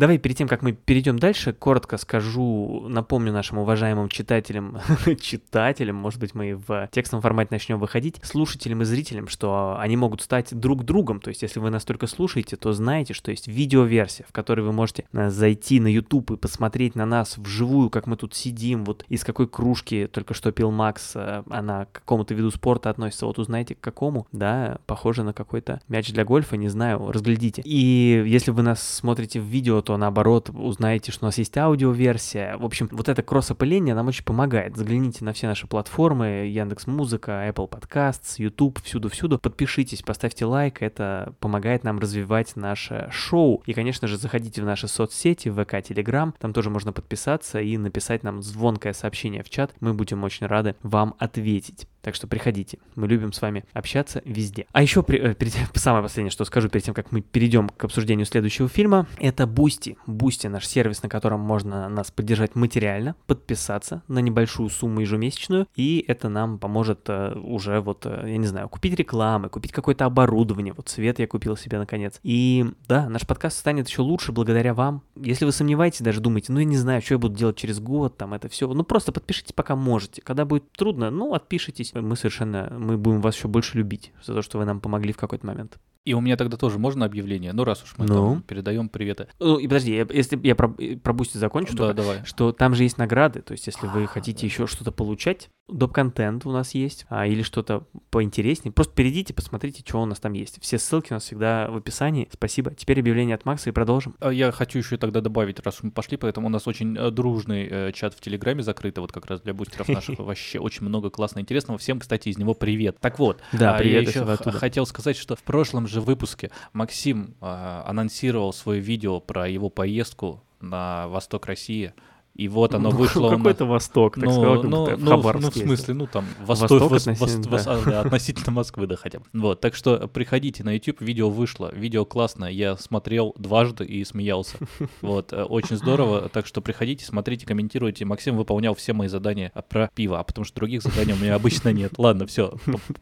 Давай 0.00 0.16
перед 0.16 0.34
тем, 0.34 0.48
как 0.48 0.62
мы 0.62 0.72
перейдем 0.72 1.18
дальше, 1.18 1.52
коротко 1.52 1.98
скажу, 1.98 2.86
напомню 2.88 3.34
нашим 3.34 3.58
уважаемым 3.58 4.08
читателям, 4.08 4.78
читателям, 5.20 5.96
может 5.96 6.18
быть, 6.18 6.34
мы 6.34 6.54
в 6.54 6.88
текстовом 6.90 7.20
формате 7.20 7.48
начнем 7.50 7.78
выходить, 7.78 8.18
слушателям 8.22 8.80
и 8.80 8.86
зрителям, 8.86 9.28
что 9.28 9.76
они 9.78 9.98
могут 9.98 10.22
стать 10.22 10.58
друг 10.58 10.84
другом. 10.84 11.20
То 11.20 11.28
есть, 11.28 11.42
если 11.42 11.60
вы 11.60 11.68
нас 11.68 11.84
только 11.84 12.06
слушаете, 12.06 12.56
то 12.56 12.72
знаете, 12.72 13.12
что 13.12 13.30
есть 13.30 13.46
видеоверсия, 13.46 14.24
в 14.26 14.32
которой 14.32 14.62
вы 14.62 14.72
можете 14.72 15.04
э, 15.12 15.28
зайти 15.28 15.80
на 15.80 15.88
YouTube 15.88 16.30
и 16.30 16.36
посмотреть 16.38 16.94
на 16.94 17.04
нас 17.04 17.36
вживую, 17.36 17.90
как 17.90 18.06
мы 18.06 18.16
тут 18.16 18.34
сидим, 18.34 18.86
вот 18.86 19.04
из 19.10 19.22
какой 19.22 19.48
кружки 19.48 20.08
только 20.10 20.32
что 20.32 20.50
пил 20.50 20.70
Макс, 20.70 21.12
э, 21.14 21.42
она 21.50 21.84
к 21.84 21.92
какому-то 21.92 22.32
виду 22.32 22.50
спорта 22.50 22.88
относится, 22.88 23.26
вот 23.26 23.38
узнаете 23.38 23.74
к 23.74 23.80
какому, 23.80 24.26
да, 24.32 24.78
похоже 24.86 25.24
на 25.24 25.34
какой-то 25.34 25.82
мяч 25.88 26.10
для 26.10 26.24
гольфа, 26.24 26.56
не 26.56 26.70
знаю, 26.70 27.12
разглядите. 27.12 27.60
И 27.66 28.24
если 28.26 28.50
вы 28.50 28.62
нас 28.62 28.82
смотрите 28.82 29.38
в 29.40 29.44
видео, 29.44 29.82
то 29.90 29.96
наоборот 29.96 30.50
узнаете, 30.50 31.10
что 31.10 31.24
у 31.24 31.26
нас 31.26 31.38
есть 31.38 31.58
аудиоверсия. 31.58 32.56
В 32.56 32.64
общем, 32.64 32.88
вот 32.92 33.08
это 33.08 33.24
кросс-опыление 33.24 33.92
нам 33.92 34.06
очень 34.06 34.22
помогает. 34.22 34.76
Загляните 34.76 35.24
на 35.24 35.32
все 35.32 35.48
наши 35.48 35.66
платформы, 35.66 36.46
Яндекс 36.46 36.86
Музыка, 36.86 37.48
Apple 37.48 37.68
Podcasts, 37.68 38.36
YouTube, 38.36 38.80
всюду-всюду. 38.80 39.40
Подпишитесь, 39.40 40.02
поставьте 40.02 40.44
лайк, 40.44 40.80
это 40.80 41.34
помогает 41.40 41.82
нам 41.82 41.98
развивать 41.98 42.54
наше 42.54 43.08
шоу. 43.10 43.64
И, 43.66 43.72
конечно 43.72 44.06
же, 44.06 44.16
заходите 44.16 44.62
в 44.62 44.64
наши 44.64 44.86
соцсети, 44.86 45.50
ВК, 45.50 45.82
Телеграм, 45.82 46.36
там 46.38 46.52
тоже 46.52 46.70
можно 46.70 46.92
подписаться 46.92 47.60
и 47.60 47.76
написать 47.76 48.22
нам 48.22 48.44
звонкое 48.44 48.92
сообщение 48.92 49.42
в 49.42 49.50
чат. 49.50 49.74
Мы 49.80 49.92
будем 49.92 50.22
очень 50.22 50.46
рады 50.46 50.76
вам 50.84 51.16
ответить. 51.18 51.88
Так 52.02 52.14
что 52.14 52.26
приходите, 52.26 52.78
мы 52.94 53.06
любим 53.06 53.32
с 53.32 53.42
вами 53.42 53.64
общаться 53.72 54.22
везде. 54.24 54.66
А 54.72 54.82
еще 54.82 55.02
при, 55.02 55.18
э, 55.18 55.34
перед, 55.34 55.54
самое 55.74 56.02
последнее, 56.02 56.30
что 56.30 56.44
скажу 56.44 56.68
перед 56.68 56.84
тем, 56.84 56.94
как 56.94 57.12
мы 57.12 57.20
перейдем 57.20 57.68
к 57.68 57.84
обсуждению 57.84 58.26
следующего 58.26 58.68
фильма, 58.68 59.06
это 59.18 59.46
Бусти. 59.46 59.98
Бусти 60.06 60.46
наш 60.46 60.66
сервис, 60.66 61.02
на 61.02 61.08
котором 61.08 61.40
можно 61.40 61.88
нас 61.88 62.10
поддержать 62.10 62.54
материально, 62.54 63.16
подписаться 63.26 64.02
на 64.08 64.20
небольшую 64.20 64.70
сумму 64.70 65.00
ежемесячную, 65.00 65.66
и 65.76 66.04
это 66.06 66.28
нам 66.28 66.58
поможет 66.58 67.08
э, 67.08 67.34
уже 67.38 67.80
вот, 67.80 68.06
э, 68.06 68.22
я 68.26 68.36
не 68.38 68.46
знаю, 68.46 68.68
купить 68.68 68.94
рекламы, 68.94 69.48
купить 69.48 69.72
какое-то 69.72 70.06
оборудование. 70.06 70.72
Вот 70.72 70.88
свет 70.88 71.18
я 71.18 71.26
купил 71.26 71.56
себе 71.56 71.78
наконец. 71.78 72.18
И 72.22 72.64
да, 72.88 73.08
наш 73.08 73.26
подкаст 73.26 73.58
станет 73.58 73.88
еще 73.88 74.02
лучше 74.02 74.32
благодаря 74.32 74.72
вам. 74.74 75.02
Если 75.16 75.44
вы 75.44 75.52
сомневаетесь, 75.52 76.00
даже 76.00 76.20
думаете, 76.20 76.52
ну 76.52 76.60
я 76.60 76.64
не 76.64 76.76
знаю, 76.76 77.02
что 77.02 77.14
я 77.14 77.18
буду 77.18 77.36
делать 77.36 77.56
через 77.56 77.80
год, 77.80 78.16
там 78.16 78.34
это 78.34 78.48
все, 78.48 78.72
ну 78.72 78.84
просто 78.84 79.12
подпишитесь, 79.12 79.52
пока 79.52 79.76
можете. 79.76 80.22
Когда 80.22 80.44
будет 80.44 80.70
трудно, 80.72 81.10
ну 81.10 81.34
отпишитесь. 81.34 81.89
Мы 81.94 82.16
совершенно, 82.16 82.72
мы 82.78 82.96
будем 82.96 83.20
вас 83.20 83.36
еще 83.36 83.48
больше 83.48 83.78
любить 83.78 84.12
за 84.22 84.34
то, 84.34 84.42
что 84.42 84.58
вы 84.58 84.64
нам 84.64 84.80
помогли 84.80 85.12
в 85.12 85.16
какой-то 85.16 85.46
момент. 85.46 85.78
И 86.06 86.14
у 86.14 86.20
меня 86.22 86.38
тогда 86.38 86.56
тоже 86.56 86.78
можно 86.78 87.04
объявление? 87.04 87.52
Ну, 87.52 87.62
раз 87.62 87.82
уж 87.82 87.94
мы 87.98 88.06
Ну. 88.06 88.14
там 88.14 88.42
передаем 88.42 88.88
приветы. 88.88 89.28
Ну, 89.38 89.58
и 89.58 89.64
подожди, 89.64 89.94
я- 89.94 90.06
если 90.10 90.40
я 90.46 90.54
про, 90.54 90.68
про 91.02 91.12
Boosty 91.12 91.36
закончу, 91.36 91.72
Да, 91.76 91.88
только, 91.88 91.94
давай. 91.94 92.24
что 92.24 92.52
там 92.52 92.74
же 92.74 92.84
есть 92.84 92.96
награды, 92.96 93.42
то 93.42 93.52
есть 93.52 93.66
если 93.66 93.86
вы 93.86 94.06
хотите 94.06 94.46
еще 94.46 94.66
что-то 94.66 94.92
получать, 94.92 95.50
доп-контент 95.72 96.46
у 96.46 96.50
нас 96.50 96.74
есть, 96.74 97.06
а, 97.08 97.26
или 97.26 97.42
что-то 97.42 97.86
поинтереснее, 98.10 98.72
просто 98.72 98.94
перейдите, 98.94 99.34
посмотрите, 99.34 99.82
что 99.86 100.02
у 100.02 100.06
нас 100.06 100.20
там 100.20 100.32
есть. 100.32 100.60
Все 100.62 100.78
ссылки 100.78 101.12
у 101.12 101.14
нас 101.14 101.24
всегда 101.24 101.70
в 101.70 101.76
описании. 101.76 102.28
Спасибо. 102.32 102.74
Теперь 102.74 103.00
объявление 103.00 103.34
от 103.34 103.44
Макса 103.44 103.70
и 103.70 103.72
продолжим. 103.72 104.14
А 104.20 104.30
Я 104.30 104.52
хочу 104.52 104.78
еще 104.78 104.96
тогда 104.96 105.20
добавить, 105.20 105.60
раз 105.60 105.82
мы 105.82 105.90
пошли, 105.90 106.16
поэтому 106.16 106.48
у 106.48 106.50
нас 106.50 106.66
очень 106.66 106.96
э, 106.96 107.10
дружный 107.10 107.68
э, 107.70 107.92
чат 107.92 108.14
в 108.14 108.20
Телеграме 108.20 108.62
закрытый, 108.62 109.00
вот 109.00 109.12
как 109.12 109.26
раз 109.26 109.40
для 109.40 109.54
бустеров 109.54 109.88
наших 109.88 110.18
вообще 110.18 110.58
очень 110.58 110.86
много 110.86 111.10
классного 111.10 111.42
интересного. 111.42 111.78
Всем, 111.78 112.00
кстати, 112.00 112.28
из 112.28 112.38
него 112.38 112.54
привет. 112.54 112.98
Так 113.00 113.18
вот, 113.18 113.40
Да, 113.52 113.74
а, 113.74 113.78
привет, 113.78 114.02
я 114.04 114.08
еще 114.08 114.20
оттуда. 114.22 114.52
хотел 114.52 114.86
сказать, 114.86 115.16
что 115.16 115.36
в 115.36 115.42
прошлом 115.42 115.86
же 115.86 116.00
выпуске 116.00 116.50
Максим 116.72 117.34
а, 117.40 117.84
анонсировал 117.86 118.52
свое 118.52 118.80
видео 118.80 119.20
про 119.20 119.48
его 119.48 119.70
поездку 119.70 120.42
на 120.60 121.08
восток 121.08 121.46
России. 121.46 121.94
И 122.40 122.48
вот 122.48 122.74
оно 122.74 122.88
вышло. 122.88 123.26
он- 123.26 123.36
Какой-то 123.36 123.66
Восток, 123.66 124.14
так 124.14 124.24
ну, 124.24 124.32
сказал, 124.32 124.62
как 124.62 124.70
ну, 124.70 124.84
будто 124.84 124.96
в 124.96 125.00
ну, 125.00 125.40
ну, 125.40 125.50
в 125.50 125.54
смысле, 125.54 125.92
ну 125.92 126.06
там 126.06 126.24
Восток 126.38 126.70
восток, 126.70 126.92
вос- 126.92 126.96
относительно, 127.12 127.54
вос- 127.54 127.66
вос- 127.66 127.82
а, 127.86 127.90
да, 127.90 128.00
относительно 128.00 128.50
Москвы, 128.52 128.86
да, 128.86 128.96
хотя 128.96 129.18
бы. 129.18 129.26
Вот, 129.34 129.60
так 129.60 129.74
что 129.74 130.08
приходите 130.08 130.64
на 130.64 130.72
YouTube, 130.72 131.02
видео 131.02 131.28
вышло, 131.28 131.70
видео 131.74 132.06
классное, 132.06 132.48
я 132.50 132.78
смотрел 132.78 133.34
дважды 133.36 133.84
и 133.84 134.02
смеялся. 134.04 134.56
Вот, 135.02 135.34
э, 135.34 135.42
очень 135.42 135.76
здорово, 135.76 136.30
так 136.30 136.46
что 136.46 136.62
приходите, 136.62 137.04
смотрите, 137.04 137.44
комментируйте. 137.44 138.06
Максим 138.06 138.38
выполнял 138.38 138.74
все 138.74 138.94
мои 138.94 139.08
задания 139.08 139.52
а, 139.54 139.60
про 139.60 139.90
пиво, 139.94 140.18
а 140.18 140.24
потому 140.24 140.46
что 140.46 140.56
других 140.56 140.82
заданий 140.82 141.12
у 141.12 141.16
меня 141.16 141.34
обычно 141.34 141.74
нет. 141.74 141.92
Ладно, 141.98 142.26
все, 142.26 142.54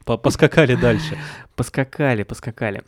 поскакали 0.05 0.75
дальше. 0.75 1.17
Поскакали, 1.55 2.25
поскакали. 2.25 2.83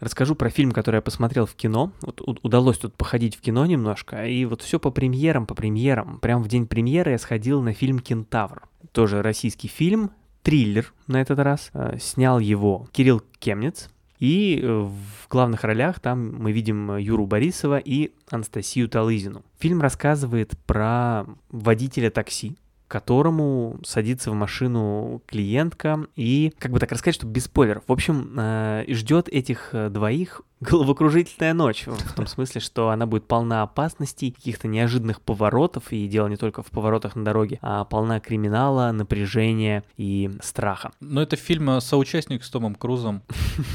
Расскажу 0.00 0.34
про 0.34 0.48
фильм, 0.48 0.72
который 0.72 0.96
я 0.96 1.02
посмотрел 1.02 1.44
в 1.46 1.54
кино. 1.54 1.92
Вот 2.00 2.22
удалось 2.42 2.78
тут 2.78 2.94
походить 2.94 3.36
в 3.36 3.40
кино 3.40 3.66
немножко. 3.66 4.26
И 4.26 4.46
вот 4.46 4.62
все 4.62 4.80
по 4.80 4.90
премьерам, 4.90 5.46
по 5.46 5.54
премьерам. 5.54 6.18
Прям 6.20 6.42
в 6.42 6.48
день 6.48 6.66
премьеры 6.66 7.12
я 7.12 7.18
сходил 7.18 7.60
на 7.60 7.74
фильм 7.74 7.98
«Кентавр». 7.98 8.62
Тоже 8.92 9.22
российский 9.22 9.68
фильм, 9.68 10.10
триллер 10.42 10.92
на 11.06 11.20
этот 11.20 11.38
раз. 11.38 11.70
Э, 11.74 11.98
Снял 12.00 12.38
его 12.38 12.88
Кирилл 12.92 13.22
Кемнец. 13.38 13.90
И 14.18 14.60
э, 14.62 14.66
в 14.66 15.28
главных 15.28 15.64
ролях 15.64 16.00
там 16.00 16.34
мы 16.34 16.52
видим 16.52 16.92
э, 16.92 17.02
Юру 17.02 17.26
Борисова 17.26 17.78
и 17.78 18.12
Анастасию 18.30 18.88
Талызину. 18.88 19.42
Фильм 19.58 19.82
рассказывает 19.82 20.52
про 20.66 21.26
водителя 21.50 22.10
такси, 22.10 22.56
которому 22.90 23.78
садится 23.84 24.32
в 24.32 24.34
машину 24.34 25.22
клиентка 25.26 26.06
и, 26.16 26.52
как 26.58 26.72
бы 26.72 26.80
так 26.80 26.90
рассказать, 26.90 27.14
чтобы 27.14 27.32
без 27.32 27.44
спойлеров. 27.44 27.84
В 27.86 27.92
общем, 27.92 28.34
э, 28.36 28.84
ждет 28.88 29.28
этих 29.28 29.68
э, 29.72 29.90
двоих 29.90 30.42
головокружительная 30.60 31.54
ночь, 31.54 31.86
в 31.86 32.12
том 32.12 32.26
смысле, 32.26 32.60
что 32.60 32.90
она 32.90 33.06
будет 33.06 33.26
полна 33.26 33.62
опасностей, 33.62 34.30
каких-то 34.30 34.68
неожиданных 34.68 35.22
поворотов, 35.22 35.90
и 35.90 36.06
дело 36.06 36.28
не 36.28 36.36
только 36.36 36.62
в 36.62 36.66
поворотах 36.66 37.16
на 37.16 37.24
дороге, 37.24 37.58
а 37.62 37.84
полна 37.84 38.20
криминала, 38.20 38.92
напряжения 38.92 39.84
и 39.96 40.30
страха. 40.42 40.90
Но 41.00 41.22
это 41.22 41.36
фильм 41.36 41.70
э, 41.70 41.80
соучастник 41.80 42.44
с 42.44 42.50
Томом 42.50 42.74
Крузом. 42.74 43.22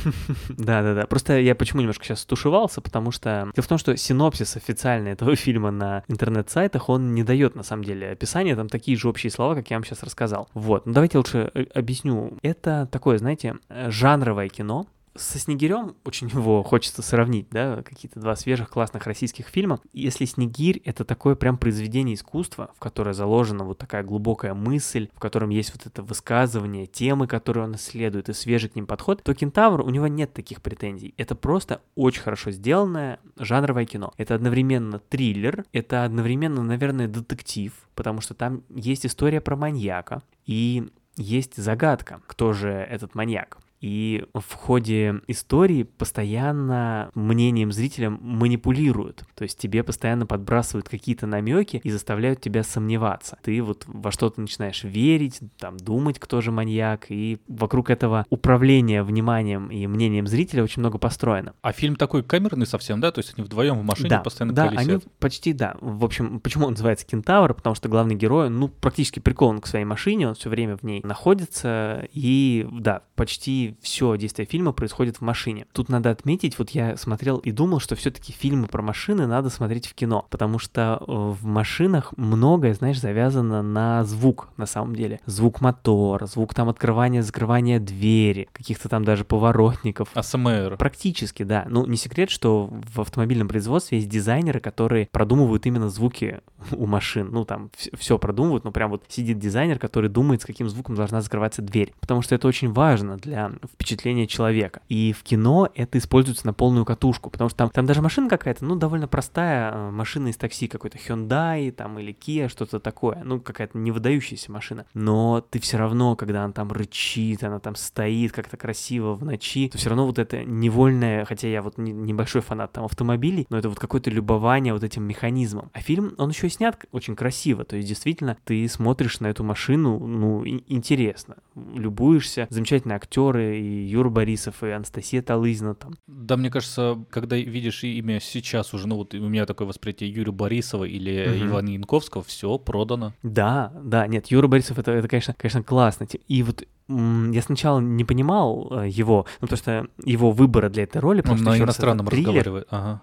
Да-да-да. 0.49 1.07
Просто 1.07 1.39
я 1.39 1.55
почему 1.55 1.81
немножко 1.81 2.05
сейчас 2.05 2.19
стушевался, 2.19 2.81
потому 2.81 3.11
что 3.11 3.49
дело 3.55 3.63
в 3.63 3.67
том, 3.67 3.77
что 3.77 3.97
синопсис 3.97 4.55
официальный 4.55 5.11
этого 5.11 5.35
фильма 5.35 5.71
на 5.71 6.03
интернет-сайтах, 6.07 6.89
он 6.89 7.13
не 7.15 7.23
дает 7.23 7.55
на 7.55 7.63
самом 7.63 7.83
деле 7.83 8.11
описания, 8.11 8.55
там 8.55 8.69
такие 8.69 8.97
же 8.97 9.04
общие 9.09 9.31
слова, 9.31 9.55
как 9.55 9.69
я 9.69 9.77
вам 9.77 9.83
сейчас 9.83 10.03
рассказал. 10.03 10.49
Вот, 10.53 10.85
ну 10.85 10.93
давайте 10.93 11.17
лучше 11.17 11.51
э, 11.53 11.63
объясню. 11.73 12.37
Это 12.41 12.87
такое, 12.91 13.17
знаете, 13.17 13.55
э, 13.69 13.89
жанровое 13.91 14.49
кино, 14.49 14.87
со 15.15 15.39
Снегирем 15.39 15.95
очень 16.03 16.27
его 16.27 16.61
хочется 16.63 17.01
сравнить, 17.01 17.47
да, 17.49 17.81
какие-то 17.83 18.19
два 18.19 18.35
свежих 18.35 18.69
классных 18.69 19.05
российских 19.07 19.47
фильма. 19.47 19.79
Если 19.93 20.25
Снегирь— 20.25 20.81
это 20.85 21.05
такое 21.05 21.35
прям 21.35 21.57
произведение 21.57 22.15
искусства, 22.15 22.71
в 22.75 22.79
которое 22.79 23.13
заложена 23.13 23.63
вот 23.63 23.77
такая 23.77 24.03
глубокая 24.03 24.53
мысль, 24.53 25.09
в 25.13 25.19
котором 25.19 25.49
есть 25.49 25.73
вот 25.73 25.85
это 25.85 26.03
высказывание, 26.03 26.85
темы, 26.85 27.27
которые 27.27 27.63
он 27.63 27.75
исследует, 27.75 28.29
и 28.29 28.33
свежий 28.33 28.69
к 28.69 28.75
ним 28.75 28.87
подход, 28.87 29.23
то 29.23 29.33
Кентавр, 29.33 29.81
у 29.81 29.89
него 29.89 30.07
нет 30.07 30.33
таких 30.33 30.61
претензий. 30.61 31.13
Это 31.17 31.35
просто 31.35 31.81
очень 31.95 32.21
хорошо 32.21 32.51
сделанное 32.51 33.19
жанровое 33.37 33.85
кино. 33.85 34.13
Это 34.17 34.35
одновременно 34.35 34.99
триллер, 34.99 35.65
это 35.71 36.03
одновременно, 36.03 36.61
наверное, 36.61 37.07
детектив, 37.07 37.73
потому 37.95 38.21
что 38.21 38.33
там 38.33 38.63
есть 38.69 39.05
история 39.05 39.39
про 39.39 39.55
маньяка, 39.55 40.21
и 40.45 40.89
есть 41.15 41.55
загадка, 41.55 42.21
кто 42.27 42.51
же 42.51 42.69
этот 42.69 43.15
маньяк. 43.15 43.57
И 43.85 44.25
в 44.33 44.53
ходе 44.53 45.21
истории 45.27 45.83
постоянно 45.83 47.11
мнением 47.13 47.71
зрителя 47.71 48.09
манипулируют. 48.09 49.25
То 49.35 49.43
есть 49.43 49.59
тебе 49.59 49.83
постоянно 49.83 50.25
подбрасывают 50.25 50.89
какие-то 50.89 51.27
намеки 51.27 51.81
и 51.83 51.91
заставляют 51.91 52.41
тебя 52.41 52.63
сомневаться. 52.63 53.37
Ты 53.43 53.61
вот 53.61 53.83
во 53.85 54.11
что-то 54.11 54.41
начинаешь 54.41 54.83
верить, 54.83 55.39
там 55.59 55.77
думать, 55.77 56.17
кто 56.17 56.41
же 56.41 56.51
маньяк. 56.51 57.05
И 57.09 57.37
вокруг 57.47 57.91
этого 57.91 58.25
управления 58.31 59.03
вниманием 59.03 59.67
и 59.67 59.85
мнением 59.85 60.25
зрителя 60.25 60.63
очень 60.63 60.79
много 60.79 60.97
построено. 60.97 61.53
А 61.61 61.71
фильм 61.71 61.95
такой 61.95 62.23
камерный 62.23 62.65
совсем, 62.65 62.99
да? 62.99 63.11
То 63.11 63.19
есть 63.19 63.35
они 63.37 63.45
вдвоем 63.45 63.77
в 63.77 63.83
машине 63.83 64.09
да, 64.09 64.21
постоянно 64.21 64.55
да, 64.55 64.69
колесят. 64.69 64.89
они 64.89 64.99
почти, 65.19 65.53
да. 65.53 65.75
В 65.79 66.03
общем, 66.03 66.39
почему 66.39 66.65
он 66.65 66.71
называется 66.71 67.05
Кентавр? 67.05 67.53
Потому 67.53 67.75
что 67.75 67.87
главный 67.87 68.15
герой, 68.15 68.49
ну, 68.49 68.67
практически 68.67 69.19
прикован 69.19 69.61
к 69.61 69.67
своей 69.67 69.85
машине, 69.85 70.29
он 70.29 70.33
все 70.33 70.49
время 70.49 70.75
в 70.75 70.81
ней 70.81 71.01
находится, 71.03 72.07
и, 72.11 72.67
да, 72.71 73.03
почти 73.15 73.74
все 73.81 74.17
действие 74.17 74.45
фильма 74.45 74.71
происходит 74.71 75.17
в 75.17 75.21
машине. 75.21 75.65
Тут 75.71 75.89
надо 75.89 76.09
отметить, 76.09 76.57
вот 76.59 76.71
я 76.71 76.97
смотрел 76.97 77.37
и 77.37 77.51
думал, 77.51 77.79
что 77.79 77.95
все-таки 77.95 78.31
фильмы 78.31 78.67
про 78.67 78.81
машины 78.81 79.27
надо 79.27 79.49
смотреть 79.49 79.87
в 79.87 79.93
кино, 79.93 80.25
потому 80.29 80.59
что 80.59 80.99
э, 80.99 81.03
в 81.07 81.45
машинах 81.45 82.13
многое, 82.17 82.73
знаешь, 82.73 82.99
завязано 82.99 83.61
на 83.61 84.03
звук, 84.03 84.49
на 84.57 84.65
самом 84.65 84.95
деле. 84.95 85.19
Звук 85.25 85.61
мотора, 85.61 86.25
звук 86.25 86.53
там 86.53 86.69
открывания, 86.69 87.21
закрывания 87.21 87.79
двери, 87.79 88.47
каких-то 88.51 88.89
там 88.89 89.03
даже 89.03 89.25
поворотников. 89.25 90.09
АСМР. 90.13 90.77
Практически, 90.77 91.43
да. 91.43 91.65
Ну, 91.69 91.85
не 91.85 91.97
секрет, 91.97 92.29
что 92.29 92.69
в 92.93 93.01
автомобильном 93.01 93.47
производстве 93.47 93.99
есть 93.99 94.09
дизайнеры, 94.09 94.59
которые 94.59 95.07
продумывают 95.11 95.65
именно 95.65 95.89
звуки 95.89 96.41
у 96.71 96.85
машин. 96.85 97.29
Ну, 97.31 97.45
там 97.45 97.69
все 97.93 98.17
продумывают, 98.17 98.63
но 98.63 98.71
прям 98.71 98.91
вот 98.91 99.03
сидит 99.07 99.39
дизайнер, 99.39 99.79
который 99.79 100.09
думает, 100.09 100.41
с 100.41 100.45
каким 100.45 100.69
звуком 100.69 100.95
должна 100.95 101.21
закрываться 101.21 101.61
дверь. 101.61 101.93
Потому 101.99 102.21
что 102.21 102.35
это 102.35 102.47
очень 102.47 102.71
важно 102.71 103.17
для 103.17 103.51
впечатление 103.73 104.27
человека. 104.27 104.81
И 104.89 105.13
в 105.13 105.23
кино 105.23 105.69
это 105.75 105.97
используется 105.97 106.45
на 106.45 106.53
полную 106.53 106.85
катушку, 106.85 107.29
потому 107.29 107.49
что 107.49 107.57
там, 107.57 107.69
там 107.69 107.85
даже 107.85 108.01
машина 108.01 108.29
какая-то, 108.29 108.63
ну, 108.65 108.75
довольно 108.75 109.07
простая 109.07 109.71
э, 109.71 109.91
машина 109.91 110.29
из 110.29 110.37
такси, 110.37 110.67
какой-то 110.67 110.97
Hyundai 110.97 111.71
там 111.71 111.99
или 111.99 112.13
Kia, 112.13 112.49
что-то 112.49 112.79
такое, 112.79 113.21
ну, 113.23 113.39
какая-то 113.39 113.77
не 113.77 113.91
выдающаяся 113.91 114.51
машина. 114.51 114.85
Но 114.93 115.41
ты 115.41 115.59
все 115.59 115.77
равно, 115.77 116.15
когда 116.15 116.43
она 116.43 116.53
там 116.53 116.71
рычит, 116.71 117.43
она 117.43 117.59
там 117.59 117.75
стоит 117.75 118.31
как-то 118.31 118.57
красиво 118.57 119.13
в 119.13 119.23
ночи, 119.23 119.69
то 119.69 119.77
все 119.77 119.89
равно 119.89 120.05
вот 120.05 120.19
это 120.19 120.43
невольное, 120.43 121.25
хотя 121.25 121.47
я 121.47 121.61
вот 121.61 121.77
не, 121.77 121.91
небольшой 121.91 122.41
фанат 122.41 122.73
там 122.73 122.85
автомобилей, 122.85 123.45
но 123.49 123.57
это 123.57 123.69
вот 123.69 123.79
какое-то 123.79 124.09
любование 124.09 124.73
вот 124.73 124.83
этим 124.83 125.03
механизмом. 125.03 125.69
А 125.73 125.81
фильм, 125.81 126.13
он 126.17 126.29
еще 126.29 126.47
и 126.47 126.49
снят 126.49 126.83
очень 126.91 127.15
красиво, 127.15 127.63
то 127.63 127.75
есть 127.75 127.87
действительно 127.87 128.37
ты 128.43 128.67
смотришь 128.67 129.19
на 129.19 129.27
эту 129.27 129.43
машину, 129.43 129.99
ну, 129.99 130.45
интересно, 130.45 131.37
любуешься, 131.55 132.47
замечательные 132.49 132.97
актеры, 132.97 133.59
и 133.59 133.85
Юра 133.85 134.09
Борисов, 134.09 134.63
и 134.63 134.69
Анастасия 134.69 135.21
Талызина 135.21 135.75
там. 135.75 135.93
Да, 136.07 136.37
мне 136.37 136.49
кажется, 136.49 137.03
когда 137.09 137.35
видишь 137.35 137.83
имя 137.83 138.19
сейчас 138.19 138.73
уже, 138.73 138.87
ну 138.87 138.95
вот 138.97 139.13
у 139.13 139.29
меня 139.29 139.45
такое 139.45 139.67
восприятие 139.67 140.09
Юрия 140.09 140.31
Борисова 140.31 140.83
или 140.83 141.27
Мгм. 141.27 141.47
Ивана 141.47 141.69
Янковского, 141.69 142.23
все 142.23 142.57
продано. 142.57 143.13
Да, 143.23 143.71
да, 143.81 144.07
нет, 144.07 144.27
Юра 144.27 144.47
Борисов 144.47 144.79
это, 144.79 144.91
это 144.91 145.07
конечно, 145.07 145.33
конечно, 145.37 145.63
классно. 145.63 146.07
И 146.27 146.43
вот 146.43 146.65
я 146.87 147.41
сначала 147.41 147.79
не 147.79 148.03
понимал 148.03 148.67
э, 148.71 148.87
его, 148.87 149.25
ну, 149.41 149.47
потому 149.47 149.57
что 149.57 149.87
его 150.03 150.31
выбора 150.31 150.69
для 150.69 150.83
этой 150.83 150.99
роли, 150.99 151.17
Он 151.19 151.23
потому 151.23 151.37
что, 151.39 151.49
на 151.49 151.57
иностранном 151.57 152.05
триллер, 152.05 152.27
разговаривает. 152.27 152.67
Ага. 152.69 153.01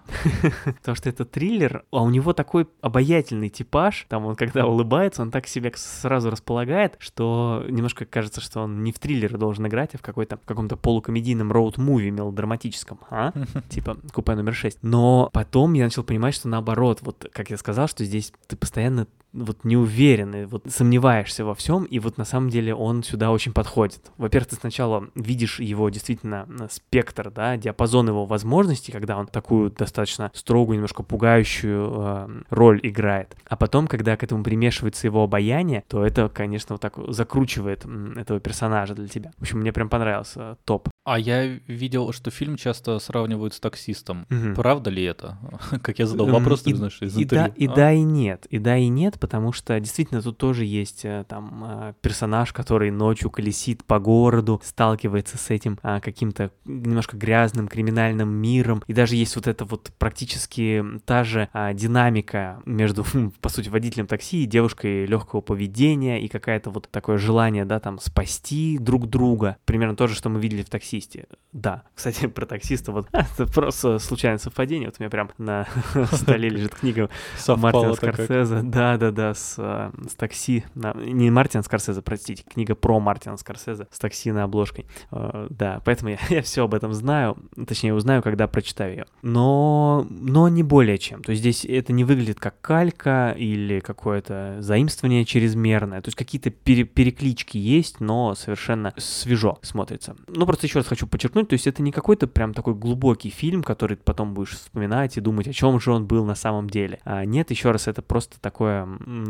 потому 0.65 0.95
что 0.95 1.09
это 1.09 1.25
триллер, 1.25 1.83
а 1.91 2.03
у 2.03 2.09
него 2.09 2.33
такой 2.33 2.67
обаятельный 2.81 3.49
типаж, 3.49 4.05
там 4.07 4.25
он 4.25 4.35
когда 4.35 4.65
улыбается, 4.65 5.21
он 5.21 5.31
так 5.31 5.47
себя 5.47 5.71
сразу 5.75 6.29
располагает, 6.29 6.95
что 6.99 7.65
немножко 7.67 8.05
кажется, 8.05 8.39
что 8.39 8.61
он 8.61 8.83
не 8.83 8.93
в 8.93 8.99
триллере 8.99 9.37
должен 9.37 9.67
играть, 9.67 9.95
а 9.95 9.97
в 9.97 10.01
какой-то 10.01 10.39
каком-то 10.45 10.77
полукомедийном 10.77 11.51
роуд-муви 11.51 12.09
мелодраматическом, 12.09 12.99
а? 13.09 13.33
типа 13.69 13.97
купе 14.13 14.35
номер 14.35 14.53
6. 14.53 14.79
Но 14.81 15.29
потом 15.33 15.73
я 15.73 15.83
начал 15.83 16.03
понимать, 16.03 16.35
что 16.35 16.47
наоборот, 16.47 16.99
вот 17.01 17.29
как 17.33 17.49
я 17.49 17.57
сказал, 17.57 17.87
что 17.89 18.05
здесь 18.05 18.31
ты 18.47 18.55
постоянно 18.55 19.07
вот 19.33 19.63
не 19.63 19.75
уверен, 19.75 20.35
и 20.35 20.45
вот 20.45 20.63
сомневаешься 20.69 21.43
во 21.43 21.55
всем, 21.55 21.85
и 21.85 21.99
вот 21.99 22.17
на 22.17 22.25
самом 22.25 22.49
деле 22.49 22.73
он 22.75 23.03
сюда 23.03 23.31
очень 23.31 23.51
подходит. 23.51 23.72
Во-первых, 24.17 24.49
ты 24.49 24.55
сначала 24.55 25.09
видишь 25.15 25.59
его 25.59 25.89
действительно 25.89 26.47
спектр, 26.69 27.31
да, 27.31 27.57
диапазон 27.57 28.07
его 28.09 28.25
возможностей, 28.25 28.91
когда 28.91 29.17
он 29.17 29.27
такую 29.27 29.71
достаточно 29.71 30.31
строгую, 30.33 30.75
немножко 30.75 31.03
пугающую 31.03 31.91
э, 31.95 32.27
роль 32.49 32.79
играет. 32.83 33.35
А 33.47 33.55
потом, 33.55 33.87
когда 33.87 34.15
к 34.17 34.23
этому 34.23 34.43
примешивается 34.43 35.07
его 35.07 35.23
обаяние, 35.23 35.83
то 35.87 36.05
это, 36.05 36.29
конечно, 36.29 36.75
вот 36.75 36.81
так 36.81 36.97
закручивает 37.07 37.85
этого 38.15 38.39
персонажа 38.39 38.93
для 38.93 39.07
тебя. 39.07 39.31
В 39.37 39.41
общем, 39.41 39.59
мне 39.59 39.73
прям 39.73 39.89
понравился 39.89 40.39
э, 40.39 40.55
топ. 40.65 40.89
А 41.05 41.19
я 41.19 41.45
видел, 41.67 42.13
что 42.13 42.31
фильм 42.31 42.55
часто 42.55 42.97
сравнивают 42.99 43.53
с 43.53 43.59
таксистом. 43.59 44.25
Мгм. 44.29 44.55
Правда 44.55 44.89
ли 44.89 45.03
это? 45.03 45.37
Как 45.83 45.99
я 45.99 46.05
задал 46.05 46.27
М, 46.27 46.33
вопрос, 46.33 46.63
ты 46.63 46.73
знаешь, 46.73 46.97
из 47.01 47.17
и 47.17 47.25
да, 47.25 47.47
и 47.47 47.67
А? 47.67 47.75
да, 47.75 47.91
и 47.91 48.03
нет. 48.03 48.45
И 48.45 48.57
да, 48.57 48.77
и 48.77 48.87
нет, 48.87 49.19
потому 49.19 49.51
что 49.51 49.77
действительно 49.81 50.21
тут 50.21 50.37
тоже 50.37 50.63
есть 50.63 51.03
э, 51.03 51.25
там 51.27 51.63
э, 51.65 51.93
персонаж, 52.01 52.53
который 52.53 52.89
ночью 52.89 53.29
колесит 53.29 53.83
по 53.83 53.99
городу, 53.99 54.61
сталкивается 54.63 55.37
с 55.37 55.49
этим 55.49 55.77
а, 55.83 55.99
каким-то 55.99 56.51
немножко 56.63 57.17
грязным 57.17 57.67
криминальным 57.67 58.29
миром. 58.29 58.81
И 58.87 58.93
даже 58.93 59.17
есть 59.17 59.35
вот 59.35 59.47
это 59.47 59.65
вот 59.65 59.91
практически 59.99 60.83
та 61.05 61.25
же 61.25 61.49
а, 61.51 61.73
динамика 61.73 62.61
между, 62.65 63.05
по 63.41 63.49
сути, 63.49 63.67
водителем 63.67 64.07
такси 64.07 64.43
и 64.43 64.45
девушкой 64.45 65.05
легкого 65.05 65.41
поведения 65.41 66.21
и 66.21 66.29
какая-то 66.29 66.69
вот 66.69 66.87
такое 66.89 67.17
желание, 67.17 67.65
да, 67.65 67.81
там 67.81 67.99
спасти 67.99 68.77
друг 68.77 69.09
друга. 69.09 69.57
Примерно 69.65 69.97
то 69.97 70.07
же, 70.07 70.15
что 70.15 70.29
мы 70.29 70.39
видели 70.39 70.63
в 70.63 70.69
таксисте. 70.93 71.25
Да, 71.51 71.83
кстати, 71.95 72.27
про 72.27 72.45
таксиста 72.45 72.91
вот 72.91 73.07
это 73.13 73.45
просто 73.51 73.99
случайное 73.99 74.37
совпадение. 74.37 74.87
Вот 74.89 74.95
у 74.99 75.03
меня 75.03 75.09
прям 75.09 75.31
на 75.37 75.67
столе 76.11 76.49
лежит 76.49 76.75
книга 76.75 77.09
Мартина. 77.47 77.93
Скорсезе. 77.93 78.61
Да, 78.63 78.97
да, 78.97 79.11
да, 79.11 79.33
с, 79.33 79.55
э, 79.57 79.91
с 80.09 80.15
такси. 80.15 80.63
на- 80.75 80.93
Не 80.93 81.29
Мартина 81.31 81.63
Скорсезе, 81.63 82.01
простите, 82.01 82.43
книга 82.43 82.75
про 82.75 82.99
Мартина 82.99 83.37
Скорсезе 83.37 83.87
с 83.91 83.99
такси 83.99 84.31
на 84.31 84.43
обложкой. 84.43 84.85
Э, 85.11 85.47
Да, 85.49 85.81
поэтому 85.85 86.11
я, 86.11 86.17
я 86.29 86.41
все 86.41 86.63
об 86.65 86.73
этом 86.73 86.93
знаю. 86.93 87.37
Точнее, 87.67 87.93
узнаю, 87.93 88.21
когда 88.21 88.47
прочитаю 88.47 88.91
ее. 88.93 89.05
Но, 89.21 90.05
но 90.09 90.47
не 90.49 90.63
более 90.63 90.97
чем. 90.97 91.23
То 91.23 91.31
есть 91.31 91.41
здесь 91.41 91.65
это 91.65 91.93
не 91.93 92.03
выглядит 92.03 92.39
как 92.39 92.59
калька 92.61 93.35
или 93.37 93.79
какое-то 93.79 94.57
заимствование 94.59 95.25
чрезмерное. 95.25 96.01
То 96.01 96.07
есть 96.09 96.17
какие-то 96.17 96.49
пере- 96.49 96.83
переклички 96.83 97.57
есть, 97.57 97.99
но 97.99 98.35
совершенно 98.35 98.93
свежо 98.97 99.57
смотрится. 99.61 100.15
Ну, 100.27 100.45
просто 100.45 100.67
еще 100.67 100.79
раз 100.79 100.82
хочу 100.87 101.07
подчеркнуть, 101.07 101.49
то 101.49 101.53
есть 101.53 101.67
это 101.67 101.81
не 101.81 101.91
какой-то 101.91 102.27
прям 102.27 102.53
такой 102.53 102.73
глубокий 102.73 103.29
фильм, 103.29 103.63
который 103.63 103.97
ты 103.97 104.03
потом 104.03 104.33
будешь 104.33 104.51
вспоминать 104.51 105.17
и 105.17 105.21
думать, 105.21 105.47
о 105.47 105.53
чем 105.53 105.79
же 105.79 105.91
он 105.91 106.05
был 106.05 106.25
на 106.25 106.35
самом 106.35 106.69
деле. 106.69 106.99
А 107.03 107.25
нет, 107.25 107.51
еще 107.51 107.71
раз, 107.71 107.87
это 107.87 108.01
просто 108.01 108.39
такое 108.39 108.87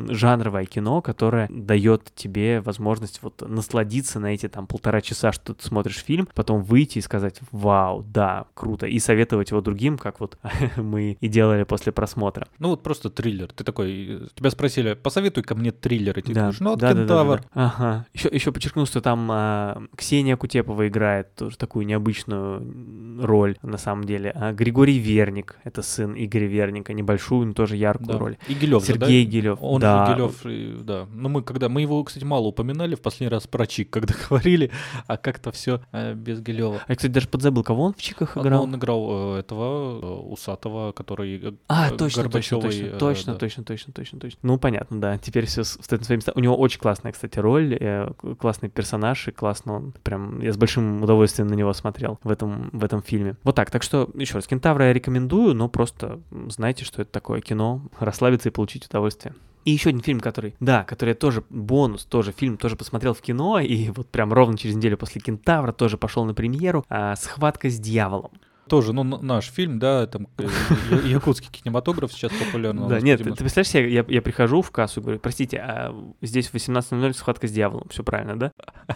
жанровое 0.10 0.66
кино, 0.66 1.02
которое 1.02 1.48
дает 1.50 2.12
тебе 2.16 2.62
возможность 2.62 3.20
вот 3.22 3.44
насладиться 3.48 4.20
на 4.20 4.34
эти 4.34 4.48
там 4.50 4.68
полтора 4.68 5.02
часа, 5.02 5.32
что 5.32 5.54
ты 5.54 5.66
смотришь 5.66 5.98
фильм, 6.04 6.28
потом 6.34 6.64
выйти 6.64 7.00
и 7.00 7.02
сказать, 7.02 7.40
вау, 7.52 8.04
да, 8.04 8.46
круто, 8.54 8.86
и 8.88 9.00
советовать 9.00 9.52
его 9.52 9.62
другим, 9.62 9.98
как 9.98 10.20
вот 10.20 10.38
мы 10.78 11.18
и 11.20 11.28
делали 11.28 11.64
после 11.64 11.92
просмотра. 11.92 12.48
Ну 12.60 12.70
вот 12.70 12.84
просто 12.84 13.10
триллер. 13.10 13.52
Ты 13.52 13.64
такой, 13.64 14.30
тебя 14.36 14.50
спросили, 14.50 14.94
посоветуй 14.94 15.44
ко 15.44 15.56
мне 15.56 15.72
триллер. 15.72 16.18
И 16.18 16.22
ты 16.22 16.34
Да, 16.34 16.42
говоришь, 16.42 16.60
ну 16.60 16.70
вот 16.72 16.80
да, 16.80 16.94
да, 16.94 17.06
да, 17.06 17.24
да. 17.24 17.44
Ага. 17.54 18.06
Еще, 18.14 18.30
еще 18.30 18.52
подчеркну, 18.52 18.86
что 18.86 19.02
там 19.02 19.28
а, 19.32 19.84
Ксения 19.96 20.38
Кутепова 20.38 20.88
играет 20.88 21.30
тоже 21.44 21.58
такую 21.58 21.86
необычную 21.86 23.22
роль 23.22 23.58
на 23.62 23.78
самом 23.78 24.06
деле. 24.06 24.32
А 24.36 24.54
Григорий 24.54 24.98
Верник, 24.98 25.58
это 25.64 25.82
сын 25.82 26.14
Игоря 26.16 26.48
Верника, 26.48 26.94
небольшую, 26.94 27.48
но 27.48 27.54
тоже 27.54 27.76
яркую 27.76 28.08
Да. 28.14 28.18
роль. 28.18 28.38
И 28.48 28.54
Гилев 28.54 28.86
же, 28.86 28.96
да? 28.96 29.06
Сергей 29.06 29.26
Гилев. 29.26 29.58
Он 29.62 29.82
да. 29.82 30.06
же 30.06 30.14
Гилев, 30.14 30.46
и- 30.46 30.84
да. 30.84 31.08
Ну 31.14 31.30
мы 31.30 31.44
когда, 31.44 31.70
мы 31.70 31.82
его, 31.82 32.04
кстати, 32.04 32.24
мало 32.24 32.48
упоминали 32.48 32.96
в 32.96 33.02
последний 33.02 33.30
раз 33.30 33.48
про 33.48 33.66
Чик, 33.68 33.90
когда 33.90 34.14
говорили, 34.30 34.72
а 35.08 35.18
как-то 35.18 35.52
все 35.52 35.82
без 36.16 36.42
Гилева. 36.42 36.82
А 36.88 36.92
я, 36.92 36.96
кстати, 36.96 37.12
даже 37.12 37.28
подзабыл, 37.28 37.64
кого 37.64 37.84
он 37.84 37.94
в 37.94 38.02
Чиках 38.02 38.38
играл. 38.38 38.64
Он 38.64 38.76
играл 38.76 39.36
э, 39.36 39.40
этого 39.40 40.00
э, 40.02 40.06
усатого, 40.32 40.92
который 40.92 41.38
э, 41.42 41.52
А, 41.68 41.90
э, 41.90 41.98
точно, 41.98 42.30
точно, 42.30 42.62
точно, 42.62 42.86
э, 42.86 42.98
точно, 42.98 43.34
да. 43.34 43.40
точно, 43.40 43.64
точно, 43.64 43.94
точно, 43.94 44.20
точно. 44.20 44.40
Ну, 44.44 44.58
понятно, 44.58 45.00
да. 45.00 45.18
Теперь 45.18 45.46
все 45.46 45.64
встает 45.64 46.02
на 46.02 46.06
свои 46.06 46.18
места. 46.18 46.32
У 46.36 46.40
него 46.40 46.56
очень 46.58 46.80
классная, 46.80 47.12
кстати, 47.12 47.40
роль, 47.40 47.78
э, 47.80 48.12
классный 48.40 48.70
персонаж, 48.70 49.28
и 49.28 49.32
классно 49.32 49.74
он 49.74 49.94
прям... 50.04 50.42
Я 50.42 50.54
с 50.54 50.58
большим 50.58 51.04
удовольствием 51.04 51.33
на 51.42 51.54
него 51.54 51.74
смотрел 51.74 52.20
в 52.24 52.30
этом, 52.30 52.70
в 52.72 52.84
этом 52.84 53.02
фильме. 53.02 53.36
Вот 53.44 53.56
так. 53.56 53.72
Так 53.72 53.84
что, 53.84 54.10
еще 54.14 54.36
раз, 54.36 54.48
Кентавра 54.48 54.88
я 54.88 54.94
рекомендую, 54.94 55.56
но 55.56 55.70
просто 55.70 56.20
знайте, 56.50 56.86
что 56.86 57.02
это 57.02 57.12
такое 57.12 57.42
кино. 57.42 57.82
Расслабиться 58.00 58.50
и 58.50 58.52
получить 58.52 58.86
удовольствие. 58.86 59.34
И 59.66 59.72
еще 59.72 59.90
один 59.90 60.02
фильм, 60.02 60.20
который, 60.20 60.56
да, 60.60 60.84
который 60.84 61.10
я 61.10 61.16
тоже, 61.16 61.44
бонус, 61.50 62.04
тоже 62.04 62.34
фильм, 62.34 62.58
тоже 62.58 62.76
посмотрел 62.76 63.14
в 63.14 63.22
кино, 63.22 63.60
и 63.60 63.90
вот 63.92 64.10
прям 64.10 64.34
ровно 64.34 64.58
через 64.58 64.76
неделю 64.76 64.98
после 64.98 65.22
Кентавра 65.22 65.72
тоже 65.72 65.98
пошел 65.98 66.26
на 66.26 66.34
премьеру, 66.34 66.84
а, 66.90 67.16
«Схватка 67.16 67.70
с 67.70 67.80
дьяволом». 67.80 68.32
Тоже, 68.68 68.94
ну, 68.94 69.04
наш 69.04 69.50
фильм, 69.52 69.78
да, 69.78 70.08
там 70.08 70.28
э, 70.38 70.48
якутский 71.06 71.50
кинематограф 71.52 72.14
сейчас 72.14 72.32
популярный. 72.32 72.88
Да, 72.88 73.02
нет, 73.02 73.20
ты, 73.20 73.32
ты 73.32 73.38
представляешь 73.38 73.70
себе, 73.70 73.94
я, 73.94 74.06
я 74.08 74.22
прихожу 74.22 74.62
в 74.62 74.72
кассу 74.72 75.00
и 75.00 75.04
говорю, 75.04 75.20
простите, 75.20 75.58
а 75.58 75.94
здесь 76.22 76.48
в 76.48 76.54
18.00 76.56 77.14
схватка 77.14 77.48
с 77.48 77.52
дьяволом, 77.52 77.88
все 77.90 78.04
правильно, 78.04 78.40
да? 78.40 78.52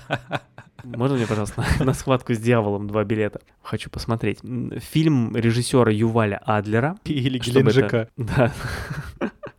Можно 0.84 1.18
мне, 1.18 1.28
пожалуйста, 1.28 1.64
на, 1.84 1.94
схватку 1.94 2.34
с 2.34 2.40
дьяволом 2.40 2.88
два 2.88 3.04
билета? 3.04 3.42
Хочу 3.62 3.90
посмотреть. 3.90 4.40
Фильм 4.92 5.36
режиссера 5.36 5.92
Юваля 5.92 6.42
Адлера. 6.46 6.98
Или 7.06 7.38
Геленджика. 7.40 8.10
Да. 8.18 8.52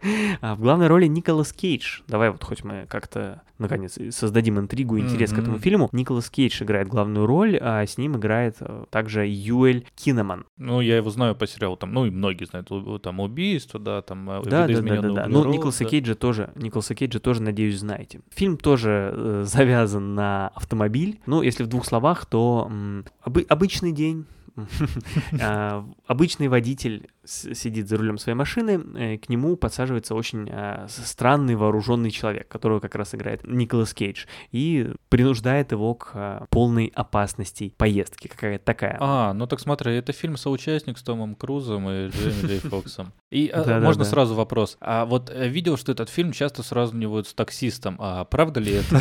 А 0.40 0.54
в 0.54 0.60
главной 0.60 0.86
роли 0.86 1.06
Николас 1.06 1.52
Кейдж. 1.52 2.00
Давай 2.06 2.30
вот 2.30 2.42
хоть 2.44 2.64
мы 2.64 2.86
как-то, 2.88 3.42
наконец, 3.58 3.98
создадим 4.10 4.58
интригу 4.58 4.96
и 4.96 5.00
интерес 5.00 5.32
к 5.32 5.38
этому 5.38 5.58
фильму. 5.58 5.88
Николас 5.92 6.30
Кейдж 6.30 6.62
играет 6.62 6.88
главную 6.88 7.26
роль, 7.26 7.58
а 7.60 7.84
с 7.84 7.98
ним 7.98 8.16
играет 8.16 8.56
э, 8.60 8.84
также 8.90 9.26
Юэль 9.26 9.86
Кинеман. 9.96 10.46
Ну, 10.56 10.80
я 10.80 10.96
его 10.96 11.10
знаю 11.10 11.34
по 11.34 11.46
сериалу, 11.46 11.76
там, 11.76 11.92
ну, 11.92 12.06
и 12.06 12.10
многие 12.10 12.44
знают, 12.44 12.68
там, 13.02 13.20
убийство, 13.20 13.80
да, 13.80 14.02
там, 14.02 14.28
э, 14.30 14.42
Да, 14.44 14.50
да, 14.50 14.50
да, 14.50 14.56
да, 14.58 14.66
«Видоизменённый 14.66 15.14
да. 15.14 15.26
Ну, 15.26 15.38
углерод», 15.40 15.54
Николаса 15.56 15.84
да. 15.84 15.90
Кейджа 15.90 16.14
тоже, 16.14 16.50
Николаса 16.54 16.94
Кейджа 16.94 17.18
тоже, 17.20 17.42
надеюсь, 17.42 17.78
знаете. 17.78 18.20
Фильм 18.34 18.56
тоже 18.56 19.12
э, 19.14 19.42
завязан 19.46 20.14
на 20.14 20.48
автомобиль. 20.54 21.20
Ну, 21.26 21.42
если 21.42 21.62
в 21.64 21.66
двух 21.66 21.84
словах, 21.86 22.26
то 22.26 22.68
м, 22.70 23.04
обы- 23.24 23.46
обычный 23.48 23.92
день. 23.92 24.26
А, 25.40 25.86
Обычный 26.06 26.48
водитель 26.48 27.08
сидит 27.24 27.88
за 27.88 27.96
рулем 27.98 28.18
своей 28.18 28.36
машины, 28.36 28.80
э, 28.96 29.18
к 29.18 29.28
нему 29.28 29.56
подсаживается 29.56 30.14
очень 30.14 30.48
а, 30.50 30.86
странный 30.88 31.54
вооруженный 31.54 32.10
человек, 32.10 32.48
которого 32.48 32.80
как 32.80 32.94
раз 32.94 33.14
играет 33.14 33.46
Николас 33.46 33.92
Кейдж, 33.92 34.24
и 34.50 34.92
принуждает 35.10 35.72
его 35.72 35.94
к 35.94 36.10
а, 36.14 36.46
полной 36.50 36.90
опасности 36.94 37.74
поездки, 37.76 38.28
какая-то 38.28 38.64
такая. 38.64 38.96
А, 39.00 39.34
ну 39.34 39.46
так 39.46 39.60
смотри, 39.60 39.94
это 39.94 40.12
фильм 40.12 40.36
соучастник 40.36 40.96
с 40.98 41.02
Томом 41.02 41.34
Крузом 41.34 41.88
и 41.90 42.08
Джейми 42.08 42.46
Джей 42.46 42.58
Фоксом. 42.60 43.12
И 43.30 43.48
э, 43.48 43.56
Да-да-да. 43.56 43.84
можно 43.84 44.04
сразу 44.04 44.34
вопрос. 44.34 44.78
А 44.80 45.04
вот 45.04 45.30
э, 45.30 45.48
видел, 45.48 45.76
что 45.76 45.92
этот 45.92 46.08
фильм 46.08 46.32
часто 46.32 46.62
сравнивают 46.62 47.28
с 47.28 47.34
таксистом. 47.34 47.96
А 47.98 48.24
правда 48.24 48.60
ли 48.60 48.72
это? 48.72 49.00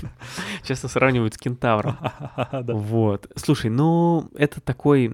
Часто 0.64 0.88
сравнивают 0.88 1.34
с 1.34 1.38
кентавром. 1.38 1.96
Да. 2.50 2.74
Вот. 2.74 3.30
Слушай, 3.36 3.70
ну, 3.70 4.28
это 4.34 4.60
такой 4.60 5.12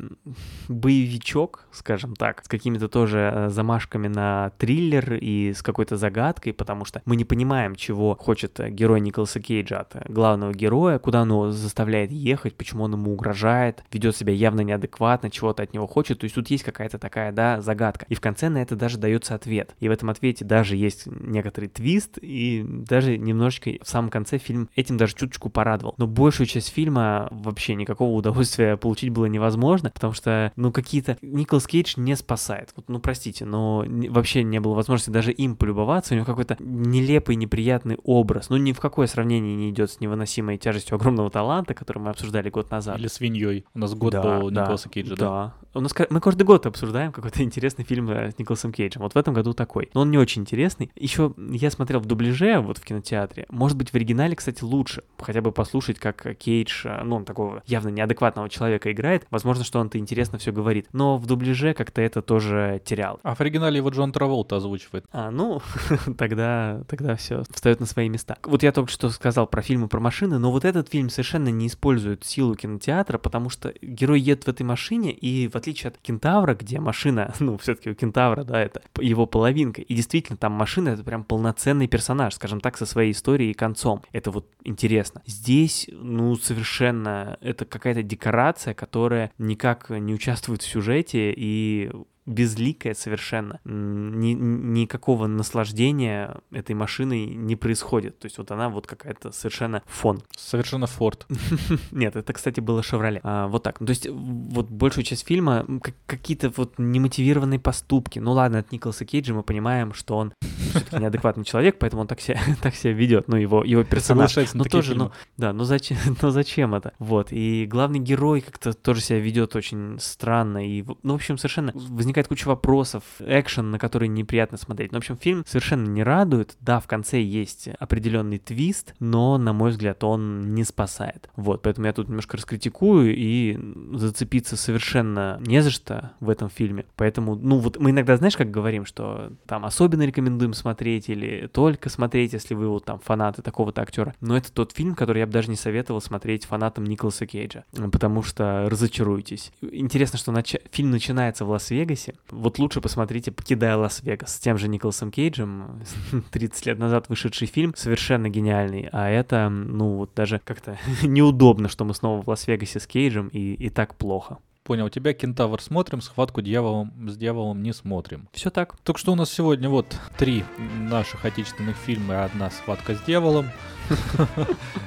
боевичок, 0.68 1.66
скажем 1.70 2.16
так, 2.16 2.44
с 2.44 2.48
какими-то 2.48 2.88
тоже 2.88 3.30
э, 3.32 3.48
замашками 3.50 4.08
на 4.08 4.50
триллер 4.58 5.14
и 5.14 5.52
с 5.52 5.62
какой-то 5.62 5.96
загадкой, 5.96 6.52
потому 6.52 6.84
что 6.84 7.02
мы 7.04 7.16
не 7.16 7.24
понимаем, 7.24 7.74
чего 7.74 8.16
хочет 8.16 8.58
герой 8.70 9.00
Николаса 9.00 9.40
Кейджа 9.40 9.80
от 9.80 10.08
главного 10.08 10.52
героя, 10.52 10.98
куда 10.98 11.22
он 11.22 11.30
его 11.30 11.50
заставляет 11.50 12.10
ехать, 12.10 12.56
почему 12.56 12.84
он 12.84 12.94
ему 12.94 13.12
угрожает, 13.12 13.84
ведет 13.92 14.16
себя 14.16 14.32
явно 14.32 14.62
неадекватно, 14.62 15.30
чего-то 15.30 15.62
от 15.62 15.72
него 15.72 15.86
хочет. 15.86 16.18
То 16.20 16.24
есть 16.24 16.34
тут 16.34 16.48
есть 16.48 16.64
какая-то 16.64 16.98
такая, 16.98 17.32
да, 17.32 17.60
загадка. 17.60 18.06
И 18.08 18.14
в 18.14 18.20
конце 18.20 18.45
на 18.50 18.58
это 18.58 18.76
даже 18.76 18.98
дается 18.98 19.34
ответ. 19.34 19.74
И 19.80 19.88
в 19.88 19.92
этом 19.92 20.10
ответе 20.10 20.44
даже 20.44 20.76
есть 20.76 21.06
некоторый 21.06 21.68
твист, 21.68 22.18
и 22.20 22.64
даже 22.66 23.18
немножечко 23.18 23.72
в 23.82 23.88
самом 23.88 24.10
конце 24.10 24.38
фильм 24.38 24.68
этим 24.76 24.96
даже 24.96 25.14
чуточку 25.14 25.50
порадовал. 25.50 25.94
Но 25.98 26.06
большую 26.06 26.46
часть 26.46 26.68
фильма 26.68 27.28
вообще 27.30 27.74
никакого 27.74 28.12
удовольствия 28.16 28.76
получить 28.76 29.10
было 29.10 29.26
невозможно, 29.26 29.90
потому 29.92 30.12
что, 30.12 30.52
ну, 30.56 30.72
какие-то... 30.72 31.18
Николас 31.22 31.66
Кейдж 31.66 31.94
не 31.96 32.16
спасает. 32.16 32.72
Вот, 32.76 32.88
ну, 32.88 32.98
простите, 32.98 33.44
но 33.44 33.84
вообще 33.86 34.42
не 34.42 34.60
было 34.60 34.74
возможности 34.74 35.10
даже 35.10 35.32
им 35.32 35.56
полюбоваться. 35.56 36.14
У 36.14 36.16
него 36.16 36.26
какой-то 36.26 36.56
нелепый, 36.60 37.36
неприятный 37.36 37.98
образ. 38.04 38.48
Ну, 38.50 38.56
ни 38.56 38.72
в 38.72 38.80
какое 38.80 39.06
сравнение 39.06 39.56
не 39.56 39.70
идет 39.70 39.90
с 39.90 40.00
невыносимой 40.00 40.58
тяжестью 40.58 40.96
огромного 40.96 41.30
таланта, 41.30 41.74
который 41.74 41.98
мы 41.98 42.10
обсуждали 42.10 42.50
год 42.50 42.70
назад. 42.70 42.98
Или 42.98 43.08
свиньей. 43.08 43.64
У 43.74 43.78
нас 43.78 43.94
год 43.94 44.12
Да, 44.12 44.22
был 44.22 44.50
да, 44.50 44.62
Николаса 44.62 44.88
Кейджа, 44.88 45.16
да? 45.16 45.26
Да. 45.26 45.54
У 45.76 45.80
нас, 45.80 45.92
мы 46.08 46.20
каждый 46.22 46.44
год 46.44 46.64
обсуждаем 46.64 47.12
какой-то 47.12 47.42
интересный 47.44 47.84
фильм 47.84 48.08
э, 48.08 48.30
с 48.30 48.38
Николасом 48.38 48.72
Кейджем. 48.72 49.02
Вот 49.02 49.14
в 49.14 49.18
этом 49.18 49.34
году 49.34 49.52
такой. 49.52 49.90
Но 49.92 50.00
он 50.00 50.10
не 50.10 50.16
очень 50.16 50.40
интересный. 50.40 50.90
Еще 50.96 51.34
я 51.36 51.70
смотрел 51.70 52.00
в 52.00 52.06
дубляже 52.06 52.60
вот 52.60 52.78
в 52.78 52.84
кинотеатре. 52.84 53.44
Может 53.50 53.76
быть, 53.76 53.90
в 53.90 53.94
оригинале, 53.94 54.34
кстати, 54.34 54.64
лучше. 54.64 55.04
Хотя 55.18 55.42
бы 55.42 55.52
послушать, 55.52 55.98
как 55.98 56.38
Кейдж, 56.38 56.86
э, 56.86 57.02
ну, 57.04 57.16
он 57.16 57.26
такого 57.26 57.62
явно 57.66 57.88
неадекватного 57.88 58.48
человека 58.48 58.90
играет. 58.90 59.26
Возможно, 59.30 59.64
что 59.64 59.78
он-то 59.78 59.98
интересно 59.98 60.38
все 60.38 60.50
говорит. 60.50 60.88
Но 60.94 61.18
в 61.18 61.26
дубляже 61.26 61.74
как-то 61.74 62.00
это 62.00 62.22
тоже 62.22 62.80
терял. 62.82 63.20
А 63.22 63.34
в 63.34 63.40
оригинале 63.42 63.76
его 63.76 63.90
Джон 63.90 64.12
Траволта 64.12 64.56
озвучивает. 64.56 65.04
А, 65.12 65.30
ну, 65.30 65.60
тогда, 66.16 66.84
тогда 66.88 67.16
все 67.16 67.42
встает 67.50 67.80
на 67.80 67.86
свои 67.86 68.08
места. 68.08 68.38
Вот 68.44 68.62
я 68.62 68.72
только 68.72 68.90
что 68.90 69.10
сказал 69.10 69.46
про 69.46 69.60
фильмы 69.60 69.88
про 69.88 70.00
машины, 70.00 70.38
но 70.38 70.50
вот 70.50 70.64
этот 70.64 70.88
фильм 70.88 71.10
совершенно 71.10 71.50
не 71.50 71.66
использует 71.66 72.24
силу 72.24 72.54
кинотеатра, 72.54 73.18
потому 73.18 73.50
что 73.50 73.74
герой 73.82 74.20
едет 74.20 74.44
в 74.44 74.48
этой 74.48 74.62
машине, 74.62 75.12
и 75.12 75.48
в 75.48 75.56
отличие 75.56 75.65
от 75.86 75.98
Кентавра, 75.98 76.54
где 76.54 76.80
машина, 76.80 77.34
ну, 77.40 77.56
все-таки 77.58 77.90
у 77.90 77.94
Кентавра, 77.94 78.44
да, 78.44 78.60
это 78.60 78.82
его 79.00 79.26
половинка, 79.26 79.82
и 79.82 79.94
действительно, 79.94 80.36
там 80.36 80.52
машина— 80.52 80.88
это 80.90 81.04
прям 81.04 81.24
полноценный 81.24 81.88
персонаж, 81.88 82.34
скажем 82.34 82.60
так, 82.60 82.76
со 82.76 82.86
своей 82.86 83.12
историей 83.12 83.50
и 83.50 83.54
концом. 83.54 84.02
Это 84.12 84.30
вот 84.30 84.48
интересно. 84.64 85.22
Здесь, 85.26 85.88
ну, 85.92 86.34
совершенно, 86.36 87.38
это 87.40 87.64
какая-то 87.64 88.02
декорация, 88.02 88.74
которая 88.74 89.32
никак 89.38 89.90
не 89.90 90.14
участвует 90.14 90.62
в 90.62 90.68
сюжете, 90.68 91.32
и 91.36 91.90
безликая 92.26 92.94
совершенно. 92.94 93.60
Ни, 93.64 94.32
никакого 94.32 95.26
наслаждения 95.26 96.36
этой 96.50 96.74
машиной 96.74 97.26
не 97.26 97.56
происходит. 97.56 98.18
То 98.18 98.26
есть 98.26 98.38
вот 98.38 98.50
она 98.50 98.68
вот 98.68 98.86
какая-то 98.86 99.32
совершенно 99.32 99.82
фон. 99.86 100.22
Совершенно 100.36 100.86
форт. 100.86 101.26
Нет, 101.90 102.16
это, 102.16 102.32
кстати, 102.32 102.60
было 102.60 102.82
Шевроле. 102.82 103.20
А, 103.22 103.46
вот 103.48 103.62
так. 103.62 103.78
То 103.78 103.88
есть 103.88 104.08
вот 104.08 104.68
большую 104.68 105.04
часть 105.04 105.26
фильма 105.26 105.64
как- 105.82 105.94
какие-то 106.06 106.52
вот 106.56 106.74
немотивированные 106.78 107.60
поступки. 107.60 108.18
Ну 108.18 108.32
ладно, 108.32 108.58
от 108.58 108.72
Николаса 108.72 109.04
Кейджа 109.04 109.34
мы 109.34 109.42
понимаем, 109.42 109.94
что 109.94 110.16
он 110.16 110.32
все-таки 110.70 110.96
неадекватный 110.96 111.44
человек, 111.44 111.78
поэтому 111.78 112.02
он 112.02 112.08
так 112.08 112.20
себя, 112.20 112.40
так 112.62 112.74
себя 112.74 112.92
ведет. 112.92 113.28
Ну, 113.28 113.36
его, 113.36 113.64
его 113.64 113.84
персонаж. 113.84 114.34
Но 114.36 114.64
такие 114.64 114.68
тоже, 114.70 114.94
ну, 114.94 115.04
фильмы. 115.04 115.14
да, 115.36 115.52
ну 115.52 115.64
зачем, 115.64 115.96
ну 116.22 116.30
зачем 116.30 116.74
это? 116.74 116.92
Вот, 116.98 117.28
и 117.30 117.66
главный 117.66 117.98
герой 117.98 118.40
как-то 118.40 118.72
тоже 118.72 119.00
себя 119.00 119.18
ведет 119.20 119.56
очень 119.56 119.98
странно, 120.00 120.66
и, 120.66 120.84
ну, 121.02 121.12
в 121.12 121.16
общем, 121.16 121.38
совершенно 121.38 121.72
возникает 121.74 122.15
куча 122.24 122.48
вопросов, 122.48 123.02
экшен, 123.20 123.70
на 123.70 123.78
который 123.78 124.08
неприятно 124.08 124.58
смотреть. 124.58 124.92
Ну, 124.92 124.98
в 124.98 125.00
общем, 125.00 125.16
фильм 125.16 125.44
совершенно 125.46 125.86
не 125.86 126.02
радует, 126.02 126.56
да, 126.60 126.80
в 126.80 126.86
конце 126.86 127.20
есть 127.20 127.68
определенный 127.78 128.38
твист, 128.38 128.94
но, 129.00 129.38
на 129.38 129.52
мой 129.52 129.70
взгляд, 129.70 130.02
он 130.04 130.54
не 130.54 130.64
спасает. 130.64 131.28
Вот, 131.36 131.62
поэтому 131.62 131.86
я 131.86 131.92
тут 131.92 132.08
немножко 132.08 132.36
раскритикую, 132.36 133.14
и 133.16 133.58
зацепиться 133.94 134.56
совершенно 134.56 135.40
не 135.44 135.62
за 135.62 135.70
что 135.70 136.12
в 136.20 136.30
этом 136.30 136.48
фильме, 136.48 136.86
поэтому, 136.96 137.34
ну, 137.34 137.58
вот 137.58 137.78
мы 137.78 137.90
иногда, 137.90 138.16
знаешь, 138.16 138.36
как 138.36 138.50
говорим, 138.50 138.86
что 138.86 139.32
там 139.46 139.64
особенно 139.64 140.02
рекомендуем 140.02 140.54
смотреть, 140.54 141.08
или 141.08 141.48
только 141.52 141.88
смотреть, 141.88 142.32
если 142.32 142.54
вы 142.54 142.68
вот 142.68 142.84
там 142.84 142.98
фанаты 142.98 143.42
такого-то 143.42 143.82
актера, 143.82 144.14
но 144.20 144.36
это 144.36 144.52
тот 144.52 144.72
фильм, 144.72 144.94
который 144.94 145.20
я 145.20 145.26
бы 145.26 145.32
даже 145.32 145.50
не 145.50 145.56
советовал 145.56 146.00
смотреть 146.00 146.44
фанатам 146.44 146.84
Николаса 146.84 147.26
Кейджа, 147.26 147.64
потому 147.92 148.22
что 148.22 148.68
разочаруетесь. 148.70 149.52
Интересно, 149.60 150.18
что 150.18 150.32
нач- 150.32 150.62
фильм 150.70 150.90
начинается 150.90 151.44
в 151.44 151.50
Лас-Вегасе, 151.50 152.05
вот 152.30 152.58
лучше 152.58 152.80
посмотрите 152.80 153.32
«Покидая 153.32 153.76
Лас-Вегас» 153.76 154.36
с 154.36 154.38
тем 154.38 154.58
же 154.58 154.68
Николасом 154.68 155.10
Кейджем, 155.10 155.82
30 156.30 156.66
лет 156.66 156.78
назад 156.78 157.08
вышедший 157.08 157.46
фильм, 157.46 157.74
совершенно 157.76 158.28
гениальный, 158.28 158.88
а 158.92 159.08
это, 159.08 159.48
ну, 159.48 159.96
вот 159.96 160.12
даже 160.14 160.40
как-то 160.44 160.78
неудобно, 161.02 161.68
что 161.68 161.84
мы 161.84 161.94
снова 161.94 162.22
в 162.22 162.28
Лас-Вегасе 162.28 162.80
с 162.80 162.86
Кейджем, 162.86 163.28
и, 163.28 163.54
и 163.54 163.70
так 163.70 163.94
плохо. 163.96 164.38
Понял, 164.66 164.86
у 164.86 164.90
тебя 164.90 165.12
кентавр 165.12 165.62
смотрим, 165.62 166.00
схватку 166.00 166.42
дьяволом 166.42 166.92
с 167.08 167.16
дьяволом 167.16 167.62
не 167.62 167.72
смотрим. 167.72 168.28
Все 168.32 168.50
так. 168.50 168.76
Так 168.82 168.98
что 168.98 169.12
у 169.12 169.14
нас 169.14 169.30
сегодня 169.30 169.68
вот 169.68 169.96
три 170.18 170.42
наших 170.58 171.24
отечественных 171.24 171.76
фильма 171.76 172.14
и 172.14 172.16
одна 172.16 172.50
схватка 172.50 172.96
с 172.96 173.00
дьяволом. 173.02 173.48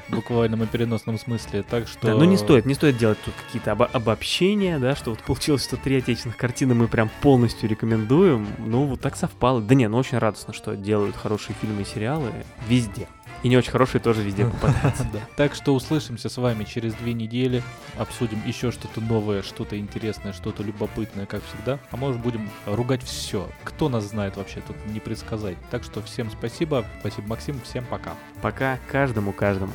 В 0.10 0.16
буквальном 0.16 0.64
и 0.64 0.68
переносном 0.68 1.18
смысле. 1.18 1.64
Так 1.64 1.88
что... 1.88 2.08
Да, 2.08 2.16
ну 2.16 2.26
не 2.26 2.36
стоит, 2.36 2.66
не 2.66 2.74
стоит 2.74 2.98
делать 2.98 3.20
тут 3.24 3.34
какие-то 3.46 3.72
обо- 3.72 3.90
обобщения, 3.94 4.80
да, 4.80 4.98
что 4.98 5.12
вот 5.12 5.20
получилось, 5.20 5.64
что 5.64 5.78
три 5.78 6.00
отечественных 6.00 6.36
картины 6.36 6.76
мы 6.76 6.90
прям 6.90 7.10
полностью 7.22 7.70
рекомендуем. 7.70 8.48
Ну, 8.58 8.84
вот 8.84 9.00
так 9.00 9.16
совпало. 9.16 9.62
Да 9.62 9.76
не, 9.76 9.88
ну 9.88 9.98
очень 9.98 10.18
радостно, 10.18 10.52
что 10.52 10.76
делают 10.76 11.16
хорошие 11.16 11.56
фильмы 11.62 11.84
и 11.84 11.86
сериалы 11.86 12.34
везде. 12.68 13.08
И 13.44 13.50
не 13.50 13.58
очень 13.58 13.72
хорошие 13.72 14.02
тоже 14.02 14.22
везде 14.22 14.46
попадаются. 14.62 15.08
Да. 15.12 15.20
Так 15.36 15.56
что 15.56 15.74
услышимся 15.74 16.30
с 16.30 16.38
вами 16.38 16.64
через 16.64 16.94
две 16.94 17.14
недели. 17.14 17.64
Обсудим 17.98 18.42
еще 18.46 18.72
что-то 18.72 19.02
новое, 19.02 19.42
что-то 19.42 19.78
интересное, 19.80 20.34
что-то 20.34 20.64
любопытное, 20.64 21.26
как 21.26 21.42
всегда. 21.46 21.80
А 21.92 21.98
может 21.98 22.22
будем 22.22 22.50
ругать 22.66 23.04
все. 23.04 23.50
Кто 23.64 23.90
нас 23.90 24.06
знает 24.06 24.38
вообще, 24.38 24.62
тут 24.66 24.76
не 24.88 25.00
предсказать. 25.00 25.58
Так 25.72 25.84
что 25.84 26.02
всем 26.02 26.30
спасибо. 26.32 26.86
Спасибо, 27.00 27.28
Максим. 27.28 27.60
Всем 27.62 27.86
пока. 27.86 28.14
Пока 28.42 28.80
каждому-каждому. 28.92 29.72